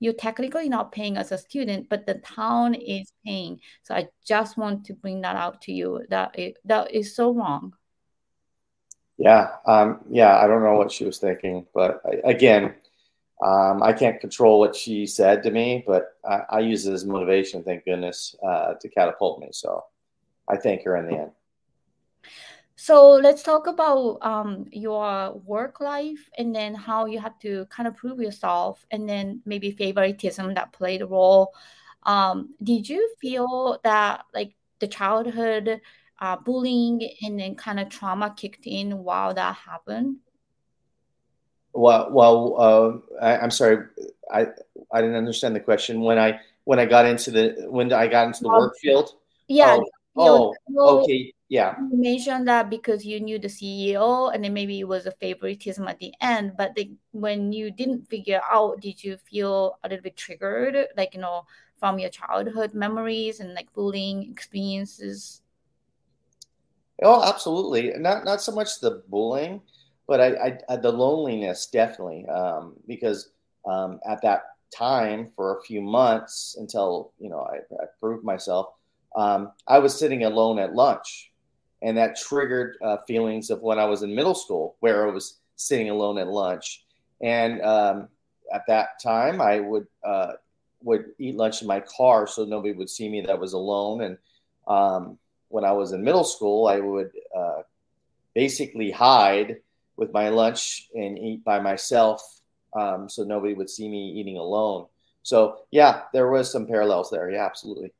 You're 0.04 0.22
technically 0.28 0.68
not 0.68 0.92
paying 0.92 1.16
as 1.16 1.32
a 1.32 1.38
student, 1.38 1.88
but 1.89 2.06
the 2.06 2.16
town 2.16 2.74
is 2.74 3.13
paying. 3.26 3.62
So 3.84 3.96
I 3.96 4.10
just 4.28 4.58
want 4.58 4.86
to 4.88 4.94
bring 4.94 5.22
that 5.22 5.38
out 5.38 5.62
to 5.62 5.72
you. 5.72 6.02
That 6.10 6.38
is, 6.38 6.56
that 6.66 6.92
is 6.92 7.16
so 7.16 7.34
wrong. 7.34 7.74
Yeah, 9.18 9.44
um, 9.66 10.02
yeah. 10.10 10.34
I 10.42 10.48
don't 10.48 10.62
know 10.62 10.78
what 10.82 10.92
she 10.92 11.06
was 11.06 11.20
thinking, 11.20 11.68
but 11.74 12.02
again, 12.26 12.76
um, 13.42 13.82
I 13.82 13.94
can't 13.94 14.20
control 14.20 14.60
what 14.60 14.76
she 14.76 15.06
said 15.06 15.42
to 15.44 15.52
me, 15.52 15.86
but 15.88 16.04
I, 16.26 16.42
I 16.50 16.60
use 16.60 16.86
it 16.86 16.94
as 16.94 17.06
motivation, 17.06 17.63
thank 17.63 17.86
goodness, 17.86 18.36
uh, 18.46 18.74
to 18.82 18.89
catapult 18.89 19.39
me. 19.39 19.50
So 19.54 19.86
I 20.50 20.58
thank 20.58 20.84
her 20.84 20.98
in 20.98 21.08
the 21.08 21.18
end. 21.18 21.32
So 22.76 23.12
let's 23.12 23.44
talk 23.44 23.68
about 23.68 24.18
um, 24.22 24.66
your 24.72 25.34
work 25.46 25.80
life 25.80 26.30
and 26.38 26.56
then 26.56 26.74
how 26.74 27.06
you 27.06 27.20
had 27.20 27.40
to 27.42 27.66
kind 27.68 27.88
of 27.88 27.96
prove 27.96 28.20
yourself, 28.20 28.86
and 28.92 29.08
then 29.08 29.42
maybe 29.46 29.72
favoritism 29.72 30.56
that 30.56 30.74
played 30.74 31.02
a 31.02 31.06
role. 31.06 31.54
Um, 32.04 32.56
did 32.62 32.90
you 32.90 33.14
feel 33.22 33.80
that 33.84 34.26
like 34.34 34.56
the 34.80 34.88
childhood 34.88 35.82
uh, 36.20 36.38
bullying 36.38 37.10
and 37.22 37.40
then 37.40 37.56
kind 37.56 37.80
of 37.80 37.90
trauma 37.90 38.34
kicked 38.36 38.66
in 38.66 38.98
while 39.04 39.34
that 39.34 39.56
happened? 39.56 40.18
Well, 41.74 42.10
well, 42.12 42.56
uh, 43.20 43.24
I, 43.24 43.44
am 43.44 43.52
sorry, 43.52 43.86
I 44.32 44.48
I 44.92 45.02
didn't 45.02 45.16
understand 45.16 45.56
the 45.56 45.60
question. 45.60 46.02
When 46.02 46.20
I 46.20 46.40
when 46.66 46.80
I 46.80 46.86
got 46.86 47.06
into 47.06 47.32
the 47.32 47.66
when 47.70 47.92
I 47.94 48.08
got 48.08 48.28
into 48.28 48.44
the 48.44 48.50
um, 48.50 48.58
work 48.58 48.78
field. 48.78 49.16
Yeah. 49.48 49.78
Oh, 50.16 50.54
oh 50.76 51.02
okay. 51.02 51.34
Yeah. 51.54 51.78
You 51.78 52.02
mentioned 52.02 52.48
that 52.48 52.74
because 52.74 53.06
you 53.06 53.22
knew 53.22 53.38
the 53.38 53.46
CEO, 53.48 54.34
and 54.34 54.44
then 54.44 54.58
maybe 54.58 54.80
it 54.80 54.89
was 54.89 55.06
a 55.06 55.13
favoritism 55.22 55.86
at 55.88 56.00
the 56.00 56.10
end. 56.18 56.58
But 56.58 56.74
the, 56.74 56.89
when 57.12 57.54
you 57.54 57.70
didn't 57.70 58.10
figure 58.10 58.42
out, 58.50 58.82
did 58.82 59.04
you 59.04 59.18
feel 59.30 59.78
a 59.84 59.88
little 59.88 60.02
bit 60.02 60.18
triggered, 60.18 60.89
like 60.98 61.13
you 61.13 61.22
know, 61.22 61.46
from 61.78 62.00
your 62.00 62.10
childhood 62.10 62.74
memories 62.74 63.39
and 63.39 63.54
like 63.54 63.72
bullying 63.74 64.32
experiences? 64.32 65.44
Oh, 67.04 67.22
absolutely. 67.22 67.94
Not 68.02 68.26
not 68.26 68.42
so 68.42 68.52
much 68.52 68.80
the 68.82 69.04
bullying 69.06 69.62
but 70.08 70.20
I, 70.20 70.28
I, 70.36 70.58
I 70.70 70.76
the 70.78 70.92
loneliness 70.92 71.68
definitely 71.68 72.26
um, 72.28 72.76
because 72.88 73.32
um, 73.66 74.00
at 74.08 74.22
that 74.22 74.44
time 74.76 75.32
for 75.36 75.58
a 75.58 75.63
few 75.63 75.82
months 75.82 76.56
until 76.60 77.13
you 77.20 77.30
know 77.30 77.42
I, 77.42 77.58
I 77.82 77.86
proved 78.00 78.24
myself, 78.24 78.68
um, 79.16 79.52
I 79.68 79.80
was 79.80 79.98
sitting 79.98 80.24
alone 80.24 80.60
at 80.60 80.74
lunch, 80.74 81.32
and 81.84 81.98
that 81.98 82.17
triggered 82.17 82.78
uh, 82.82 82.98
feelings 83.06 83.50
of 83.50 83.62
when 83.62 83.78
I 83.78 83.86
was 83.86 84.02
in 84.02 84.15
middle 84.15 84.34
school 84.34 84.76
where 84.80 85.08
I 85.08 85.12
was 85.12 85.39
sitting 85.56 85.89
alone 85.89 86.17
at 86.17 86.28
lunch, 86.28 86.84
and 87.22 87.62
um, 87.62 88.08
at 88.52 88.65
that 88.67 89.02
time 89.02 89.41
I 89.41 89.60
would 89.60 89.88
uh, 90.04 90.34
would 90.82 91.12
eat 91.19 91.36
lunch 91.36 91.62
in 91.62 91.67
my 91.67 91.82
car 91.82 92.26
so 92.26 92.46
nobody 92.46 92.74
would 92.74 92.89
see 92.89 93.10
me 93.10 93.22
that 93.22 93.30
I 93.30 93.36
was 93.36 93.54
alone, 93.54 94.02
and 94.02 94.17
um, 94.67 95.17
when 95.50 95.65
I 95.65 95.72
was 95.74 95.91
in 95.91 96.04
middle 96.04 96.24
school 96.24 96.67
I 96.67 96.80
would 96.80 97.12
uh, 97.36 97.62
basically 98.34 98.89
hide 98.89 99.58
with 99.98 100.12
my 100.12 100.30
lunch 100.30 100.89
and 100.96 101.19
eat 101.19 101.43
by 101.43 101.60
myself 101.60 102.41
um, 102.76 103.08
so 103.10 103.24
nobody 103.24 103.54
would 103.54 103.69
see 103.69 103.88
me 103.88 104.13
eating 104.13 104.38
alone. 104.38 104.88
So 105.22 105.60
yeah, 105.72 106.04
there 106.13 106.30
was 106.30 106.52
some 106.52 106.65
parallels 106.65 107.10
there. 107.10 107.30
Yeah, 107.30 107.46
absolutely. 107.46 107.93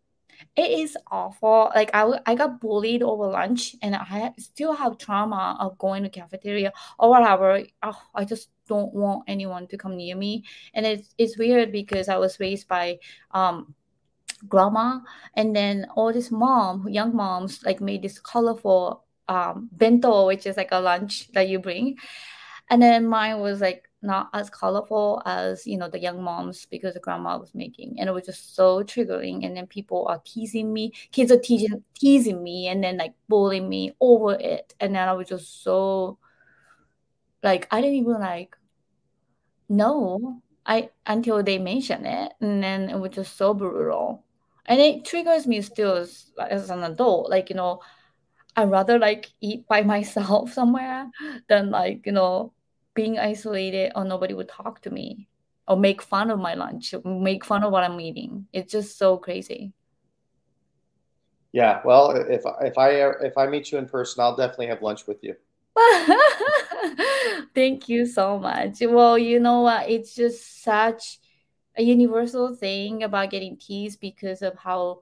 It 0.56 0.80
is 0.80 0.98
awful. 1.12 1.72
Like 1.76 1.92
I, 1.94 2.20
I 2.26 2.36
got 2.36 2.60
bullied 2.60 3.04
over 3.04 3.28
lunch, 3.28 3.76
and 3.82 3.96
I 3.96 4.34
still 4.38 4.74
have 4.74 4.98
trauma 4.98 5.58
of 5.60 5.78
going 5.78 6.04
to 6.04 6.10
cafeteria 6.10 6.72
or 7.00 7.10
whatever. 7.10 7.64
Oh, 7.82 8.02
I 8.14 8.26
just 8.26 8.50
don't 8.68 8.94
want 8.94 9.24
anyone 9.28 9.68
to 9.68 9.78
come 9.78 9.98
near 9.98 10.16
me, 10.16 10.44
and 10.74 10.86
it's 10.86 11.14
it's 11.18 11.38
weird 11.38 11.72
because 11.72 12.10
I 12.10 12.18
was 12.18 12.40
raised 12.40 12.68
by 12.68 13.00
um 13.32 13.76
grandma, 14.48 15.00
and 15.36 15.56
then 15.56 15.88
all 15.96 16.14
these 16.14 16.32
mom, 16.32 16.88
young 16.90 17.16
moms, 17.16 17.64
like 17.64 17.82
made 17.82 18.02
this 18.04 18.20
colorful 18.20 19.06
um, 19.28 19.70
bento, 19.72 20.28
which 20.28 20.46
is 20.46 20.58
like 20.58 20.72
a 20.72 20.80
lunch 20.80 21.32
that 21.34 21.48
you 21.48 21.60
bring. 21.60 21.98
And 22.70 22.82
then 22.82 23.08
mine 23.08 23.40
was 23.40 23.62
like 23.62 23.90
not 24.04 24.30
as 24.34 24.50
colorful 24.50 25.22
as 25.26 25.66
you 25.66 25.78
know 25.78 25.90
the 25.90 26.00
young 26.00 26.22
moms 26.22 26.66
because 26.66 26.94
the 26.94 27.00
grandma 27.00 27.38
was 27.38 27.56
making, 27.56 28.00
and 28.00 28.10
it 28.10 28.14
was 28.14 28.26
just 28.26 28.56
so 28.56 28.84
triggering. 28.84 29.46
And 29.46 29.56
then 29.56 29.68
people 29.68 30.06
are 30.08 30.22
teasing 30.26 30.74
me, 30.74 30.94
kids 31.12 31.32
are 31.32 31.40
teasing 31.40 31.84
teasing 31.96 32.44
me, 32.44 32.68
and 32.68 32.84
then 32.84 32.98
like 32.98 33.14
bullying 33.30 33.70
me 33.70 33.96
over 34.02 34.34
it. 34.34 34.74
And 34.80 34.96
then 34.96 35.08
I 35.08 35.14
was 35.14 35.30
just 35.30 35.64
so 35.64 36.20
like 37.42 37.68
I 37.72 37.82
didn't 37.82 37.98
even 37.98 38.20
like 38.20 38.56
know 39.70 40.42
I 40.66 40.90
until 41.06 41.44
they 41.44 41.58
mentioned 41.58 42.08
it, 42.08 42.34
and 42.42 42.64
then 42.64 42.90
it 42.90 43.00
was 43.00 43.12
just 43.12 43.38
so 43.38 43.54
brutal. 43.54 44.24
And 44.66 44.80
it 44.80 45.04
triggers 45.04 45.46
me 45.46 45.62
still 45.62 45.96
as, 45.98 46.32
as 46.40 46.70
an 46.70 46.84
adult, 46.84 47.30
like 47.30 47.50
you 47.50 47.56
know 47.56 47.82
I'd 48.56 48.70
rather 48.72 49.00
like 49.00 49.32
eat 49.42 49.68
by 49.68 49.82
myself 49.94 50.54
somewhere 50.54 51.10
than 51.50 51.70
like, 51.70 52.06
you 52.06 52.12
know, 52.12 52.54
being 52.94 53.20
isolated 53.20 53.92
or 53.96 54.06
nobody 54.06 54.34
would 54.34 54.50
talk 54.50 54.82
to 54.82 54.90
me 54.90 55.28
or 55.68 55.78
make 55.78 56.02
fun 56.02 56.30
of 56.30 56.40
my 56.40 56.54
lunch, 56.54 56.94
make 57.06 57.46
fun 57.46 57.64
of 57.64 57.72
what 57.72 57.84
I'm 57.84 58.00
eating. 58.00 58.48
It's 58.54 58.72
just 58.72 58.98
so 58.98 59.18
crazy. 59.18 59.74
Yeah, 61.52 61.82
well, 61.86 62.12
if 62.12 62.42
if 62.62 62.78
I 62.78 62.90
if 63.22 63.38
I 63.38 63.48
meet 63.48 63.72
you 63.72 63.78
in 63.78 63.88
person, 63.88 64.22
I'll 64.22 64.36
definitely 64.36 64.68
have 64.68 64.82
lunch 64.82 65.06
with 65.06 65.24
you. 65.24 65.36
Thank 67.56 67.88
you 67.88 68.06
so 68.06 68.40
much. 68.40 68.78
Well, 68.82 69.18
you 69.18 69.40
know 69.40 69.62
what? 69.62 69.90
It's 69.90 70.16
just 70.16 70.64
such 70.64 71.20
a 71.78 71.84
universal 71.84 72.56
thing 72.56 73.04
about 73.04 73.30
getting 73.30 73.58
teased 73.58 74.00
because 74.00 74.42
of 74.42 74.58
how 74.58 75.02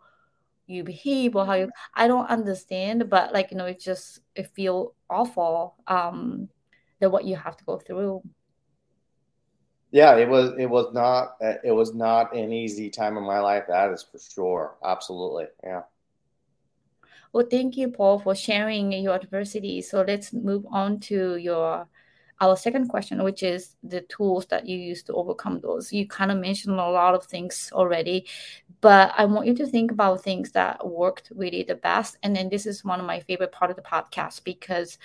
you 0.67 0.83
behave 0.83 1.35
or 1.35 1.45
how 1.45 1.53
you 1.53 1.69
i 1.95 2.07
don't 2.07 2.27
understand 2.29 3.09
but 3.09 3.33
like 3.33 3.51
you 3.51 3.57
know 3.57 3.65
it 3.65 3.79
just 3.79 4.21
it 4.35 4.47
feel 4.55 4.93
awful 5.09 5.75
um 5.87 6.47
that 7.01 7.11
what 7.11 7.25
you 7.25 7.35
have 7.35 7.57
to 7.57 7.65
go 7.65 7.77
through 7.77 8.21
yeah 9.91 10.15
it 10.15 10.27
was 10.27 10.53
it 10.57 10.67
was 10.67 10.93
not 10.93 11.35
it 11.63 11.75
was 11.75 11.93
not 11.93 12.33
an 12.35 12.51
easy 12.53 12.89
time 12.89 13.17
in 13.17 13.23
my 13.23 13.39
life 13.39 13.65
that 13.67 13.91
is 13.91 14.03
for 14.03 14.19
sure 14.19 14.75
absolutely 14.85 15.45
yeah 15.63 15.81
well 17.33 17.45
thank 17.49 17.75
you 17.75 17.89
paul 17.89 18.19
for 18.19 18.33
sharing 18.33 18.91
your 18.93 19.15
adversity 19.15 19.81
so 19.81 20.03
let's 20.07 20.31
move 20.31 20.65
on 20.71 20.99
to 20.99 21.35
your 21.35 21.87
our 22.41 22.57
second 22.57 22.87
question, 22.87 23.23
which 23.23 23.43
is 23.43 23.75
the 23.83 24.01
tools 24.01 24.47
that 24.47 24.67
you 24.67 24.75
use 24.75 25.03
to 25.03 25.13
overcome 25.13 25.59
those. 25.61 25.93
You 25.93 26.07
kind 26.07 26.31
of 26.31 26.39
mentioned 26.39 26.79
a 26.79 26.89
lot 26.89 27.13
of 27.13 27.23
things 27.23 27.69
already, 27.71 28.25
but 28.81 29.13
I 29.15 29.25
want 29.25 29.45
you 29.45 29.53
to 29.57 29.67
think 29.67 29.91
about 29.91 30.23
things 30.23 30.51
that 30.53 30.85
worked 30.85 31.31
really 31.35 31.61
the 31.61 31.75
best. 31.75 32.17
And 32.23 32.35
then 32.35 32.49
this 32.49 32.65
is 32.65 32.83
one 32.83 32.99
of 32.99 33.05
my 33.05 33.19
favorite 33.19 33.51
part 33.51 33.69
of 33.69 33.77
the 33.77 33.83
podcast 33.83 34.43
because 34.43 34.97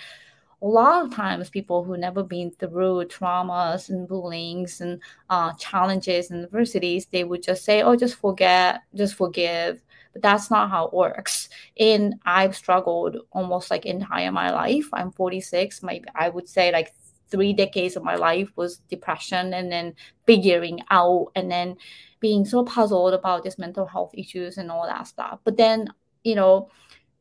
a 0.63 0.67
lot 0.67 1.05
of 1.05 1.15
times 1.15 1.51
people 1.51 1.85
who 1.85 1.97
never 1.97 2.23
been 2.23 2.51
through 2.51 3.05
traumas 3.07 3.91
and 3.91 4.09
bullyings 4.09 4.81
and 4.81 5.01
uh, 5.31 5.53
challenges 5.55 6.31
and 6.31 6.45
adversities, 6.45 7.07
they 7.07 7.25
would 7.25 7.43
just 7.43 7.65
say, 7.65 7.83
"Oh, 7.83 7.97
just 7.97 8.17
forget, 8.17 8.83
just 8.95 9.15
forgive." 9.15 9.83
But 10.13 10.23
that's 10.23 10.51
not 10.51 10.71
how 10.71 10.87
it 10.87 10.95
works. 10.95 11.51
And 11.79 12.15
I've 12.25 12.57
struggled 12.57 13.19
almost 13.33 13.71
like 13.71 13.85
entire 13.85 14.33
my 14.33 14.51
life. 14.51 14.87
I'm 14.93 15.13
46. 15.13 15.83
My 15.83 16.01
I 16.15 16.31
would 16.31 16.49
say 16.49 16.73
like 16.73 16.95
three 17.29 17.53
decades 17.53 17.97
of 17.97 18.05
my 18.05 18.15
life 18.17 18.51
was 18.57 18.79
depression 18.89 19.53
and 19.53 19.71
then 19.71 19.95
figuring 20.27 20.81
out 20.91 21.29
and 21.35 21.51
then 21.51 21.77
being 22.21 22.45
so 22.45 22.65
puzzled 22.65 23.15
about 23.15 23.43
this 23.43 23.59
mental 23.59 23.87
health 23.87 24.11
issues 24.15 24.59
and 24.59 24.71
all 24.71 24.87
that 24.87 25.07
stuff. 25.07 25.41
But 25.45 25.57
then, 25.57 25.89
you 26.25 26.35
know, 26.35 26.71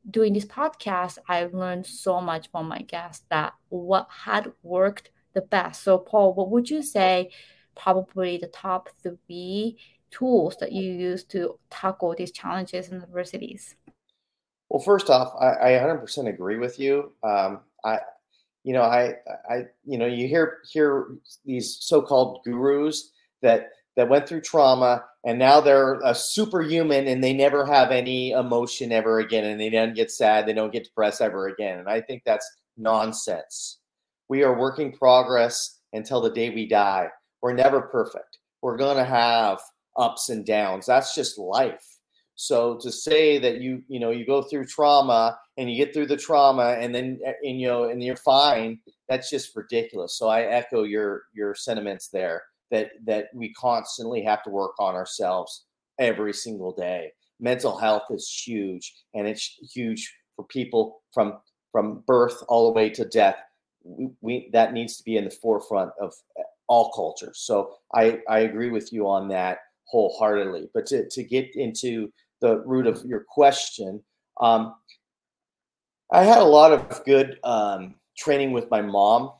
doing 0.09 0.33
this 0.33 0.45
podcast, 0.45 1.17
I've 1.27 1.53
learned 1.53 1.85
so 1.85 2.21
much 2.21 2.49
from 2.51 2.67
my 2.67 2.79
guests 2.79 3.25
that 3.29 3.53
what 3.69 4.07
had 4.09 4.51
worked 4.63 5.11
the 5.33 5.41
best. 5.41 5.83
So, 5.83 5.97
Paul, 5.97 6.33
what 6.33 6.49
would 6.51 6.69
you 6.69 6.81
say 6.81 7.31
probably 7.75 8.37
the 8.37 8.47
top 8.47 8.89
three 9.03 9.77
tools 10.11 10.55
that 10.59 10.71
you 10.71 10.91
use 10.91 11.23
to 11.25 11.59
tackle 11.69 12.15
these 12.17 12.31
challenges 12.31 12.89
and 12.89 13.03
adversities? 13.03 13.75
Well, 14.69 14.81
first 14.81 15.09
off, 15.09 15.33
I, 15.39 15.75
I 15.75 15.79
100% 15.79 16.27
agree 16.27 16.57
with 16.57 16.79
you. 16.79 17.13
Um, 17.23 17.61
I, 17.83 17.99
you 18.63 18.73
know, 18.73 18.81
I, 18.81 19.13
I, 19.49 19.65
you 19.85 19.97
know, 19.97 20.07
you 20.07 20.27
hear 20.27 20.59
hear 20.71 21.17
these 21.45 21.77
so-called 21.81 22.41
gurus 22.43 23.11
that 23.41 23.69
that 23.95 24.09
went 24.09 24.27
through 24.27 24.41
trauma 24.41 25.03
and 25.25 25.39
now 25.39 25.59
they're 25.59 25.99
a 26.03 26.13
superhuman 26.13 27.07
and 27.07 27.23
they 27.23 27.33
never 27.33 27.65
have 27.65 27.91
any 27.91 28.31
emotion 28.31 28.91
ever 28.91 29.19
again 29.19 29.45
and 29.45 29.59
they 29.59 29.69
don't 29.69 29.95
get 29.95 30.11
sad, 30.11 30.45
they 30.45 30.53
don't 30.53 30.73
get 30.73 30.83
depressed 30.83 31.21
ever 31.21 31.47
again. 31.47 31.79
And 31.79 31.89
I 31.89 32.01
think 32.01 32.23
that's 32.25 32.49
nonsense. 32.77 33.79
We 34.29 34.43
are 34.43 34.59
working 34.59 34.91
progress 34.91 35.79
until 35.93 36.21
the 36.21 36.31
day 36.31 36.49
we 36.49 36.67
die. 36.67 37.07
We're 37.41 37.53
never 37.53 37.81
perfect. 37.81 38.39
We're 38.61 38.77
going 38.77 38.97
to 38.97 39.05
have 39.05 39.59
ups 39.97 40.29
and 40.29 40.45
downs. 40.45 40.85
That's 40.85 41.15
just 41.15 41.37
life. 41.37 41.85
So 42.35 42.77
to 42.81 42.91
say 42.91 43.37
that 43.37 43.61
you 43.61 43.81
you 43.87 43.99
know 43.99 44.11
you 44.11 44.25
go 44.25 44.41
through 44.41 44.65
trauma 44.65 45.37
and 45.57 45.71
you 45.71 45.77
get 45.77 45.93
through 45.93 46.07
the 46.07 46.17
trauma 46.17 46.75
and 46.77 46.93
then 46.93 47.17
eh, 47.25 47.31
and 47.43 47.61
you 47.61 47.67
know 47.67 47.85
and 47.85 48.03
you're 48.03 48.17
fine, 48.17 48.79
that's 49.07 49.29
just 49.29 49.55
ridiculous. 49.55 50.17
So 50.17 50.27
I 50.27 50.41
echo 50.41 50.83
your 50.83 51.23
your 51.33 51.55
sentiments 51.55 52.09
there 52.09 52.43
that 52.71 52.91
that 53.05 53.27
we 53.33 53.53
constantly 53.53 54.23
have 54.23 54.43
to 54.43 54.49
work 54.49 54.73
on 54.79 54.95
ourselves 54.95 55.65
every 55.99 56.33
single 56.33 56.73
day. 56.73 57.11
Mental 57.39 57.77
health 57.77 58.03
is 58.09 58.29
huge 58.45 58.93
and 59.13 59.27
it's 59.27 59.57
huge 59.73 60.13
for 60.35 60.45
people 60.45 61.01
from 61.13 61.37
from 61.71 62.03
birth 62.07 62.43
all 62.47 62.65
the 62.67 62.73
way 62.73 62.89
to 62.89 63.05
death. 63.05 63.37
We, 63.83 64.09
we 64.21 64.49
that 64.53 64.73
needs 64.73 64.97
to 64.97 65.03
be 65.03 65.17
in 65.17 65.25
the 65.25 65.31
forefront 65.31 65.91
of 66.01 66.13
eh, 66.37 66.43
all 66.67 66.91
cultures. 66.91 67.39
So 67.45 67.75
I 67.93 68.19
I 68.29 68.39
agree 68.39 68.69
with 68.69 68.91
you 68.91 69.07
on 69.07 69.27
that 69.29 69.59
wholeheartedly. 69.85 70.69
But 70.73 70.85
to 70.87 71.07
to 71.09 71.23
get 71.23 71.55
into 71.55 72.11
the 72.41 72.59
root 72.65 72.87
of 72.87 73.03
your 73.05 73.25
question. 73.27 74.03
Um, 74.41 74.75
I 76.11 76.23
had 76.23 76.39
a 76.39 76.45
lot 76.45 76.71
of 76.71 77.03
good 77.05 77.39
um, 77.43 77.95
training 78.17 78.51
with 78.51 78.69
my 78.69 78.81
mom. 78.81 79.31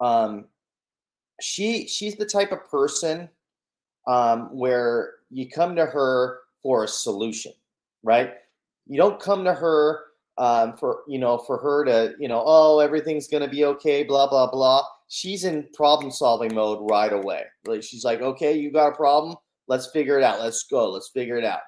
Um, 0.00 0.46
she 1.40 1.86
she's 1.86 2.16
the 2.16 2.26
type 2.26 2.52
of 2.52 2.68
person 2.68 3.28
um, 4.06 4.56
where 4.56 5.14
you 5.30 5.48
come 5.48 5.76
to 5.76 5.86
her 5.86 6.40
for 6.62 6.84
a 6.84 6.88
solution, 6.88 7.52
right? 8.02 8.34
You 8.86 8.96
don't 8.96 9.20
come 9.20 9.44
to 9.44 9.54
her 9.54 10.00
um, 10.38 10.76
for 10.76 11.02
you 11.08 11.18
know 11.18 11.38
for 11.38 11.58
her 11.58 11.84
to 11.84 12.14
you 12.18 12.28
know 12.28 12.42
oh 12.44 12.80
everything's 12.80 13.28
gonna 13.28 13.48
be 13.48 13.64
okay, 13.64 14.02
blah 14.02 14.28
blah 14.28 14.50
blah. 14.50 14.82
She's 15.08 15.44
in 15.44 15.68
problem 15.74 16.10
solving 16.10 16.54
mode 16.54 16.88
right 16.90 17.12
away. 17.12 17.44
Like 17.66 17.82
she's 17.82 18.04
like, 18.04 18.20
okay, 18.20 18.56
you 18.56 18.70
got 18.70 18.92
a 18.92 18.96
problem, 18.96 19.36
let's 19.70 19.86
figure 19.90 20.18
it 20.18 20.24
out. 20.24 20.40
Let's 20.40 20.64
go. 20.64 20.90
Let's 20.90 21.08
figure 21.08 21.36
it 21.36 21.44
out. 21.44 21.60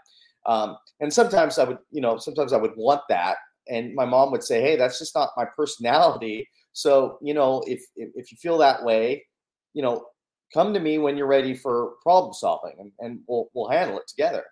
Um, 0.44 0.76
and 1.00 1.10
sometimes 1.10 1.58
I 1.58 1.64
would, 1.64 1.78
you 1.90 2.02
know, 2.02 2.18
sometimes 2.18 2.52
I 2.52 2.58
would 2.58 2.76
want 2.76 3.02
that. 3.08 3.36
And 3.68 3.94
my 3.94 4.04
mom 4.04 4.32
would 4.32 4.42
say, 4.42 4.60
Hey, 4.60 4.76
that's 4.76 4.98
just 4.98 5.14
not 5.14 5.30
my 5.36 5.46
personality. 5.56 6.48
So, 6.72 7.18
you 7.22 7.32
know, 7.32 7.62
if, 7.66 7.82
if, 7.96 8.10
if 8.14 8.32
you 8.32 8.38
feel 8.38 8.58
that 8.58 8.84
way, 8.84 9.24
you 9.74 9.82
know, 9.82 10.06
come 10.52 10.74
to 10.74 10.80
me 10.80 10.98
when 10.98 11.16
you're 11.16 11.26
ready 11.26 11.54
for 11.54 11.92
problem 12.02 12.32
solving 12.34 12.74
and, 12.78 12.92
and 13.00 13.20
we'll, 13.26 13.48
we'll 13.54 13.70
handle 13.70 13.98
it 13.98 14.06
together. 14.06 14.44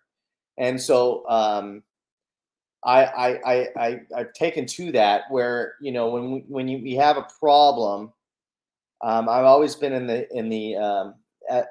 And 0.58 0.80
so, 0.80 1.28
um, 1.28 1.82
I, 2.84 3.04
I, 3.04 3.28
I, 3.28 3.68
I, 3.76 4.00
I've 4.16 4.32
taken 4.32 4.64
to 4.66 4.92
that 4.92 5.22
where, 5.30 5.74
you 5.80 5.92
know, 5.92 6.08
when, 6.10 6.32
we, 6.32 6.44
when 6.48 6.68
you, 6.68 6.82
we 6.82 6.94
have 6.94 7.18
a 7.18 7.26
problem, 7.38 8.12
um, 9.02 9.28
I've 9.28 9.44
always 9.44 9.74
been 9.74 9.92
in 9.92 10.06
the, 10.06 10.26
in 10.36 10.48
the, 10.48 10.76
um, 10.76 11.14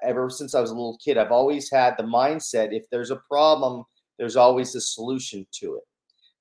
ever 0.04 0.30
since 0.30 0.54
I 0.54 0.62
was 0.62 0.72
a 0.72 0.76
little 0.76 1.00
kid, 1.04 1.18
I've 1.18 1.32
always 1.32 1.72
had 1.72 1.96
the 1.98 2.04
mindset 2.04 2.74
if 2.74 2.86
there's 2.92 3.12
a 3.12 3.22
problem 3.28 3.86
there's 4.20 4.36
always 4.36 4.76
a 4.76 4.82
solution 4.82 5.48
to 5.54 5.76
it. 5.76 5.84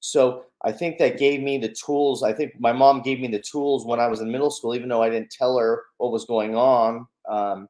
So 0.01 0.45
I 0.65 0.73
think 0.73 0.99
that 0.99 1.19
gave 1.19 1.41
me 1.41 1.59
the 1.59 1.69
tools. 1.69 2.23
I 2.23 2.33
think 2.33 2.53
my 2.59 2.73
mom 2.73 3.03
gave 3.03 3.21
me 3.21 3.29
the 3.29 3.43
tools 3.43 3.87
when 3.87 4.01
I 4.01 4.09
was 4.09 4.21
in 4.21 4.31
middle 4.31 4.51
school, 4.51 4.75
even 4.75 4.89
though 4.89 5.03
I 5.03 5.11
didn't 5.11 5.31
tell 5.31 5.57
her 5.59 5.85
what 5.99 6.13
was 6.13 6.25
going 6.25 6.57
on. 6.57 7.07
Um, 7.29 7.69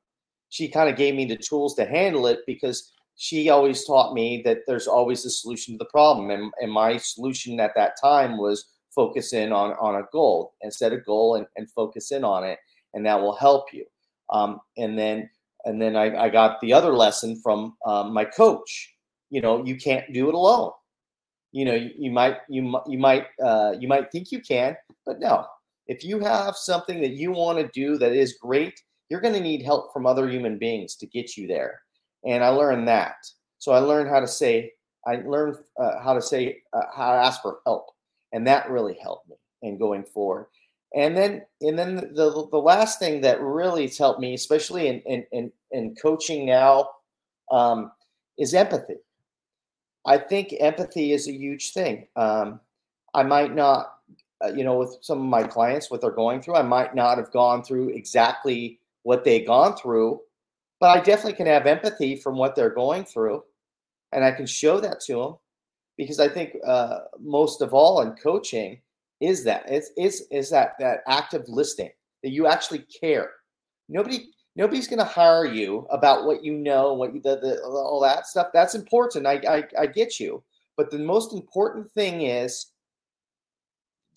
she 0.49 0.69
kind 0.69 0.89
of 0.89 0.97
gave 0.97 1.15
me 1.15 1.27
the 1.27 1.37
tools 1.37 1.75
to 1.75 1.85
handle 1.85 2.27
it 2.27 2.41
because 2.47 2.91
she 3.17 3.51
always 3.51 3.85
taught 3.85 4.15
me 4.15 4.41
that 4.45 4.61
there's 4.67 4.87
always 4.87 5.27
a 5.27 5.31
solution 5.31 5.75
to 5.75 5.79
the 5.79 5.91
problem. 5.91 6.31
And, 6.31 6.51
and 6.61 6.73
my 6.73 6.97
solution 6.97 7.61
at 7.61 7.75
that 7.77 7.97
time 8.01 8.39
was 8.39 8.65
focus 8.95 9.35
in 9.35 9.53
on, 9.53 9.73
on 9.73 9.97
a 9.97 10.07
goal 10.11 10.55
and 10.63 10.73
set 10.73 10.93
a 10.93 10.99
goal 10.99 11.35
and, 11.35 11.47
and 11.57 11.71
focus 11.73 12.11
in 12.11 12.25
on 12.25 12.45
it. 12.45 12.59
And 12.95 13.05
that 13.05 13.21
will 13.21 13.37
help 13.37 13.67
you. 13.73 13.85
Um, 14.31 14.61
and 14.79 14.99
then, 14.99 15.29
and 15.65 15.83
then 15.83 15.95
I, 15.95 16.25
I, 16.25 16.29
got 16.31 16.61
the 16.61 16.73
other 16.73 16.95
lesson 16.95 17.41
from 17.43 17.77
um, 17.87 18.13
my 18.13 18.25
coach 18.25 18.95
you 19.31 19.41
know 19.41 19.65
you 19.65 19.77
can't 19.77 20.13
do 20.13 20.29
it 20.29 20.35
alone 20.35 20.73
you 21.53 21.65
know 21.65 21.75
you, 21.75 21.91
you 21.97 22.11
might 22.11 22.39
you 22.49 22.79
you 22.87 22.99
might 22.99 23.27
uh, 23.43 23.75
you 23.79 23.89
might 23.89 24.11
think 24.11 24.33
you 24.33 24.41
can 24.41 24.77
but 25.07 25.21
no. 25.21 25.47
If 25.87 26.05
you 26.05 26.21
have 26.21 26.55
something 26.55 27.01
that 27.01 27.13
you 27.13 27.33
want 27.33 27.59
to 27.59 27.69
do 27.69 27.97
that 27.99 28.13
is 28.13 28.35
great 28.35 28.83
you're 29.09 29.23
going 29.23 29.35
to 29.35 29.41
need 29.41 29.63
help 29.63 29.93
from 29.93 30.07
other 30.07 30.29
human 30.29 30.59
beings 30.59 30.95
to 30.97 31.07
get 31.07 31.37
you 31.37 31.47
there. 31.47 31.81
And 32.27 32.45
i 32.45 32.49
learned 32.49 32.87
that. 32.89 33.17
So 33.59 33.73
i 33.73 33.79
learned 33.79 34.11
how 34.11 34.21
to 34.21 34.29
say 34.29 34.73
i 35.07 35.17
learned 35.17 35.57
uh, 35.81 36.01
how 36.03 36.15
to 36.15 36.23
say 36.23 36.59
uh, 36.73 36.83
how 36.95 37.13
to 37.13 37.19
ask 37.19 37.43
for 37.43 37.59
help. 37.67 37.87
And 38.33 38.47
that 38.47 38.71
really 38.71 38.99
helped 39.01 39.29
me 39.29 39.37
in 39.63 39.79
going 39.79 40.05
forward. 40.05 40.47
And 40.95 41.17
then 41.17 41.43
and 41.63 41.79
then 41.79 41.97
the 41.97 42.49
the 42.51 42.59
last 42.59 42.99
thing 42.99 43.21
that 43.23 43.41
really 43.41 43.83
has 43.83 43.99
helped 43.99 44.21
me 44.21 44.35
especially 44.35 44.89
in 44.89 45.01
in 45.01 45.25
in, 45.33 45.53
in 45.71 45.95
coaching 45.95 46.47
now 46.47 46.89
um, 47.51 47.93
is 48.39 48.55
empathy 48.55 48.97
I 50.09 50.17
think 50.17 50.55
empathy 50.59 51.13
is 51.13 51.29
a 51.29 51.33
huge 51.33 51.73
thing. 51.73 52.07
Um, 52.17 52.61
I 53.13 53.23
might 53.25 53.55
not, 53.55 53.93
uh, 54.43 54.53
you 54.55 54.65
know, 54.65 54.79
with 54.79 54.97
some 55.03 55.19
of 55.19 55.27
my 55.27 55.43
clients, 55.43 55.91
what 55.91 56.01
they're 56.01 56.11
going 56.11 56.41
through, 56.41 56.55
I 56.55 56.63
might 56.63 56.95
not 56.95 57.19
have 57.19 57.31
gone 57.31 57.63
through 57.63 57.91
exactly 57.91 58.81
what 59.03 59.23
they've 59.23 59.47
gone 59.47 59.77
through, 59.77 60.21
but 60.81 60.97
I 60.97 61.03
definitely 61.03 61.35
can 61.35 61.47
have 61.47 61.67
empathy 61.67 62.17
from 62.17 62.39
what 62.39 62.57
they're 62.57 62.75
going 62.75 63.05
through, 63.05 63.45
and 64.13 64.25
I 64.25 64.33
can 64.33 64.47
show 64.47 64.81
that 64.81 65.01
to 65.01 65.15
them 65.15 65.35
because 65.99 66.21
I 66.21 66.29
think 66.29 66.57
uh, 66.67 67.01
most 67.21 67.61
of 67.61 67.75
all 67.75 68.01
in 68.01 68.13
coaching 68.13 68.81
is 69.21 69.45
that 69.45 69.65
it's 69.69 69.91
is 69.99 70.27
is 70.31 70.49
that 70.51 70.73
that 70.79 71.01
active 71.07 71.45
listening 71.49 71.91
that 72.23 72.31
you 72.31 72.47
actually 72.47 72.87
care. 73.01 73.31
Nobody 73.91 74.31
nobody's 74.59 74.89
going 74.89 74.99
to 74.99 75.05
hire 75.05 75.47
you 75.47 75.87
about 75.91 76.27
what 76.27 76.45
you 76.45 76.53
know, 76.53 76.93
what 76.93 77.15
you, 77.15 77.21
the, 77.23 77.37
the, 77.37 77.63
all 77.63 78.01
that 78.01 78.27
stuff. 78.27 78.49
That's 78.53 78.75
important. 78.75 79.27
I, 79.27 79.41
I, 79.49 79.83
I 79.83 79.87
get 79.87 80.19
you. 80.21 80.43
But 80.77 80.91
the 80.91 80.99
most 80.99 81.33
important 81.33 81.91
thing 81.93 82.23
is, 82.23 82.73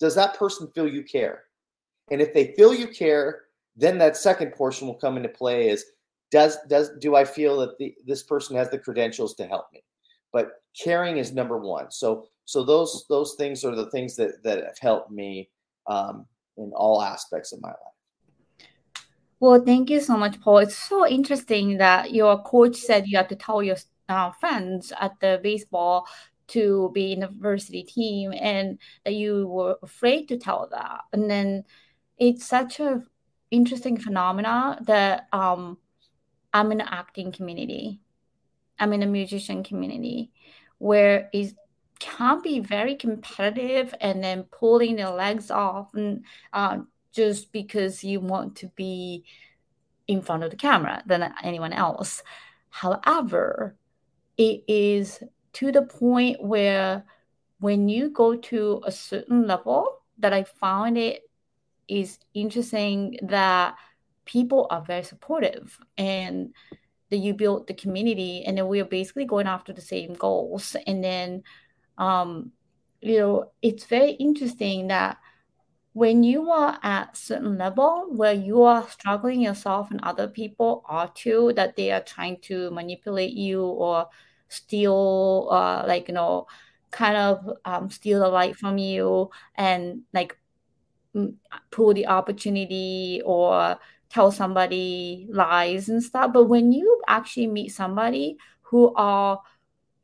does 0.00 0.16
that 0.16 0.36
person 0.36 0.68
feel 0.74 0.88
you 0.88 1.04
care? 1.04 1.44
And 2.10 2.20
if 2.20 2.34
they 2.34 2.54
feel 2.54 2.74
you 2.74 2.88
care, 2.88 3.42
then 3.76 3.98
that 3.98 4.16
second 4.16 4.52
portion 4.52 4.86
will 4.86 4.96
come 4.96 5.16
into 5.16 5.28
play 5.28 5.68
is 5.68 5.84
does 6.30 6.58
does 6.68 6.90
do 6.98 7.14
I 7.14 7.24
feel 7.24 7.58
that 7.58 7.78
the, 7.78 7.94
this 8.06 8.22
person 8.22 8.56
has 8.56 8.68
the 8.70 8.78
credentials 8.78 9.34
to 9.36 9.46
help 9.46 9.66
me? 9.72 9.84
But 10.32 10.62
caring 10.78 11.18
is 11.18 11.32
number 11.32 11.58
one. 11.58 11.90
So 11.90 12.26
so 12.44 12.64
those 12.64 13.06
those 13.08 13.34
things 13.34 13.64
are 13.64 13.76
the 13.76 13.90
things 13.90 14.16
that 14.16 14.42
that 14.42 14.64
have 14.64 14.78
helped 14.80 15.10
me 15.10 15.50
um, 15.86 16.26
in 16.56 16.72
all 16.74 17.02
aspects 17.02 17.52
of 17.52 17.60
my 17.62 17.68
life. 17.68 17.91
Well, 19.42 19.60
thank 19.64 19.90
you 19.90 19.98
so 19.98 20.16
much, 20.16 20.40
Paul. 20.40 20.58
It's 20.58 20.78
so 20.78 21.04
interesting 21.04 21.78
that 21.78 22.12
your 22.14 22.40
coach 22.44 22.76
said 22.76 23.08
you 23.08 23.16
have 23.16 23.26
to 23.26 23.34
tell 23.34 23.60
your 23.60 23.74
uh, 24.08 24.30
friends 24.30 24.92
at 25.00 25.18
the 25.18 25.40
baseball 25.42 26.06
to 26.54 26.92
be 26.94 27.12
in 27.12 27.18
the 27.18 27.26
varsity 27.26 27.82
team 27.82 28.32
and 28.32 28.78
that 29.04 29.14
you 29.14 29.48
were 29.48 29.78
afraid 29.82 30.28
to 30.28 30.36
tell 30.38 30.68
that. 30.70 31.00
And 31.12 31.28
then 31.28 31.64
it's 32.18 32.46
such 32.46 32.78
a 32.78 33.02
interesting 33.50 33.98
phenomena 33.98 34.78
that 34.82 35.26
um, 35.32 35.76
I'm 36.54 36.70
in 36.70 36.78
the 36.78 36.94
acting 36.94 37.32
community. 37.32 37.98
I'm 38.78 38.92
in 38.92 39.02
a 39.02 39.06
musician 39.06 39.64
community 39.64 40.30
where 40.78 41.28
it 41.32 41.52
can 41.98 42.42
be 42.42 42.60
very 42.60 42.94
competitive 42.94 43.92
and 44.00 44.22
then 44.22 44.44
pulling 44.44 44.94
the 44.94 45.10
legs 45.10 45.50
off 45.50 45.94
and 45.94 46.24
uh, 46.52 46.78
just 47.12 47.52
because 47.52 48.02
you 48.02 48.20
want 48.20 48.56
to 48.56 48.68
be 48.68 49.24
in 50.08 50.22
front 50.22 50.42
of 50.42 50.50
the 50.50 50.56
camera 50.56 51.02
than 51.06 51.32
anyone 51.42 51.72
else. 51.72 52.22
However, 52.70 53.76
it 54.36 54.64
is 54.66 55.22
to 55.54 55.70
the 55.72 55.82
point 55.82 56.42
where 56.42 57.04
when 57.60 57.88
you 57.88 58.10
go 58.10 58.36
to 58.36 58.82
a 58.84 58.90
certain 58.90 59.46
level 59.46 60.00
that 60.18 60.32
I 60.32 60.44
found 60.44 60.98
it 60.98 61.22
is 61.88 62.18
interesting 62.34 63.18
that 63.22 63.76
people 64.24 64.66
are 64.70 64.82
very 64.82 65.02
supportive 65.02 65.78
and 65.98 66.54
that 67.10 67.18
you 67.18 67.34
build 67.34 67.66
the 67.66 67.74
community 67.74 68.42
and 68.44 68.56
then 68.56 68.66
we're 68.66 68.84
basically 68.84 69.26
going 69.26 69.46
after 69.46 69.72
the 69.72 69.80
same 69.80 70.14
goals 70.14 70.74
and 70.86 71.04
then 71.04 71.42
um 71.98 72.50
you 73.00 73.18
know 73.18 73.50
it's 73.60 73.84
very 73.84 74.12
interesting 74.12 74.88
that 74.88 75.18
when 75.94 76.22
you 76.22 76.50
are 76.50 76.78
at 76.82 77.16
certain 77.16 77.58
level 77.58 78.06
where 78.10 78.32
you 78.32 78.62
are 78.62 78.88
struggling 78.88 79.40
yourself 79.40 79.90
and 79.90 80.00
other 80.02 80.26
people 80.28 80.82
are 80.86 81.08
too 81.14 81.52
that 81.56 81.76
they 81.76 81.90
are 81.90 82.00
trying 82.02 82.38
to 82.40 82.70
manipulate 82.70 83.32
you 83.32 83.62
or 83.62 84.06
steal 84.48 85.48
uh 85.50 85.84
like 85.86 86.08
you 86.08 86.14
know 86.14 86.46
kind 86.90 87.16
of 87.16 87.50
um, 87.64 87.90
steal 87.90 88.20
the 88.20 88.28
light 88.28 88.54
from 88.56 88.76
you 88.78 89.30
and 89.56 90.02
like 90.12 90.36
pull 91.70 91.94
the 91.94 92.06
opportunity 92.06 93.22
or 93.24 93.78
tell 94.08 94.30
somebody 94.30 95.26
lies 95.30 95.88
and 95.88 96.02
stuff. 96.02 96.32
But 96.32 96.44
when 96.44 96.72
you 96.72 97.00
actually 97.08 97.46
meet 97.46 97.70
somebody 97.70 98.36
who 98.62 98.94
are 98.94 99.40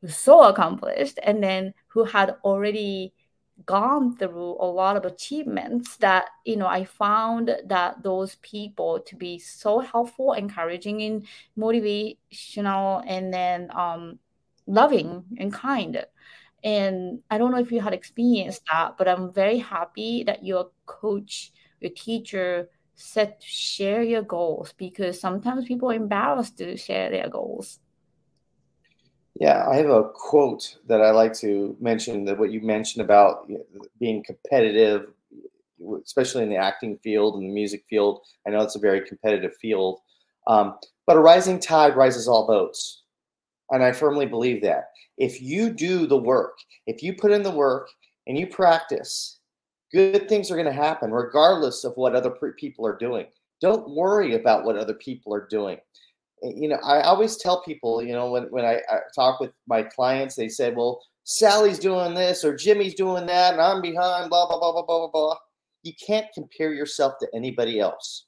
so 0.07 0.43
accomplished 0.43 1.19
and 1.23 1.43
then 1.43 1.73
who 1.87 2.03
had 2.05 2.35
already 2.43 3.13
gone 3.65 4.15
through 4.15 4.57
a 4.59 4.65
lot 4.65 4.95
of 4.95 5.05
achievements 5.05 5.97
that 5.97 6.29
you 6.45 6.55
know 6.55 6.67
i 6.67 6.83
found 6.85 7.55
that 7.65 8.01
those 8.03 8.35
people 8.35 8.99
to 9.01 9.15
be 9.15 9.37
so 9.37 9.79
helpful 9.79 10.33
encouraging 10.33 11.01
and 11.01 11.25
motivational 11.57 13.03
and 13.07 13.33
then 13.33 13.69
um 13.75 14.17
loving 14.67 15.23
and 15.37 15.53
kind 15.53 16.05
and 16.63 17.21
I 17.29 17.37
don't 17.37 17.51
know 17.51 17.59
if 17.59 17.71
you 17.71 17.79
had 17.79 17.93
experienced 17.93 18.63
that, 18.71 18.97
but 18.97 19.07
I'm 19.07 19.31
very 19.31 19.59
happy 19.59 20.23
that 20.23 20.43
your 20.45 20.71
coach, 20.85 21.51
your 21.79 21.91
teacher 21.91 22.69
said 22.95 23.39
to 23.39 23.47
share 23.47 24.03
your 24.03 24.23
goals 24.23 24.73
because 24.77 25.19
sometimes 25.19 25.65
people 25.65 25.89
are 25.89 25.95
embarrassed 25.95 26.57
to 26.57 26.75
share 26.75 27.09
their 27.09 27.29
goals. 27.29 27.79
Yeah, 29.39 29.65
I 29.69 29.77
have 29.77 29.89
a 29.89 30.03
quote 30.03 30.77
that 30.87 31.01
I 31.01 31.11
like 31.11 31.33
to 31.35 31.75
mention 31.79 32.25
that 32.25 32.37
what 32.37 32.51
you 32.51 32.59
mentioned 32.59 33.03
about 33.03 33.49
being 33.97 34.21
competitive, 34.21 35.13
especially 36.03 36.43
in 36.43 36.49
the 36.49 36.57
acting 36.57 36.97
field 36.97 37.35
and 37.35 37.49
the 37.49 37.53
music 37.53 37.85
field. 37.89 38.19
I 38.45 38.49
know 38.49 38.59
it's 38.61 38.75
a 38.75 38.79
very 38.79 38.99
competitive 39.07 39.55
field, 39.55 40.01
um, 40.47 40.77
but 41.07 41.15
a 41.15 41.21
rising 41.21 41.57
tide 41.57 41.95
rises 41.95 42.27
all 42.27 42.47
boats. 42.47 43.03
And 43.71 43.81
I 43.81 43.93
firmly 43.93 44.25
believe 44.25 44.61
that. 44.63 44.89
If 45.17 45.41
you 45.41 45.69
do 45.69 46.05
the 46.05 46.17
work, 46.17 46.57
if 46.85 47.01
you 47.01 47.13
put 47.13 47.31
in 47.31 47.43
the 47.43 47.49
work 47.49 47.87
and 48.27 48.37
you 48.37 48.45
practice, 48.45 49.39
good 49.93 50.27
things 50.27 50.51
are 50.51 50.55
going 50.55 50.65
to 50.65 50.73
happen 50.73 51.11
regardless 51.11 51.85
of 51.85 51.93
what 51.95 52.13
other 52.13 52.31
people 52.57 52.85
are 52.85 52.97
doing. 52.97 53.27
Don't 53.61 53.89
worry 53.89 54.35
about 54.35 54.65
what 54.65 54.75
other 54.75 54.95
people 54.95 55.33
are 55.33 55.47
doing. 55.49 55.77
Eh, 56.43 56.51
you 56.55 56.69
know, 56.69 56.79
I 56.83 57.01
always 57.01 57.37
tell 57.37 57.61
people, 57.63 58.03
you 58.03 58.13
know, 58.13 58.31
when, 58.31 58.43
when 58.45 58.65
I, 58.65 58.81
I 58.89 58.99
talk 59.15 59.39
with 59.39 59.51
my 59.67 59.83
clients, 59.83 60.35
they 60.35 60.49
say, 60.49 60.71
well, 60.71 61.01
Sally's 61.23 61.79
doing 61.79 62.13
this 62.13 62.43
or 62.43 62.55
Jimmy's 62.55 62.95
doing 62.95 63.25
that 63.27 63.53
and 63.53 63.61
I'm 63.61 63.81
behind, 63.81 64.29
blah, 64.29 64.47
blah, 64.47 64.59
blah, 64.59 64.71
blah, 64.71 64.83
blah, 64.83 65.11
blah. 65.11 65.35
You 65.83 65.93
can't 66.05 66.27
compare 66.33 66.73
yourself 66.73 67.13
to 67.19 67.27
anybody 67.33 67.79
else. 67.79 68.25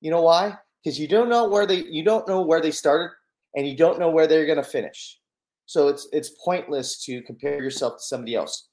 You 0.00 0.10
know 0.10 0.22
why? 0.22 0.54
Because 0.82 0.98
you 1.00 1.08
don't 1.08 1.28
know 1.28 1.48
where 1.48 1.66
they 1.66 1.84
you 1.84 2.04
don't 2.04 2.28
know 2.28 2.42
where 2.42 2.60
they 2.60 2.70
started 2.70 3.10
and 3.56 3.66
you 3.66 3.76
don't 3.76 3.98
know 3.98 4.10
where 4.10 4.26
they're 4.26 4.46
going 4.46 4.62
to 4.62 4.62
finish. 4.62 5.18
So 5.66 5.88
it's 5.88 6.08
it's 6.12 6.30
pointless 6.44 7.04
to 7.06 7.22
compare 7.22 7.62
yourself 7.62 7.96
to 7.96 8.02
somebody 8.02 8.36
else. 8.36 8.68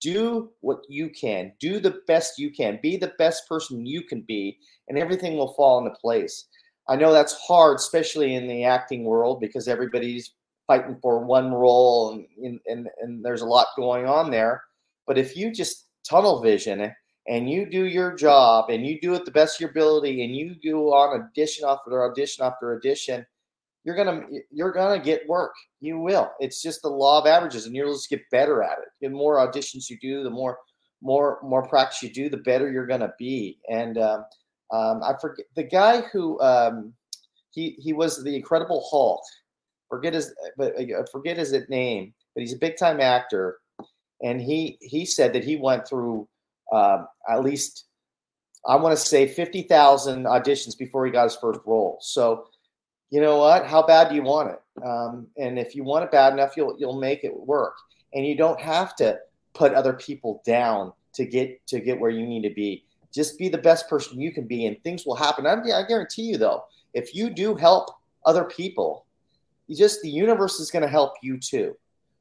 Do 0.00 0.50
what 0.60 0.80
you 0.88 1.08
can. 1.08 1.52
Do 1.60 1.80
the 1.80 2.02
best 2.06 2.38
you 2.38 2.50
can. 2.50 2.78
Be 2.82 2.96
the 2.96 3.14
best 3.18 3.48
person 3.48 3.86
you 3.86 4.02
can 4.02 4.20
be, 4.28 4.58
and 4.88 4.98
everything 4.98 5.36
will 5.36 5.54
fall 5.54 5.78
into 5.78 5.98
place. 5.98 6.46
I 6.88 6.96
know 6.96 7.12
that's 7.12 7.34
hard, 7.46 7.76
especially 7.76 8.34
in 8.34 8.46
the 8.46 8.64
acting 8.64 9.04
world, 9.04 9.40
because 9.40 9.68
everybody's 9.68 10.32
fighting 10.66 10.98
for 11.02 11.24
one 11.24 11.52
role, 11.52 12.12
and 12.42 12.60
and 12.66 12.88
and 13.00 13.24
there's 13.24 13.42
a 13.42 13.46
lot 13.46 13.68
going 13.76 14.06
on 14.06 14.30
there. 14.30 14.62
But 15.06 15.18
if 15.18 15.36
you 15.36 15.52
just 15.52 15.86
tunnel 16.08 16.42
vision 16.42 16.92
and 17.28 17.50
you 17.50 17.68
do 17.68 17.86
your 17.86 18.14
job 18.14 18.68
and 18.70 18.86
you 18.86 19.00
do 19.00 19.14
it 19.14 19.24
the 19.24 19.30
best 19.30 19.56
of 19.56 19.60
your 19.62 19.70
ability 19.70 20.22
and 20.24 20.36
you 20.36 20.54
do 20.62 20.78
on 20.88 21.22
audition 21.22 21.64
after 21.66 22.04
audition 22.04 22.44
after 22.44 22.76
audition 22.76 23.24
you're 23.84 23.96
gonna 23.96 24.22
you're 24.50 24.72
gonna 24.72 25.02
get 25.02 25.28
work. 25.28 25.52
You 25.80 25.98
will. 26.00 26.32
It's 26.40 26.62
just 26.62 26.82
the 26.82 26.88
law 26.88 27.20
of 27.20 27.26
averages, 27.26 27.66
and 27.66 27.76
you'll 27.76 27.92
just 27.92 28.08
get 28.08 28.28
better 28.30 28.62
at 28.62 28.78
it. 28.78 28.88
The 29.00 29.08
more 29.08 29.36
auditions 29.36 29.90
you 29.90 29.98
do, 30.00 30.22
the 30.22 30.30
more 30.30 30.58
more 31.02 31.38
more 31.42 31.66
practice 31.68 32.02
you 32.02 32.10
do, 32.10 32.30
the 32.30 32.38
better 32.38 32.72
you're 32.72 32.86
gonna 32.86 33.12
be. 33.18 33.58
And 33.68 33.98
um, 33.98 34.24
um, 34.74 35.02
I 35.02 35.14
forget 35.20 35.46
the 35.54 35.62
guy 35.62 36.00
who 36.12 36.40
um, 36.40 36.92
he 37.50 37.76
he 37.78 37.92
was 37.92 38.22
the 38.22 38.34
Incredible 38.34 38.86
Hulk. 38.90 39.22
Forget 39.88 40.14
his 40.14 40.34
but 40.56 40.74
I 40.78 41.04
forget 41.12 41.36
his 41.36 41.54
name, 41.68 42.12
but 42.34 42.40
he's 42.40 42.54
a 42.54 42.58
big 42.58 42.76
time 42.76 43.00
actor, 43.00 43.58
and 44.22 44.40
he 44.40 44.78
he 44.80 45.04
said 45.04 45.32
that 45.34 45.44
he 45.44 45.56
went 45.56 45.86
through 45.86 46.28
um, 46.72 47.06
at 47.28 47.44
least 47.44 47.86
I 48.66 48.76
want 48.76 48.96
to 48.98 49.04
say 49.04 49.28
fifty 49.28 49.62
thousand 49.62 50.24
auditions 50.24 50.76
before 50.76 51.06
he 51.06 51.12
got 51.12 51.24
his 51.24 51.36
first 51.36 51.60
role. 51.64 51.98
So 52.00 52.48
you 53.10 53.20
know 53.20 53.38
what? 53.38 53.66
How 53.66 53.86
bad 53.86 54.08
do 54.08 54.16
you 54.16 54.22
want 54.22 54.50
it? 54.50 54.60
Um, 54.84 55.28
and 55.38 55.58
if 55.58 55.76
you 55.76 55.84
want 55.84 56.04
it 56.04 56.10
bad 56.10 56.32
enough, 56.32 56.56
you'll 56.56 56.74
you'll 56.78 56.98
make 56.98 57.22
it 57.22 57.32
work. 57.36 57.76
And 58.12 58.26
you 58.26 58.36
don't 58.36 58.60
have 58.60 58.96
to 58.96 59.18
put 59.54 59.74
other 59.74 59.92
people 59.92 60.42
down 60.44 60.92
to 61.14 61.24
get 61.24 61.64
to 61.68 61.78
get 61.78 62.00
where 62.00 62.10
you 62.10 62.26
need 62.26 62.42
to 62.48 62.54
be. 62.54 62.84
Just 63.14 63.38
be 63.38 63.48
the 63.48 63.58
best 63.58 63.88
person 63.88 64.20
you 64.20 64.32
can 64.32 64.46
be, 64.46 64.66
and 64.66 64.82
things 64.82 65.06
will 65.06 65.14
happen. 65.14 65.46
I, 65.46 65.54
I 65.54 65.84
guarantee 65.86 66.22
you, 66.22 66.36
though, 66.36 66.64
if 66.94 67.14
you 67.14 67.30
do 67.30 67.54
help 67.54 67.90
other 68.26 68.44
people, 68.44 69.06
you 69.66 69.76
just 69.76 70.02
the 70.02 70.10
universe 70.10 70.60
is 70.60 70.70
going 70.70 70.82
to 70.82 70.88
help 70.88 71.14
you 71.22 71.38
too. 71.38 71.76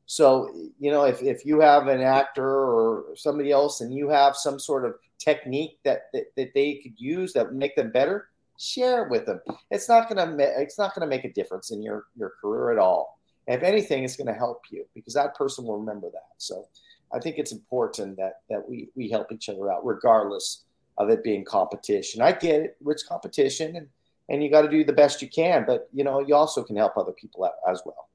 So, 0.06 0.54
you 0.80 0.92
know, 0.92 1.06
if, 1.06 1.24
if 1.24 1.46
you 1.46 1.60
have 1.62 1.88
an 1.88 2.02
actor 2.02 2.46
or 2.46 3.16
somebody 3.16 3.52
else 3.52 3.82
and 3.82 3.94
you 3.94 4.10
have 4.10 4.36
some 4.36 4.60
sort 4.60 4.86
of 4.86 4.96
technique 5.18 5.80
that, 5.84 6.04
that, 6.14 6.26
that 6.36 6.54
they 6.54 6.76
could 6.76 6.94
use 6.98 7.34
that 7.34 7.54
make 7.54 7.76
them 7.76 7.92
better, 7.92 8.30
share 8.60 9.04
it 9.04 9.10
with 9.10 9.26
them. 9.26 9.40
It's 9.72 9.90
not 9.90 10.10
gonna 10.10 10.36
it's 10.40 10.78
not 10.78 10.94
gonna 10.94 11.08
make 11.08 11.26
a 11.26 11.34
difference 11.34 11.72
in 11.72 11.82
your 11.82 12.06
your 12.16 12.34
career 12.42 12.72
at 12.72 12.78
all. 12.78 13.20
If 13.48 13.64
anything, 13.64 14.04
it's 14.04 14.16
gonna 14.16 14.34
help 14.34 14.62
you 14.70 14.86
because 14.94 15.14
that 15.16 15.36
person 15.36 15.66
will 15.66 15.80
remember 15.80 16.10
that. 16.12 16.36
So 16.38 16.68
I 17.14 17.20
think 17.20 17.38
it's 17.38 17.52
important 17.52 18.18
that 18.18 18.42
that 18.50 18.68
we 18.68 18.90
we 18.96 19.10
help 19.10 19.32
each 19.32 19.50
other 19.50 19.72
out 19.72 19.86
regardless 19.86 20.64
of 20.98 21.10
it 21.10 21.24
being 21.24 21.44
competition. 21.44 22.22
I 22.22 22.32
get 22.32 22.62
it, 22.62 22.78
it's 22.86 23.04
competition 23.04 23.76
and 23.76 23.88
and 24.30 24.42
you 24.42 24.50
got 24.50 24.62
to 24.62 24.70
do 24.70 24.86
the 24.86 24.94
best 24.94 25.22
you 25.22 25.30
can, 25.30 25.66
but 25.68 25.90
you 25.94 26.04
know 26.04 26.20
you 26.20 26.36
also 26.36 26.64
can 26.64 26.76
help 26.76 26.98
other 26.98 27.12
people 27.12 27.44
out 27.46 27.54
as 27.70 27.82
well. 27.86 28.10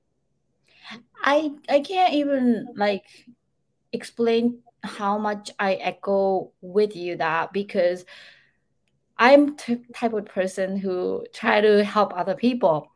I 1.23 1.53
I 1.69 1.81
can't 1.81 2.15
even 2.15 2.69
like 2.77 3.05
explain 3.93 4.61
how 4.83 5.19
much 5.19 5.51
I 5.59 5.75
echo 5.75 6.53
with 6.61 6.95
you 6.97 7.17
that 7.17 7.53
because 7.53 8.05
I'm 9.19 9.57
t- 9.57 9.83
type 9.95 10.13
of 10.13 10.27
person 10.27 10.77
who 10.77 11.27
try 11.33 11.61
to 11.61 11.85
help 11.85 12.17
other 12.17 12.37
people. 12.37 12.93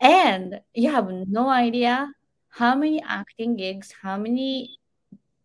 And 0.00 0.60
you 0.74 0.90
have 0.90 1.10
no 1.10 1.48
idea 1.48 2.12
how 2.48 2.74
many 2.74 3.02
acting 3.02 3.56
gigs, 3.56 3.92
how 4.02 4.16
many 4.16 4.78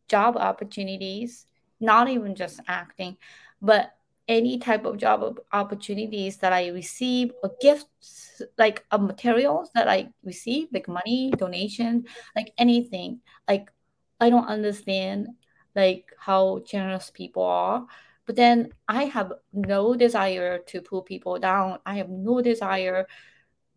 job 0.07 0.37
opportunities, 0.37 1.47
not 1.79 2.09
even 2.09 2.35
just 2.35 2.59
acting, 2.67 3.17
but 3.61 3.93
any 4.27 4.57
type 4.57 4.85
of 4.85 4.97
job 4.97 5.39
opportunities 5.53 6.37
that 6.37 6.51
I 6.51 6.67
receive 6.69 7.31
or 7.43 7.51
gifts 7.61 8.41
like 8.57 8.83
of 8.91 9.01
materials 9.01 9.69
that 9.73 9.87
I 9.87 10.09
receive, 10.23 10.67
like 10.73 10.87
money, 10.87 11.31
donation, 11.37 12.05
like 12.35 12.51
anything. 12.57 13.21
Like 13.47 13.71
I 14.19 14.29
don't 14.29 14.47
understand 14.47 15.27
like 15.75 16.05
how 16.19 16.59
generous 16.67 17.09
people 17.13 17.43
are 17.43 17.87
but 18.27 18.35
then 18.35 18.73
I 18.89 19.05
have 19.05 19.31
no 19.53 19.95
desire 19.95 20.59
to 20.59 20.81
pull 20.81 21.01
people 21.01 21.39
down. 21.39 21.79
I 21.85 21.95
have 21.95 22.09
no 22.09 22.41
desire 22.41 23.07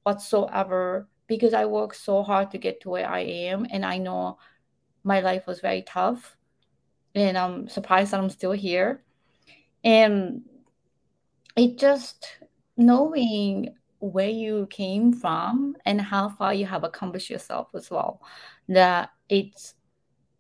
whatsoever 0.03 1.09
because 1.29 1.55
I 1.55 1.65
work 1.67 1.95
so 1.95 2.25
hard 2.25 2.51
to 2.51 2.59
get 2.59 2.81
to 2.81 2.91
where 2.91 3.09
I 3.09 3.21
am. 3.21 3.65
And 3.71 3.87
I 3.87 3.99
know 3.99 4.39
my 5.05 5.21
life 5.21 5.47
was 5.47 5.61
very 5.61 5.83
tough. 5.83 6.37
And 7.15 7.39
I'm 7.39 7.69
surprised 7.69 8.11
that 8.11 8.21
I'm 8.21 8.29
still 8.29 8.51
here. 8.51 9.05
And 9.85 10.43
it 11.57 11.79
just 11.79 12.39
knowing 12.77 13.75
where 13.99 14.29
you 14.29 14.67
came 14.71 15.13
from 15.13 15.77
and 15.85 16.01
how 16.01 16.29
far 16.29 16.55
you 16.55 16.65
have 16.67 16.85
accomplished 16.85 17.29
yourself 17.31 17.69
as 17.75 17.91
well 17.91 18.21
that 18.69 19.11
it's 19.29 19.75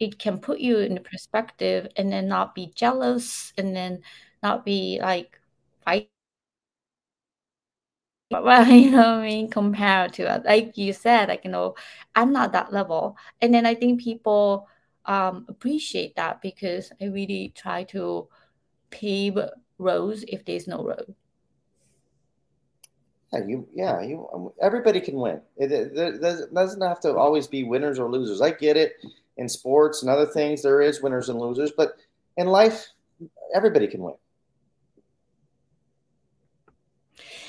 it 0.01 0.18
can 0.18 0.38
put 0.38 0.61
you 0.61 0.78
in 0.78 0.99
perspective 1.05 1.88
and 1.97 2.12
then 2.12 2.28
not 2.28 2.55
be 2.55 2.72
jealous 2.74 3.53
and 3.59 3.76
then 3.76 4.03
not 4.43 4.64
be 4.64 4.99
like 5.03 5.41
fight 5.84 6.11
well, 8.30 8.66
you 8.70 8.91
know 8.91 8.99
what 8.99 9.07
I 9.20 9.22
mean, 9.26 9.51
compared 9.51 10.12
to 10.14 10.43
like 10.45 10.76
you 10.76 10.93
said, 10.93 11.28
like 11.28 11.45
you 11.45 11.51
know, 11.51 11.74
I'm 12.14 12.32
not 12.32 12.53
that 12.53 12.72
level. 12.72 13.16
And 13.41 13.53
then 13.55 13.66
I 13.66 13.74
think 13.74 14.01
people 14.01 14.68
um 15.07 15.47
appreciate 15.49 16.16
that 16.16 16.43
because 16.43 16.93
I 17.01 17.07
really 17.07 17.53
try 17.57 17.84
to 17.84 18.28
pave 18.91 19.38
roads 19.78 20.24
if 20.28 20.45
there's 20.45 20.66
no 20.66 20.84
road. 20.84 21.14
Yeah, 23.32 23.47
you, 23.47 23.68
yeah, 23.72 24.01
you. 24.01 24.28
Um, 24.34 24.51
everybody 24.61 25.01
can 25.01 25.14
win. 25.14 25.41
It, 25.57 25.70
it, 25.70 25.97
it, 25.97 26.55
doesn't 26.55 26.82
have 26.82 27.01
to 27.01 27.16
always 27.16 27.47
be 27.47 27.62
winners 27.62 27.99
or 27.99 28.11
losers. 28.11 28.41
I 28.41 28.51
get 28.51 28.76
it. 28.76 28.95
In 29.36 29.49
sports 29.49 30.03
and 30.03 30.11
other 30.11 30.26
things, 30.26 30.62
there 30.62 30.82
is 30.82 31.01
winners 31.01 31.28
and 31.28 31.38
losers, 31.38 31.72
but 31.74 31.97
in 32.36 32.49
life, 32.49 32.88
everybody 33.55 33.86
can 33.86 34.03
win. 34.03 34.14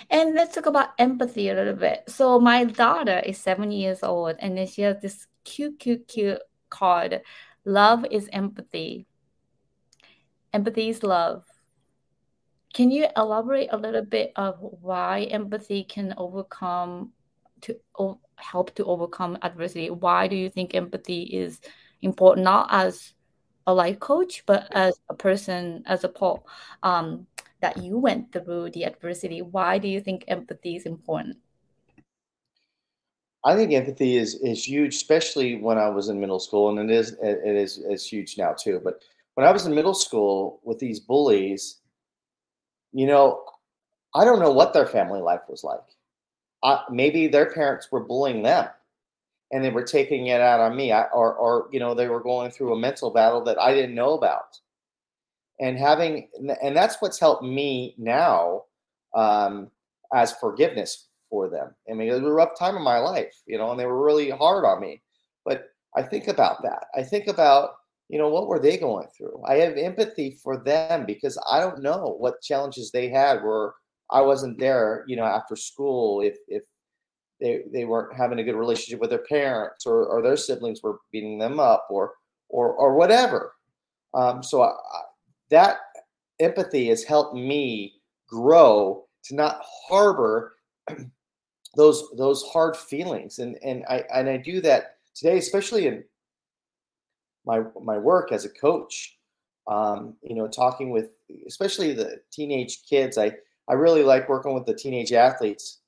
And 0.09 0.35
let's 0.35 0.53
talk 0.53 0.65
about 0.65 0.89
empathy 0.99 1.49
a 1.49 1.55
little 1.55 1.73
bit. 1.73 2.03
So 2.07 2.39
my 2.39 2.65
daughter 2.65 3.21
is 3.25 3.37
seven 3.37 3.71
years 3.71 4.03
old, 4.03 4.35
and 4.39 4.57
then 4.57 4.67
she 4.67 4.83
has 4.83 5.01
this 5.01 5.27
cute, 5.43 5.79
cute, 5.79 6.07
cute 6.07 6.39
card. 6.69 7.21
Love 7.65 8.05
is 8.11 8.29
empathy. 8.31 9.07
Empathy 10.53 10.89
is 10.89 11.03
love. 11.03 11.45
Can 12.73 12.91
you 12.91 13.07
elaborate 13.17 13.69
a 13.71 13.77
little 13.77 14.03
bit 14.03 14.31
of 14.35 14.57
why 14.59 15.23
empathy 15.23 15.83
can 15.83 16.13
overcome 16.17 17.11
to 17.61 17.75
help 18.37 18.73
to 18.75 18.85
overcome 18.85 19.37
adversity? 19.41 19.89
Why 19.89 20.27
do 20.27 20.35
you 20.35 20.49
think 20.49 20.73
empathy 20.73 21.23
is 21.23 21.59
important, 22.01 22.45
not 22.45 22.67
as 22.71 23.13
a 23.67 23.73
life 23.73 23.99
coach, 23.99 24.45
but 24.45 24.67
as 24.71 24.99
a 25.09 25.13
person, 25.13 25.83
as 25.85 26.03
a 26.03 26.09
Paul, 26.09 26.45
um, 26.83 27.27
that 27.61 27.77
you 27.77 27.97
went 27.97 28.31
through 28.31 28.71
the 28.71 28.83
adversity? 28.85 29.41
Why 29.41 29.77
do 29.77 29.87
you 29.87 30.01
think 30.01 30.25
empathy 30.27 30.75
is 30.75 30.85
important? 30.85 31.37
I 33.43 33.55
think 33.55 33.73
empathy 33.73 34.17
is 34.17 34.35
is 34.35 34.67
huge, 34.67 34.95
especially 34.95 35.55
when 35.55 35.77
I 35.77 35.89
was 35.89 36.09
in 36.09 36.19
middle 36.19 36.39
school, 36.39 36.69
and 36.69 36.89
it 36.89 36.93
is 36.93 37.13
it 37.21 37.55
is 37.55 37.79
it's 37.87 38.05
huge 38.05 38.37
now 38.37 38.53
too. 38.53 38.79
But 38.83 39.01
when 39.35 39.47
I 39.47 39.51
was 39.51 39.65
in 39.65 39.75
middle 39.75 39.93
school 39.93 40.59
with 40.63 40.79
these 40.79 40.99
bullies, 40.99 41.77
you 42.91 43.07
know, 43.07 43.43
I 44.13 44.25
don't 44.25 44.39
know 44.39 44.51
what 44.51 44.73
their 44.73 44.85
family 44.85 45.21
life 45.21 45.41
was 45.47 45.63
like. 45.63 45.79
Uh, 46.63 46.83
maybe 46.91 47.27
their 47.27 47.49
parents 47.51 47.91
were 47.91 48.01
bullying 48.01 48.43
them 48.43 48.67
and 49.51 49.63
they 49.63 49.69
were 49.69 49.83
taking 49.83 50.27
it 50.27 50.41
out 50.41 50.59
on 50.59 50.75
me 50.75 50.91
I, 50.91 51.03
or, 51.13 51.33
or, 51.33 51.69
you 51.71 51.79
know, 51.79 51.93
they 51.93 52.07
were 52.07 52.21
going 52.21 52.51
through 52.51 52.73
a 52.73 52.79
mental 52.79 53.09
battle 53.09 53.43
that 53.45 53.59
I 53.59 53.73
didn't 53.73 53.95
know 53.95 54.13
about. 54.13 54.59
And 55.59 55.77
having, 55.77 56.27
and 56.61 56.75
that's 56.75 57.01
what's 57.01 57.19
helped 57.19 57.43
me 57.43 57.95
now 57.97 58.63
um, 59.15 59.69
as 60.13 60.33
forgiveness 60.33 61.07
for 61.29 61.49
them. 61.49 61.73
I 61.89 61.93
mean, 61.93 62.09
it 62.09 62.13
was 62.13 62.23
a 62.23 62.31
rough 62.31 62.57
time 62.57 62.75
in 62.75 62.81
my 62.81 62.97
life, 62.97 63.35
you 63.45 63.57
know, 63.57 63.71
and 63.71 63.79
they 63.79 63.85
were 63.85 64.03
really 64.03 64.29
hard 64.29 64.65
on 64.65 64.81
me. 64.81 65.01
But 65.45 65.69
I 65.95 66.01
think 66.01 66.27
about 66.27 66.63
that. 66.63 66.87
I 66.95 67.03
think 67.03 67.27
about 67.27 67.71
you 68.11 68.17
know 68.19 68.29
what 68.29 68.47
were 68.47 68.59
they 68.59 68.77
going 68.77 69.07
through? 69.15 69.41
I 69.47 69.55
have 69.55 69.77
empathy 69.77 70.37
for 70.43 70.57
them 70.57 71.05
because 71.05 71.37
i 71.49 71.59
don't 71.59 71.81
know 71.81 72.15
what 72.19 72.41
challenges 72.41 72.91
they 72.91 73.09
had 73.09 73.43
where 73.43 73.73
i 74.11 74.21
wasn't 74.21 74.59
there 74.59 75.03
you 75.07 75.15
know 75.15 75.25
after 75.25 75.55
school 75.55 76.21
if 76.21 76.37
if 76.47 76.63
they, 77.41 77.63
they 77.73 77.85
weren't 77.85 78.15
having 78.15 78.39
a 78.39 78.43
good 78.43 78.55
relationship 78.55 79.01
with 79.01 79.09
their 79.09 79.25
parents 79.27 79.85
or, 79.85 80.05
or 80.05 80.21
their 80.21 80.37
siblings 80.37 80.83
were 80.83 80.99
beating 81.11 81.39
them 81.39 81.59
up 81.59 81.87
or 81.89 82.13
or 82.47 82.73
or 82.73 82.93
whatever. 82.95 83.53
Um, 84.13 84.43
so 84.43 84.61
I, 84.61 84.73
that 85.49 85.77
empathy 86.39 86.89
has 86.89 87.03
helped 87.03 87.35
me 87.35 87.95
grow 88.27 89.05
to 89.25 89.35
not 89.35 89.61
harbor 89.87 90.53
those 91.75 92.09
those 92.17 92.43
hard 92.43 92.77
feelings. 92.77 93.39
And 93.39 93.57
and 93.63 93.83
i 93.89 94.03
and 94.13 94.29
i 94.29 94.37
do 94.37 94.61
that 94.61 94.97
today 95.15 95.37
especially 95.37 95.87
in 95.87 96.03
my 97.45 97.61
my 97.81 97.97
work 97.97 98.31
as 98.31 98.45
a 98.45 98.49
coach. 98.49 99.17
Um, 99.67 100.15
you 100.23 100.35
know, 100.35 100.47
talking 100.47 100.89
with 100.89 101.11
especially 101.47 101.93
the 101.93 102.21
teenage 102.31 102.83
kids. 102.87 103.17
I 103.17 103.33
I 103.67 103.73
really 103.73 104.03
like 104.03 104.29
working 104.29 104.53
with 104.53 104.65
the 104.65 104.73
teenage 104.73 105.13
athletes 105.13 105.79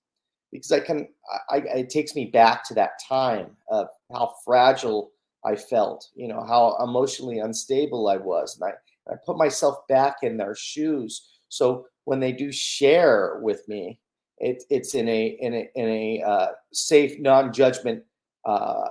because 0.51 0.71
I 0.71 0.79
can. 0.79 1.07
I, 1.49 1.57
it 1.57 1.89
takes 1.89 2.15
me 2.15 2.25
back 2.25 2.65
to 2.67 2.73
that 2.75 2.99
time 3.07 3.57
of 3.69 3.87
how 4.11 4.35
fragile 4.45 5.11
I 5.45 5.55
felt. 5.55 6.09
You 6.15 6.27
know, 6.27 6.43
how 6.43 6.77
emotionally 6.83 7.39
unstable 7.39 8.07
I 8.07 8.17
was, 8.17 8.59
and 8.59 8.71
I 8.71 9.11
I 9.11 9.15
put 9.25 9.37
myself 9.37 9.87
back 9.87 10.17
in 10.21 10.37
their 10.37 10.55
shoes. 10.55 11.29
So 11.49 11.87
when 12.05 12.19
they 12.19 12.31
do 12.31 12.51
share 12.51 13.39
with 13.41 13.67
me, 13.67 13.99
it, 14.37 14.63
it's 14.69 14.95
in 14.95 15.07
a 15.09 15.37
in 15.39 15.53
a 15.53 15.69
in 15.75 15.89
a 15.89 16.23
uh, 16.25 16.47
safe, 16.71 17.19
non-judgment 17.19 18.03
uh, 18.45 18.89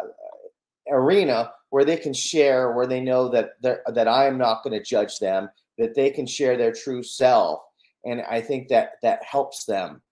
arena 0.90 1.52
where 1.72 1.86
they 1.86 1.96
can 1.96 2.12
share, 2.12 2.72
where 2.72 2.86
they 2.86 3.00
know 3.00 3.30
that 3.30 3.52
that 3.62 4.06
I 4.06 4.26
am 4.26 4.36
not 4.36 4.62
going 4.62 4.78
to 4.78 4.84
judge 4.84 5.18
them, 5.18 5.48
that 5.78 5.94
they 5.94 6.10
can 6.10 6.26
share 6.26 6.58
their 6.58 6.70
true 6.70 7.02
self, 7.02 7.62
and 8.04 8.20
I 8.28 8.42
think 8.42 8.68
that 8.68 8.96
that 9.02 9.24
helps 9.24 9.64
them 9.64 10.02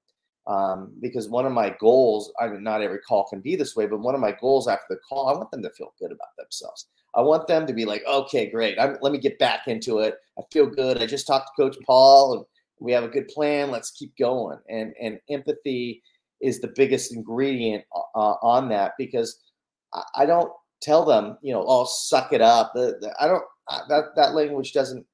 um, 0.46 0.90
because 1.02 1.28
one 1.28 1.44
of 1.44 1.52
my 1.52 1.76
goals, 1.78 2.32
I 2.40 2.48
mean, 2.48 2.62
not 2.62 2.80
every 2.80 3.00
call 3.00 3.26
can 3.28 3.40
be 3.42 3.56
this 3.56 3.76
way, 3.76 3.86
but 3.86 4.00
one 4.00 4.14
of 4.14 4.22
my 4.22 4.34
goals 4.40 4.68
after 4.68 4.86
the 4.88 5.00
call, 5.06 5.28
I 5.28 5.36
want 5.36 5.50
them 5.50 5.62
to 5.62 5.70
feel 5.70 5.92
good 6.00 6.12
about 6.12 6.34
themselves. 6.38 6.86
I 7.14 7.20
want 7.20 7.46
them 7.46 7.66
to 7.66 7.74
be 7.74 7.84
like, 7.84 8.04
okay, 8.10 8.50
great, 8.50 8.80
I'm, 8.80 8.96
let 9.02 9.12
me 9.12 9.18
get 9.18 9.38
back 9.38 9.68
into 9.68 9.98
it. 9.98 10.14
I 10.38 10.42
feel 10.50 10.64
good. 10.64 11.02
I 11.02 11.04
just 11.04 11.26
talked 11.26 11.50
to 11.54 11.62
Coach 11.62 11.76
Paul, 11.86 12.38
and 12.38 12.44
we 12.78 12.90
have 12.92 13.04
a 13.04 13.08
good 13.08 13.28
plan. 13.28 13.70
Let's 13.70 13.90
keep 13.90 14.16
going. 14.16 14.58
And 14.70 14.94
and 14.98 15.20
empathy 15.28 16.02
is 16.40 16.60
the 16.60 16.72
biggest 16.74 17.14
ingredient 17.14 17.84
uh, 18.14 18.36
on 18.40 18.70
that 18.70 18.94
because 18.96 19.38
I, 19.92 20.02
I 20.14 20.26
don't 20.26 20.50
tell 20.80 21.04
them, 21.04 21.38
you 21.42 21.52
know, 21.52 21.64
oh, 21.66 21.84
suck 21.84 22.32
it 22.32 22.40
up. 22.40 22.72
I 22.76 23.26
don't 23.26 23.44
that 23.88 24.16
that 24.16 24.34
language 24.34 24.72
doesn't, 24.72 25.06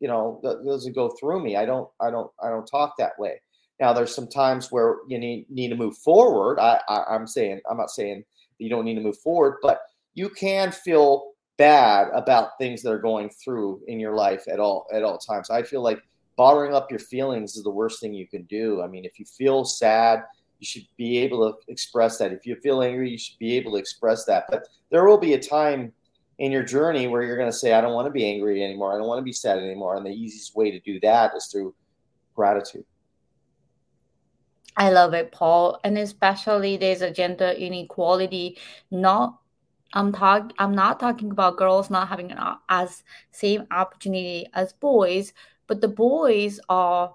you 0.00 0.08
know, 0.08 0.40
doesn't 0.42 0.94
go 0.94 1.10
through 1.10 1.42
me. 1.42 1.56
I 1.56 1.64
don't, 1.64 1.88
I 2.00 2.10
don't, 2.10 2.30
I 2.42 2.48
don't 2.48 2.66
talk 2.66 2.94
that 2.98 3.18
way. 3.18 3.40
Now, 3.80 3.92
there's 3.92 4.14
some 4.14 4.28
times 4.28 4.72
where 4.72 4.96
you 5.08 5.18
need 5.18 5.46
need 5.50 5.68
to 5.68 5.76
move 5.76 5.96
forward. 5.98 6.58
I, 6.58 6.80
I 6.88 7.04
I'm 7.14 7.26
saying 7.26 7.60
I'm 7.70 7.76
not 7.76 7.90
saying 7.90 8.24
you 8.58 8.70
don't 8.70 8.84
need 8.84 8.94
to 8.94 9.02
move 9.02 9.18
forward, 9.18 9.58
but 9.62 9.80
you 10.14 10.30
can 10.30 10.72
feel 10.72 11.32
bad 11.58 12.08
about 12.14 12.58
things 12.58 12.82
that 12.82 12.92
are 12.92 12.98
going 12.98 13.30
through 13.30 13.80
in 13.86 14.00
your 14.00 14.14
life 14.14 14.46
at 14.48 14.60
all 14.60 14.86
at 14.92 15.02
all 15.02 15.18
times. 15.18 15.50
I 15.50 15.62
feel 15.62 15.82
like 15.82 16.02
bottling 16.36 16.74
up 16.74 16.90
your 16.90 17.00
feelings 17.00 17.56
is 17.56 17.64
the 17.64 17.70
worst 17.70 18.00
thing 18.00 18.14
you 18.14 18.26
can 18.26 18.44
do. 18.44 18.82
I 18.82 18.86
mean, 18.86 19.04
if 19.04 19.18
you 19.18 19.24
feel 19.24 19.64
sad, 19.64 20.22
you 20.58 20.66
should 20.66 20.86
be 20.96 21.18
able 21.18 21.52
to 21.52 21.58
express 21.70 22.18
that. 22.18 22.32
If 22.32 22.46
you 22.46 22.56
feel 22.56 22.82
angry, 22.82 23.10
you 23.10 23.18
should 23.18 23.38
be 23.38 23.56
able 23.56 23.72
to 23.72 23.78
express 23.78 24.24
that. 24.24 24.44
But 24.48 24.68
there 24.90 25.06
will 25.06 25.18
be 25.18 25.34
a 25.34 25.38
time 25.38 25.92
in 26.38 26.52
your 26.52 26.62
journey 26.62 27.06
where 27.06 27.22
you're 27.22 27.36
going 27.36 27.50
to 27.50 27.56
say, 27.56 27.72
I 27.72 27.80
don't 27.80 27.94
want 27.94 28.06
to 28.06 28.12
be 28.12 28.26
angry 28.26 28.62
anymore. 28.62 28.94
I 28.94 28.98
don't 28.98 29.08
want 29.08 29.18
to 29.18 29.24
be 29.24 29.32
sad 29.32 29.58
anymore. 29.58 29.96
And 29.96 30.04
the 30.04 30.10
easiest 30.10 30.54
way 30.54 30.70
to 30.70 30.80
do 30.80 31.00
that 31.00 31.32
is 31.36 31.46
through 31.46 31.74
gratitude. 32.34 32.84
I 34.76 34.90
love 34.90 35.14
it, 35.14 35.32
Paul. 35.32 35.80
And 35.84 35.96
especially 35.96 36.76
there's 36.76 37.00
a 37.00 37.10
gender 37.10 37.48
inequality. 37.48 38.58
Not 38.90 39.38
I'm 39.94 40.12
talk 40.12 40.52
I'm 40.58 40.74
not 40.74 41.00
talking 41.00 41.30
about 41.30 41.56
girls 41.56 41.90
not 41.90 42.08
having 42.08 42.32
an 42.32 42.38
as 42.68 43.02
same 43.30 43.66
opportunity 43.70 44.46
as 44.52 44.72
boys, 44.74 45.32
but 45.66 45.80
the 45.80 45.88
boys 45.88 46.60
are 46.68 47.14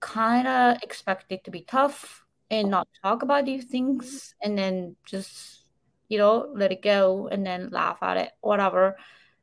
kind 0.00 0.46
of 0.46 0.76
expected 0.82 1.42
to 1.44 1.50
be 1.50 1.62
tough, 1.62 2.24
and 2.50 2.70
not 2.70 2.88
talk 3.02 3.22
about 3.22 3.44
these 3.44 3.64
things 3.64 4.34
and 4.42 4.56
then 4.56 4.96
just 5.04 5.64
you 6.08 6.18
know 6.18 6.52
let 6.54 6.72
it 6.72 6.82
go 6.82 7.28
and 7.28 7.44
then 7.44 7.70
laugh 7.70 7.98
at 8.02 8.16
it 8.16 8.32
whatever. 8.40 8.96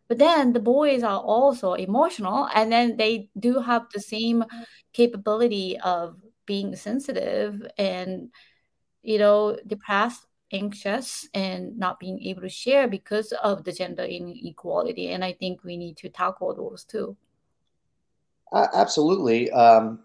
But 0.08 0.18
then 0.20 0.54
the 0.54 0.60
boys 0.60 1.02
are 1.02 1.20
also 1.20 1.74
emotional 1.74 2.48
and 2.54 2.72
then 2.72 2.98
they 2.98 3.30
do 3.40 3.60
have 3.60 3.88
the 3.94 4.02
same 4.02 4.44
capability 4.92 5.80
of 5.80 6.18
being 6.46 6.76
sensitive 6.76 7.66
and 7.78 8.30
you 9.02 9.18
know 9.18 9.58
depressed 9.66 10.26
anxious 10.52 11.28
and 11.34 11.78
not 11.80 12.00
being 12.00 12.22
able 12.22 12.42
to 12.42 12.50
share 12.50 12.88
because 12.88 13.32
of 13.44 13.64
the 13.64 13.72
gender 13.72 14.04
inequality. 14.04 15.10
And 15.10 15.24
i 15.26 15.34
think 15.34 15.64
we 15.64 15.78
need 15.78 15.98
to 15.98 16.10
tackle 16.10 16.54
those 16.54 16.84
too. 16.84 17.18
Uh, 18.52 18.68
absolutely. 18.74 19.50
Um, 19.52 20.00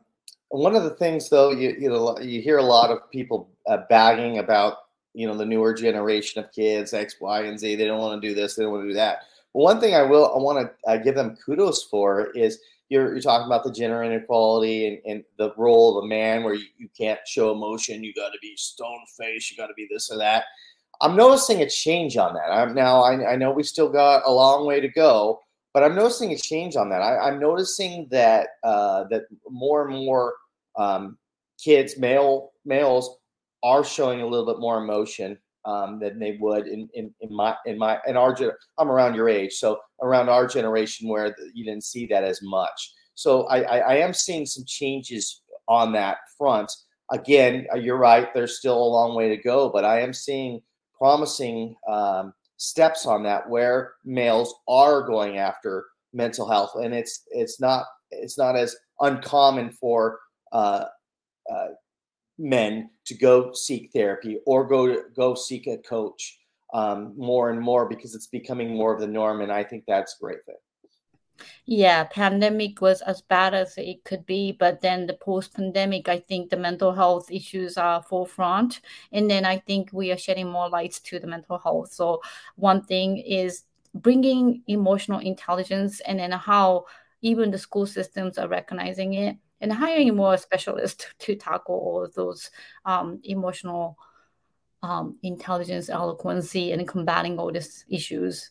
one 0.50 0.74
of 0.74 0.84
the 0.84 0.90
things, 0.90 1.28
though, 1.28 1.50
you 1.50 1.76
you 1.78 1.88
know 1.88 2.18
you 2.18 2.40
hear 2.40 2.58
a 2.58 2.62
lot 2.62 2.90
of 2.90 3.10
people 3.10 3.50
uh, 3.66 3.78
bagging 3.88 4.38
about 4.38 4.78
you 5.14 5.26
know 5.26 5.36
the 5.36 5.46
newer 5.46 5.74
generation 5.74 6.42
of 6.42 6.52
kids 6.52 6.94
X, 6.94 7.16
Y, 7.20 7.42
and 7.42 7.58
Z. 7.58 7.76
They 7.76 7.86
don't 7.86 8.00
want 8.00 8.20
to 8.20 8.28
do 8.28 8.34
this. 8.34 8.54
They 8.54 8.62
don't 8.62 8.72
want 8.72 8.84
to 8.84 8.88
do 8.88 8.94
that. 8.94 9.22
But 9.52 9.60
one 9.60 9.80
thing 9.80 9.94
I 9.94 10.02
will 10.02 10.32
I 10.34 10.38
want 10.38 10.66
to 10.66 10.90
uh, 10.90 10.96
give 10.98 11.14
them 11.14 11.36
kudos 11.44 11.84
for 11.84 12.30
is 12.32 12.58
you're, 12.88 13.12
you're 13.12 13.20
talking 13.20 13.46
about 13.46 13.64
the 13.64 13.72
gender 13.72 14.02
inequality 14.02 14.86
and, 14.86 14.98
and 15.06 15.24
the 15.36 15.52
role 15.56 15.98
of 15.98 16.04
a 16.04 16.08
man 16.08 16.42
where 16.42 16.54
you, 16.54 16.66
you 16.78 16.88
can't 16.96 17.20
show 17.26 17.52
emotion. 17.52 18.02
You 18.02 18.14
got 18.14 18.30
to 18.30 18.38
be 18.40 18.56
stone 18.56 19.00
faced. 19.18 19.50
You 19.50 19.56
got 19.56 19.66
to 19.66 19.74
be 19.74 19.86
this 19.90 20.10
or 20.10 20.18
that. 20.18 20.44
I'm 21.00 21.14
noticing 21.14 21.62
a 21.62 21.68
change 21.68 22.16
on 22.16 22.34
that. 22.34 22.50
I'm 22.50 22.74
now, 22.74 23.02
I, 23.02 23.32
I 23.32 23.36
know 23.36 23.52
we 23.52 23.62
still 23.62 23.88
got 23.88 24.22
a 24.26 24.32
long 24.32 24.66
way 24.66 24.80
to 24.80 24.88
go, 24.88 25.40
but 25.78 25.84
I'm 25.84 25.94
noticing 25.94 26.32
a 26.32 26.36
change 26.36 26.74
on 26.74 26.88
that. 26.88 27.02
I, 27.02 27.28
am 27.28 27.38
noticing 27.38 28.08
that 28.10 28.48
uh, 28.64 29.04
that 29.10 29.26
more 29.48 29.86
and 29.86 29.96
more 29.96 30.34
um, 30.76 31.16
kids, 31.62 31.96
male 31.96 32.50
males, 32.64 33.18
are 33.62 33.84
showing 33.84 34.20
a 34.20 34.26
little 34.26 34.44
bit 34.44 34.58
more 34.58 34.82
emotion 34.82 35.38
um, 35.66 36.00
than 36.00 36.18
they 36.18 36.36
would 36.40 36.66
in, 36.66 36.88
in, 36.94 37.14
in 37.20 37.32
my 37.32 37.54
in 37.64 37.78
my 37.78 38.00
in 38.08 38.16
our 38.16 38.36
I'm 38.76 38.90
around 38.90 39.14
your 39.14 39.28
age, 39.28 39.52
so 39.52 39.78
around 40.02 40.28
our 40.28 40.48
generation 40.48 41.08
where 41.08 41.32
you 41.54 41.64
didn't 41.64 41.84
see 41.84 42.06
that 42.06 42.24
as 42.24 42.40
much. 42.42 42.92
So 43.14 43.44
I, 43.44 43.60
I, 43.60 43.78
I 43.78 43.94
am 43.98 44.12
seeing 44.12 44.46
some 44.46 44.64
changes 44.66 45.42
on 45.68 45.92
that 45.92 46.16
front. 46.36 46.72
Again, 47.12 47.68
uh, 47.72 47.76
you're 47.76 47.98
right. 47.98 48.34
There's 48.34 48.58
still 48.58 48.76
a 48.76 48.94
long 48.96 49.14
way 49.14 49.28
to 49.28 49.40
go, 49.40 49.68
but 49.68 49.84
I 49.84 50.00
am 50.00 50.12
seeing 50.12 50.60
promising 50.98 51.76
um, 51.88 52.32
steps 52.58 53.06
on 53.06 53.22
that 53.22 53.48
where 53.48 53.94
males 54.04 54.54
are 54.68 55.02
going 55.02 55.38
after 55.38 55.86
mental 56.12 56.48
health, 56.48 56.72
and 56.74 56.92
it's 56.92 57.22
it's 57.30 57.60
not 57.60 57.86
it's 58.10 58.36
not 58.36 58.56
as 58.56 58.76
uncommon 59.00 59.70
for 59.72 60.18
uh, 60.52 60.84
uh, 61.50 61.68
men 62.38 62.90
to 63.06 63.14
go 63.14 63.52
seek 63.52 63.90
therapy 63.92 64.38
or 64.46 64.66
go 64.66 64.86
to, 64.86 65.02
go 65.16 65.34
seek 65.34 65.66
a 65.66 65.78
coach 65.78 66.38
um, 66.74 67.14
more 67.16 67.50
and 67.50 67.60
more 67.60 67.88
because 67.88 68.14
it's 68.14 68.26
becoming 68.26 68.74
more 68.74 68.94
of 68.94 69.00
the 69.00 69.06
norm, 69.06 69.40
and 69.40 69.50
I 69.50 69.64
think 69.64 69.84
that's 69.86 70.16
a 70.18 70.22
great 70.22 70.44
thing. 70.44 70.56
Yeah, 71.66 72.04
pandemic 72.04 72.80
was 72.80 73.02
as 73.02 73.22
bad 73.22 73.54
as 73.54 73.76
it 73.78 74.04
could 74.04 74.26
be, 74.26 74.52
but 74.52 74.80
then 74.80 75.06
the 75.06 75.14
post-pandemic, 75.14 76.08
I 76.08 76.20
think 76.20 76.50
the 76.50 76.56
mental 76.56 76.92
health 76.92 77.30
issues 77.30 77.76
are 77.76 78.02
forefront, 78.02 78.80
and 79.12 79.30
then 79.30 79.44
I 79.44 79.58
think 79.58 79.90
we 79.92 80.10
are 80.12 80.16
shedding 80.16 80.48
more 80.48 80.68
lights 80.68 81.00
to 81.00 81.18
the 81.18 81.26
mental 81.26 81.58
health. 81.58 81.92
So 81.92 82.22
one 82.56 82.82
thing 82.82 83.18
is 83.18 83.64
bringing 83.94 84.62
emotional 84.66 85.20
intelligence, 85.20 86.00
and 86.00 86.18
then 86.18 86.32
how 86.32 86.86
even 87.22 87.50
the 87.50 87.58
school 87.58 87.86
systems 87.86 88.38
are 88.38 88.48
recognizing 88.48 89.14
it 89.14 89.36
and 89.60 89.72
hiring 89.72 90.14
more 90.14 90.36
specialists 90.36 91.06
to 91.18 91.34
tackle 91.34 91.74
all 91.74 92.04
of 92.04 92.14
those 92.14 92.50
um, 92.84 93.20
emotional 93.24 93.98
um, 94.82 95.18
intelligence, 95.22 95.90
eloquency, 95.90 96.72
and 96.72 96.86
combating 96.86 97.38
all 97.38 97.52
these 97.52 97.84
issues. 97.88 98.50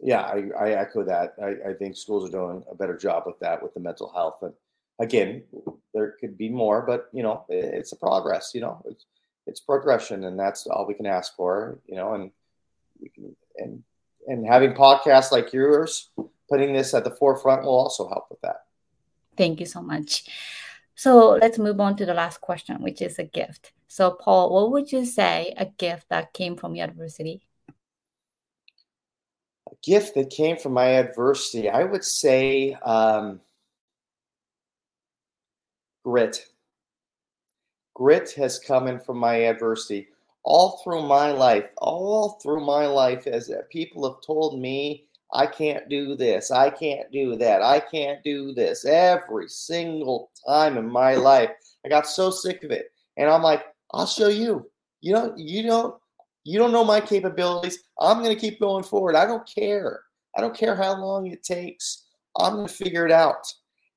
Yeah, 0.00 0.20
I, 0.20 0.48
I 0.58 0.70
echo 0.70 1.04
that. 1.04 1.34
I, 1.42 1.70
I, 1.70 1.74
think 1.74 1.96
schools 1.96 2.28
are 2.28 2.32
doing 2.32 2.62
a 2.70 2.74
better 2.74 2.96
job 2.96 3.24
with 3.26 3.38
that, 3.40 3.62
with 3.62 3.74
the 3.74 3.80
mental 3.80 4.12
health. 4.12 4.38
And 4.42 4.52
again, 5.00 5.42
there 5.92 6.14
could 6.20 6.38
be 6.38 6.48
more, 6.48 6.82
but 6.82 7.08
you 7.12 7.22
know, 7.22 7.44
it's 7.48 7.92
a 7.92 7.96
progress. 7.96 8.52
You 8.54 8.60
know, 8.60 8.82
it's 8.86 9.06
it's 9.46 9.60
progression, 9.60 10.24
and 10.24 10.38
that's 10.38 10.66
all 10.66 10.86
we 10.86 10.94
can 10.94 11.06
ask 11.06 11.34
for. 11.34 11.80
You 11.86 11.96
know, 11.96 12.14
and 12.14 12.30
we 13.00 13.08
can 13.08 13.34
and 13.56 13.82
and 14.28 14.46
having 14.46 14.74
podcasts 14.74 15.32
like 15.32 15.52
yours, 15.52 16.10
putting 16.48 16.72
this 16.72 16.94
at 16.94 17.02
the 17.02 17.10
forefront 17.10 17.64
will 17.64 17.76
also 17.76 18.08
help 18.08 18.26
with 18.30 18.40
that. 18.42 18.66
Thank 19.36 19.58
you 19.58 19.66
so 19.66 19.82
much. 19.82 20.28
So 20.94 21.38
let's 21.40 21.58
move 21.58 21.80
on 21.80 21.96
to 21.96 22.06
the 22.06 22.14
last 22.14 22.40
question, 22.40 22.82
which 22.82 23.00
is 23.00 23.18
a 23.18 23.24
gift. 23.24 23.72
So, 23.86 24.10
Paul, 24.10 24.52
what 24.52 24.72
would 24.72 24.92
you 24.92 25.04
say 25.04 25.54
a 25.56 25.66
gift 25.66 26.08
that 26.10 26.32
came 26.32 26.56
from 26.56 26.74
your 26.74 26.86
adversity? 26.86 27.47
A 29.70 29.74
gift 29.82 30.14
that 30.14 30.30
came 30.30 30.56
from 30.56 30.72
my 30.72 30.86
adversity, 30.86 31.68
I 31.68 31.84
would 31.84 32.04
say 32.04 32.74
um, 32.84 33.40
grit. 36.04 36.46
Grit 37.94 38.32
has 38.32 38.58
come 38.58 38.86
in 38.86 39.00
from 39.00 39.18
my 39.18 39.34
adversity 39.34 40.08
all 40.48 40.80
through 40.82 41.02
my 41.02 41.30
life. 41.30 41.68
All 41.76 42.38
through 42.42 42.64
my 42.64 42.86
life, 42.86 43.26
as 43.26 43.52
people 43.70 44.10
have 44.10 44.22
told 44.22 44.58
me 44.58 45.04
I 45.32 45.46
can't 45.46 45.88
do 45.90 46.16
this. 46.16 46.50
I 46.50 46.70
can't 46.70 47.10
do 47.12 47.36
that. 47.36 47.62
I 47.62 47.80
can't 47.80 48.24
do 48.24 48.54
this. 48.54 48.86
Every 48.86 49.48
single 49.48 50.30
time 50.46 50.78
in 50.78 50.88
my 50.88 51.16
life, 51.16 51.50
I 51.84 51.90
got 51.90 52.06
so 52.06 52.30
sick 52.30 52.64
of 52.64 52.70
it. 52.70 52.92
And 53.18 53.28
I'm 53.28 53.42
like, 53.42 53.62
I'll 53.92 54.06
show 54.06 54.28
you. 54.28 54.70
You 55.02 55.12
know, 55.12 55.34
you 55.36 55.62
don't 55.62 55.94
you 56.48 56.58
don't 56.58 56.72
know 56.72 56.84
my 56.84 56.98
capabilities. 56.98 57.78
I'm 58.00 58.22
going 58.22 58.34
to 58.34 58.40
keep 58.40 58.58
going 58.58 58.82
forward. 58.82 59.16
I 59.16 59.26
don't 59.26 59.46
care. 59.46 60.00
I 60.34 60.40
don't 60.40 60.56
care 60.56 60.74
how 60.74 60.98
long 60.98 61.26
it 61.26 61.42
takes. 61.42 62.06
I'm 62.38 62.54
going 62.54 62.66
to 62.66 62.72
figure 62.72 63.04
it 63.04 63.12
out. 63.12 63.46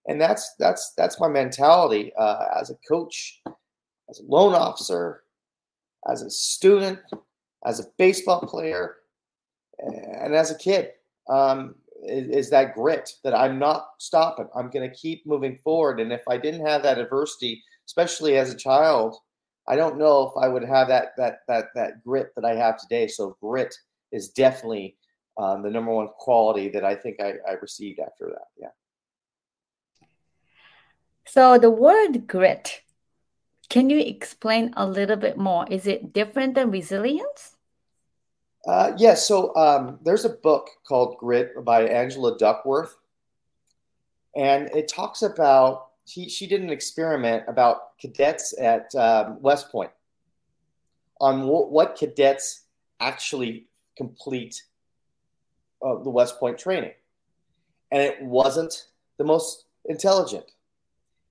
And 0.07 0.19
that's 0.19 0.55
that's 0.59 0.93
that's 0.97 1.19
my 1.19 1.29
mentality 1.29 2.11
uh, 2.17 2.45
as 2.59 2.69
a 2.69 2.75
coach, 2.89 3.41
as 4.09 4.19
a 4.19 4.23
loan 4.27 4.53
officer, 4.53 5.23
as 6.09 6.23
a 6.23 6.29
student, 6.29 6.99
as 7.65 7.79
a 7.79 7.85
baseball 7.97 8.41
player, 8.41 8.95
and 9.79 10.35
as 10.35 10.51
a 10.51 10.57
kid 10.57 10.89
um, 11.29 11.75
is, 12.03 12.27
is, 12.29 12.49
that 12.49 12.73
grit 12.73 13.11
that 13.23 13.35
I'm 13.35 13.59
not 13.59 13.89
stopping. 13.99 14.47
I'm 14.55 14.71
going 14.71 14.89
to 14.89 14.95
keep 14.95 15.25
moving 15.25 15.55
forward. 15.57 15.99
And 16.01 16.11
if 16.11 16.23
I 16.27 16.37
didn't 16.37 16.65
have 16.65 16.83
that 16.83 16.97
adversity, 16.97 17.63
especially 17.85 18.37
as 18.37 18.51
a 18.51 18.57
child, 18.57 19.15
I 19.67 19.75
don't 19.75 19.97
know 19.97 20.29
if 20.29 20.43
I 20.43 20.47
would 20.47 20.63
have 20.63 20.87
that 20.87 21.13
that 21.17 21.39
that 21.47 21.65
that 21.75 22.03
grit 22.03 22.33
that 22.35 22.45
I 22.45 22.55
have 22.55 22.79
today. 22.79 23.07
So 23.07 23.37
grit 23.41 23.73
is 24.11 24.29
definitely 24.29 24.97
um, 25.37 25.61
the 25.61 25.69
number 25.69 25.93
one 25.93 26.09
quality 26.17 26.69
that 26.69 26.83
I 26.83 26.95
think 26.95 27.21
I, 27.21 27.35
I 27.47 27.53
received 27.61 27.99
after 27.99 28.27
that. 28.27 28.47
Yeah. 28.57 28.67
So 31.25 31.57
the 31.57 31.69
word 31.69 32.27
grit, 32.27 32.81
can 33.69 33.89
you 33.89 33.99
explain 33.99 34.73
a 34.75 34.85
little 34.85 35.15
bit 35.15 35.37
more? 35.37 35.65
Is 35.69 35.87
it 35.87 36.11
different 36.11 36.55
than 36.55 36.71
resilience? 36.71 37.55
Uh, 38.67 38.91
yes. 38.97 38.99
Yeah, 38.99 39.13
so 39.15 39.55
um, 39.55 39.99
there's 40.03 40.25
a 40.25 40.29
book 40.29 40.69
called 40.87 41.17
Grit 41.17 41.63
by 41.63 41.87
Angela 41.87 42.37
Duckworth, 42.37 42.95
and 44.35 44.69
it 44.75 44.87
talks 44.87 45.21
about 45.21 45.90
she 46.05 46.29
she 46.29 46.47
did 46.47 46.61
an 46.61 46.69
experiment 46.69 47.43
about 47.47 47.97
cadets 47.99 48.53
at 48.59 48.93
um, 48.95 49.41
West 49.41 49.71
Point 49.71 49.91
on 51.19 51.41
w- 51.41 51.67
what 51.67 51.95
cadets 51.95 52.63
actually 52.99 53.67
complete 53.95 54.63
uh, 55.85 55.95
the 56.03 56.09
West 56.09 56.39
Point 56.39 56.57
training, 56.57 56.93
and 57.91 58.01
it 58.01 58.21
wasn't 58.21 58.87
the 59.17 59.23
most 59.23 59.65
intelligent, 59.85 60.51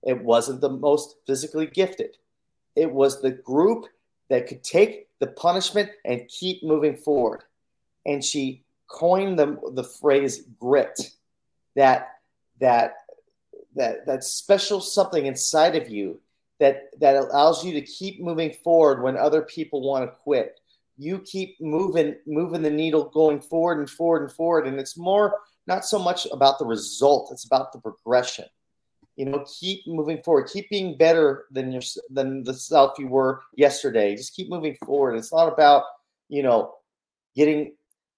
it 0.03 0.23
wasn't 0.23 0.61
the 0.61 0.71
most 0.71 1.17
physically 1.27 1.67
gifted, 1.67 2.17
it 2.77 2.91
was 2.91 3.21
the 3.21 3.31
group 3.31 3.87
that 4.29 4.47
could 4.47 4.63
take 4.63 5.09
the 5.19 5.27
punishment 5.27 5.91
and 6.05 6.29
keep 6.29 6.63
moving 6.63 6.97
forward. 6.97 7.45
And 8.07 8.25
she 8.25 8.65
coined 8.87 9.39
the, 9.39 9.59
the 9.75 9.85
phrase 9.85 10.45
grit, 10.59 10.99
that 11.77 12.21
that 12.61 13.00
that 13.77 14.07
that 14.07 14.25
special 14.25 14.81
something 14.81 15.27
inside 15.27 15.77
of 15.77 15.89
you 15.89 16.21
that 16.59 16.91
that 17.01 17.17
allows 17.17 17.65
you 17.65 17.73
to 17.73 17.81
keep 17.81 18.21
moving 18.21 18.53
forward 18.63 19.03
when 19.03 19.17
other 19.17 19.43
people 19.43 19.81
want 19.83 20.05
to 20.05 20.17
quit. 20.23 20.61
You 20.99 21.21
keep 21.21 21.61
moving 21.61 22.17
moving 22.27 22.63
the 22.63 22.71
needle 22.71 23.05
going 23.09 23.41
forward 23.41 23.79
and 23.79 23.89
forward 23.91 24.23
and 24.23 24.33
forward 24.33 24.67
and 24.67 24.79
it's 24.79 24.97
more 24.97 25.39
not 25.67 25.85
so 25.85 25.99
much 25.99 26.27
about 26.33 26.59
the 26.59 26.67
result, 26.67 27.31
it's 27.33 27.45
about 27.45 27.73
the 27.73 27.81
progression. 27.81 28.47
You 29.17 29.27
know 29.27 29.45
keep 29.61 29.87
moving 29.87 30.23
forward 30.23 30.49
keep 30.53 30.69
being 30.71 30.97
better 30.97 31.47
than 31.51 31.73
your 31.73 31.83
than 32.11 32.45
the 32.45 32.55
self 32.55 32.99
you 32.99 33.09
were 33.09 33.43
yesterday. 33.57 34.15
Just 34.17 34.35
keep 34.35 34.49
moving 34.49 34.77
forward. 34.85 35.17
It's 35.17 35.33
not 35.33 35.53
about 35.53 35.85
you 36.29 36.43
know 36.43 36.75
getting 37.35 37.75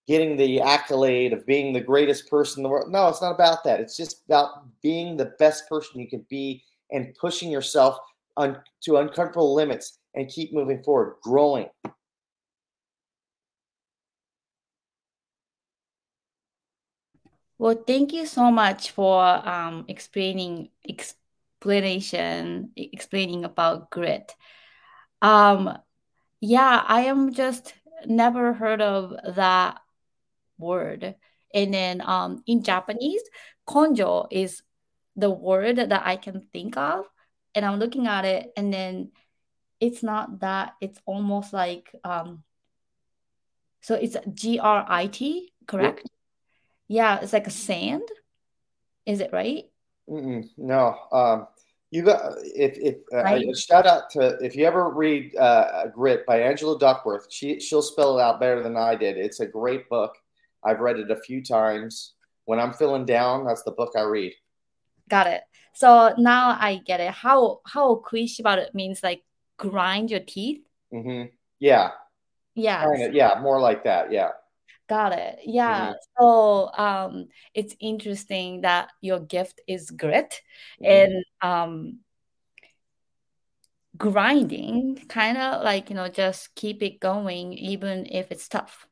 getting 0.06 0.36
the 0.36 0.60
accolade 0.60 1.32
of 1.32 1.46
being 1.46 1.72
the 1.72 1.80
greatest 1.80 2.28
person 2.28 2.60
in 2.60 2.62
the 2.64 2.68
world. 2.68 2.90
No 2.90 3.08
it's 3.08 3.22
not 3.22 3.34
about 3.34 3.64
that. 3.64 3.80
It's 3.80 3.96
just 3.96 4.24
about 4.26 4.66
being 4.82 5.16
the 5.16 5.32
best 5.38 5.68
person 5.68 6.00
you 6.00 6.08
can 6.08 6.26
be 6.28 6.64
and 6.90 7.14
pushing 7.20 7.50
yourself 7.50 7.98
on 8.36 8.58
to 8.82 8.96
uncomfortable 8.96 9.54
limits 9.54 9.98
and 10.14 10.28
keep 10.28 10.52
moving 10.52 10.82
forward 10.82 11.16
growing. 11.22 11.68
Well, 17.58 17.80
thank 17.86 18.12
you 18.12 18.26
so 18.26 18.50
much 18.50 18.90
for 18.90 19.22
um, 19.24 19.84
explaining 19.86 20.70
explanation 20.88 22.70
explaining 22.76 23.44
about 23.44 23.90
grit. 23.90 24.34
Um, 25.20 25.78
yeah, 26.40 26.84
I 26.88 27.02
am 27.02 27.32
just 27.32 27.74
never 28.06 28.52
heard 28.52 28.82
of 28.82 29.14
that 29.36 29.81
word. 30.62 31.16
And 31.52 31.74
then 31.74 32.00
um, 32.00 32.42
in 32.46 32.62
Japanese, 32.62 33.22
konjo 33.68 34.28
is 34.30 34.62
the 35.16 35.30
word 35.30 35.76
that 35.76 36.06
I 36.06 36.16
can 36.16 36.46
think 36.52 36.78
of. 36.78 37.04
And 37.54 37.66
I'm 37.66 37.78
looking 37.78 38.06
at 38.06 38.24
it, 38.24 38.50
and 38.56 38.72
then 38.72 39.10
it's 39.78 40.02
not 40.02 40.40
that, 40.40 40.72
it's 40.80 40.98
almost 41.04 41.52
like, 41.52 41.94
um, 42.02 42.44
so 43.82 43.94
it's 43.94 44.16
G 44.32 44.58
R 44.58 44.86
I 44.88 45.08
T, 45.08 45.52
correct? 45.66 46.08
yeah, 46.88 47.20
it's 47.20 47.32
like 47.32 47.46
a 47.46 47.50
sand. 47.50 48.08
Is 49.04 49.20
it 49.20 49.32
right? 49.32 49.64
Mm-mm, 50.08 50.48
no. 50.56 50.96
Um, 51.10 51.46
you 51.90 52.02
got 52.02 52.20
if 52.42 52.78
if 52.78 52.96
uh, 53.12 53.22
right. 53.22 53.56
shout 53.56 53.86
out 53.86 54.08
to 54.10 54.38
if 54.40 54.56
you 54.56 54.64
ever 54.64 54.88
read 54.88 55.36
uh, 55.36 55.88
Grit 55.88 56.24
by 56.26 56.40
Angela 56.40 56.78
Duckworth, 56.78 57.26
she 57.30 57.60
she'll 57.60 57.82
spell 57.82 58.18
it 58.18 58.22
out 58.22 58.40
better 58.40 58.62
than 58.62 58.76
I 58.76 58.94
did. 58.94 59.18
It's 59.18 59.40
a 59.40 59.46
great 59.46 59.88
book. 59.88 60.16
I've 60.64 60.80
read 60.80 60.98
it 60.98 61.10
a 61.10 61.16
few 61.16 61.42
times. 61.42 62.14
When 62.44 62.58
I'm 62.58 62.72
feeling 62.72 63.04
down, 63.04 63.46
that's 63.46 63.62
the 63.62 63.72
book 63.72 63.92
I 63.96 64.02
read. 64.02 64.32
Got 65.08 65.26
it. 65.26 65.42
So 65.74 66.14
now 66.18 66.56
I 66.60 66.80
get 66.84 67.00
it. 67.00 67.10
How 67.10 67.60
how 67.66 67.96
quiche 67.96 68.40
about 68.40 68.58
it 68.58 68.74
means 68.74 69.02
like 69.02 69.22
grind 69.56 70.10
your 70.10 70.20
teeth. 70.20 70.64
Mm-hmm. 70.92 71.30
Yeah. 71.58 71.90
Yeah. 72.54 72.86
Yeah, 73.10 73.40
more 73.40 73.60
like 73.60 73.84
that. 73.84 74.12
Yeah. 74.12 74.30
Got 74.88 75.12
it. 75.12 75.38
Yeah. 75.44 75.92
Mm-hmm. 75.92 75.92
So 76.18 76.70
um, 76.76 77.28
it's 77.54 77.74
interesting 77.80 78.62
that 78.62 78.90
your 79.00 79.20
gift 79.20 79.60
is 79.66 79.90
grit 79.90 80.42
mm-hmm. 80.82 81.12
and 81.12 81.24
um, 81.40 81.98
grinding, 83.96 85.00
kind 85.08 85.38
of 85.38 85.62
like, 85.62 85.88
you 85.88 85.96
know, 85.96 86.08
just 86.08 86.54
keep 86.54 86.82
it 86.82 87.00
going 87.00 87.52
even 87.54 88.06
if 88.06 88.30
it's 88.30 88.48
tough. 88.48 88.86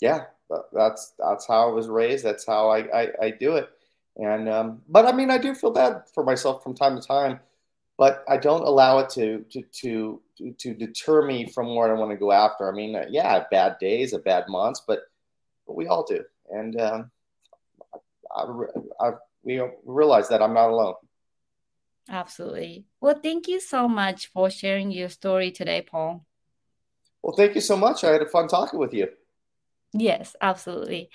Yeah, 0.00 0.24
that's 0.72 1.14
that's 1.18 1.46
how 1.46 1.68
I 1.68 1.72
was 1.72 1.88
raised. 1.88 2.24
That's 2.24 2.46
how 2.46 2.68
I, 2.68 3.02
I, 3.02 3.08
I 3.22 3.30
do 3.30 3.56
it. 3.56 3.68
And 4.16 4.48
um, 4.48 4.82
but 4.88 5.06
I 5.06 5.12
mean, 5.12 5.30
I 5.30 5.38
do 5.38 5.54
feel 5.54 5.70
bad 5.70 6.02
for 6.12 6.24
myself 6.24 6.62
from 6.62 6.74
time 6.74 7.00
to 7.00 7.06
time, 7.06 7.40
but 7.98 8.24
I 8.28 8.36
don't 8.36 8.62
allow 8.62 8.98
it 8.98 9.10
to 9.10 9.44
to 9.50 9.62
to 9.80 10.20
to, 10.58 10.74
deter 10.74 11.24
me 11.24 11.46
from 11.46 11.74
what 11.74 11.90
I 11.90 11.94
want 11.94 12.10
to 12.10 12.16
go 12.16 12.32
after. 12.32 12.70
I 12.70 12.74
mean, 12.74 12.96
uh, 12.96 13.06
yeah, 13.08 13.28
I 13.28 13.32
have 13.34 13.50
bad 13.50 13.78
days, 13.78 14.12
I 14.12 14.16
have 14.16 14.24
bad 14.24 14.44
months, 14.48 14.82
but, 14.86 15.02
but 15.66 15.76
we 15.76 15.86
all 15.86 16.04
do. 16.04 16.24
And 16.50 16.80
um, 16.80 17.10
I, 18.34 18.46
I, 19.00 19.10
we 19.42 19.62
realize 19.84 20.28
that 20.28 20.42
I'm 20.42 20.54
not 20.54 20.70
alone. 20.70 20.94
Absolutely. 22.08 22.84
Well, 23.00 23.18
thank 23.22 23.48
you 23.48 23.60
so 23.60 23.88
much 23.88 24.26
for 24.26 24.50
sharing 24.50 24.90
your 24.90 25.08
story 25.08 25.50
today, 25.50 25.82
Paul. 25.82 26.26
Well, 27.22 27.36
thank 27.36 27.54
you 27.54 27.62
so 27.62 27.76
much. 27.76 28.04
I 28.04 28.12
had 28.12 28.22
a 28.22 28.26
fun 28.26 28.48
talking 28.48 28.78
with 28.78 28.92
you. 28.92 29.08
Yes, 29.96 30.34
absolutely. 30.40 31.10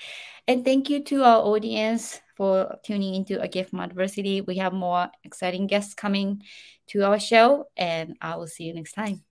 And 0.47 0.63
thank 0.63 0.89
you 0.89 1.03
to 1.05 1.23
our 1.23 1.41
audience 1.43 2.21
for 2.37 2.77
tuning 2.83 3.13
into 3.15 3.41
A 3.41 3.47
Gift 3.47 3.71
from 3.71 3.81
Adversity. 3.81 4.41
We 4.41 4.57
have 4.57 4.73
more 4.73 5.09
exciting 5.23 5.67
guests 5.67 5.93
coming 5.93 6.43
to 6.87 7.01
our 7.05 7.19
show, 7.19 7.67
and 7.75 8.15
I 8.21 8.37
will 8.37 8.47
see 8.47 8.65
you 8.65 8.73
next 8.73 8.93
time. 8.93 9.23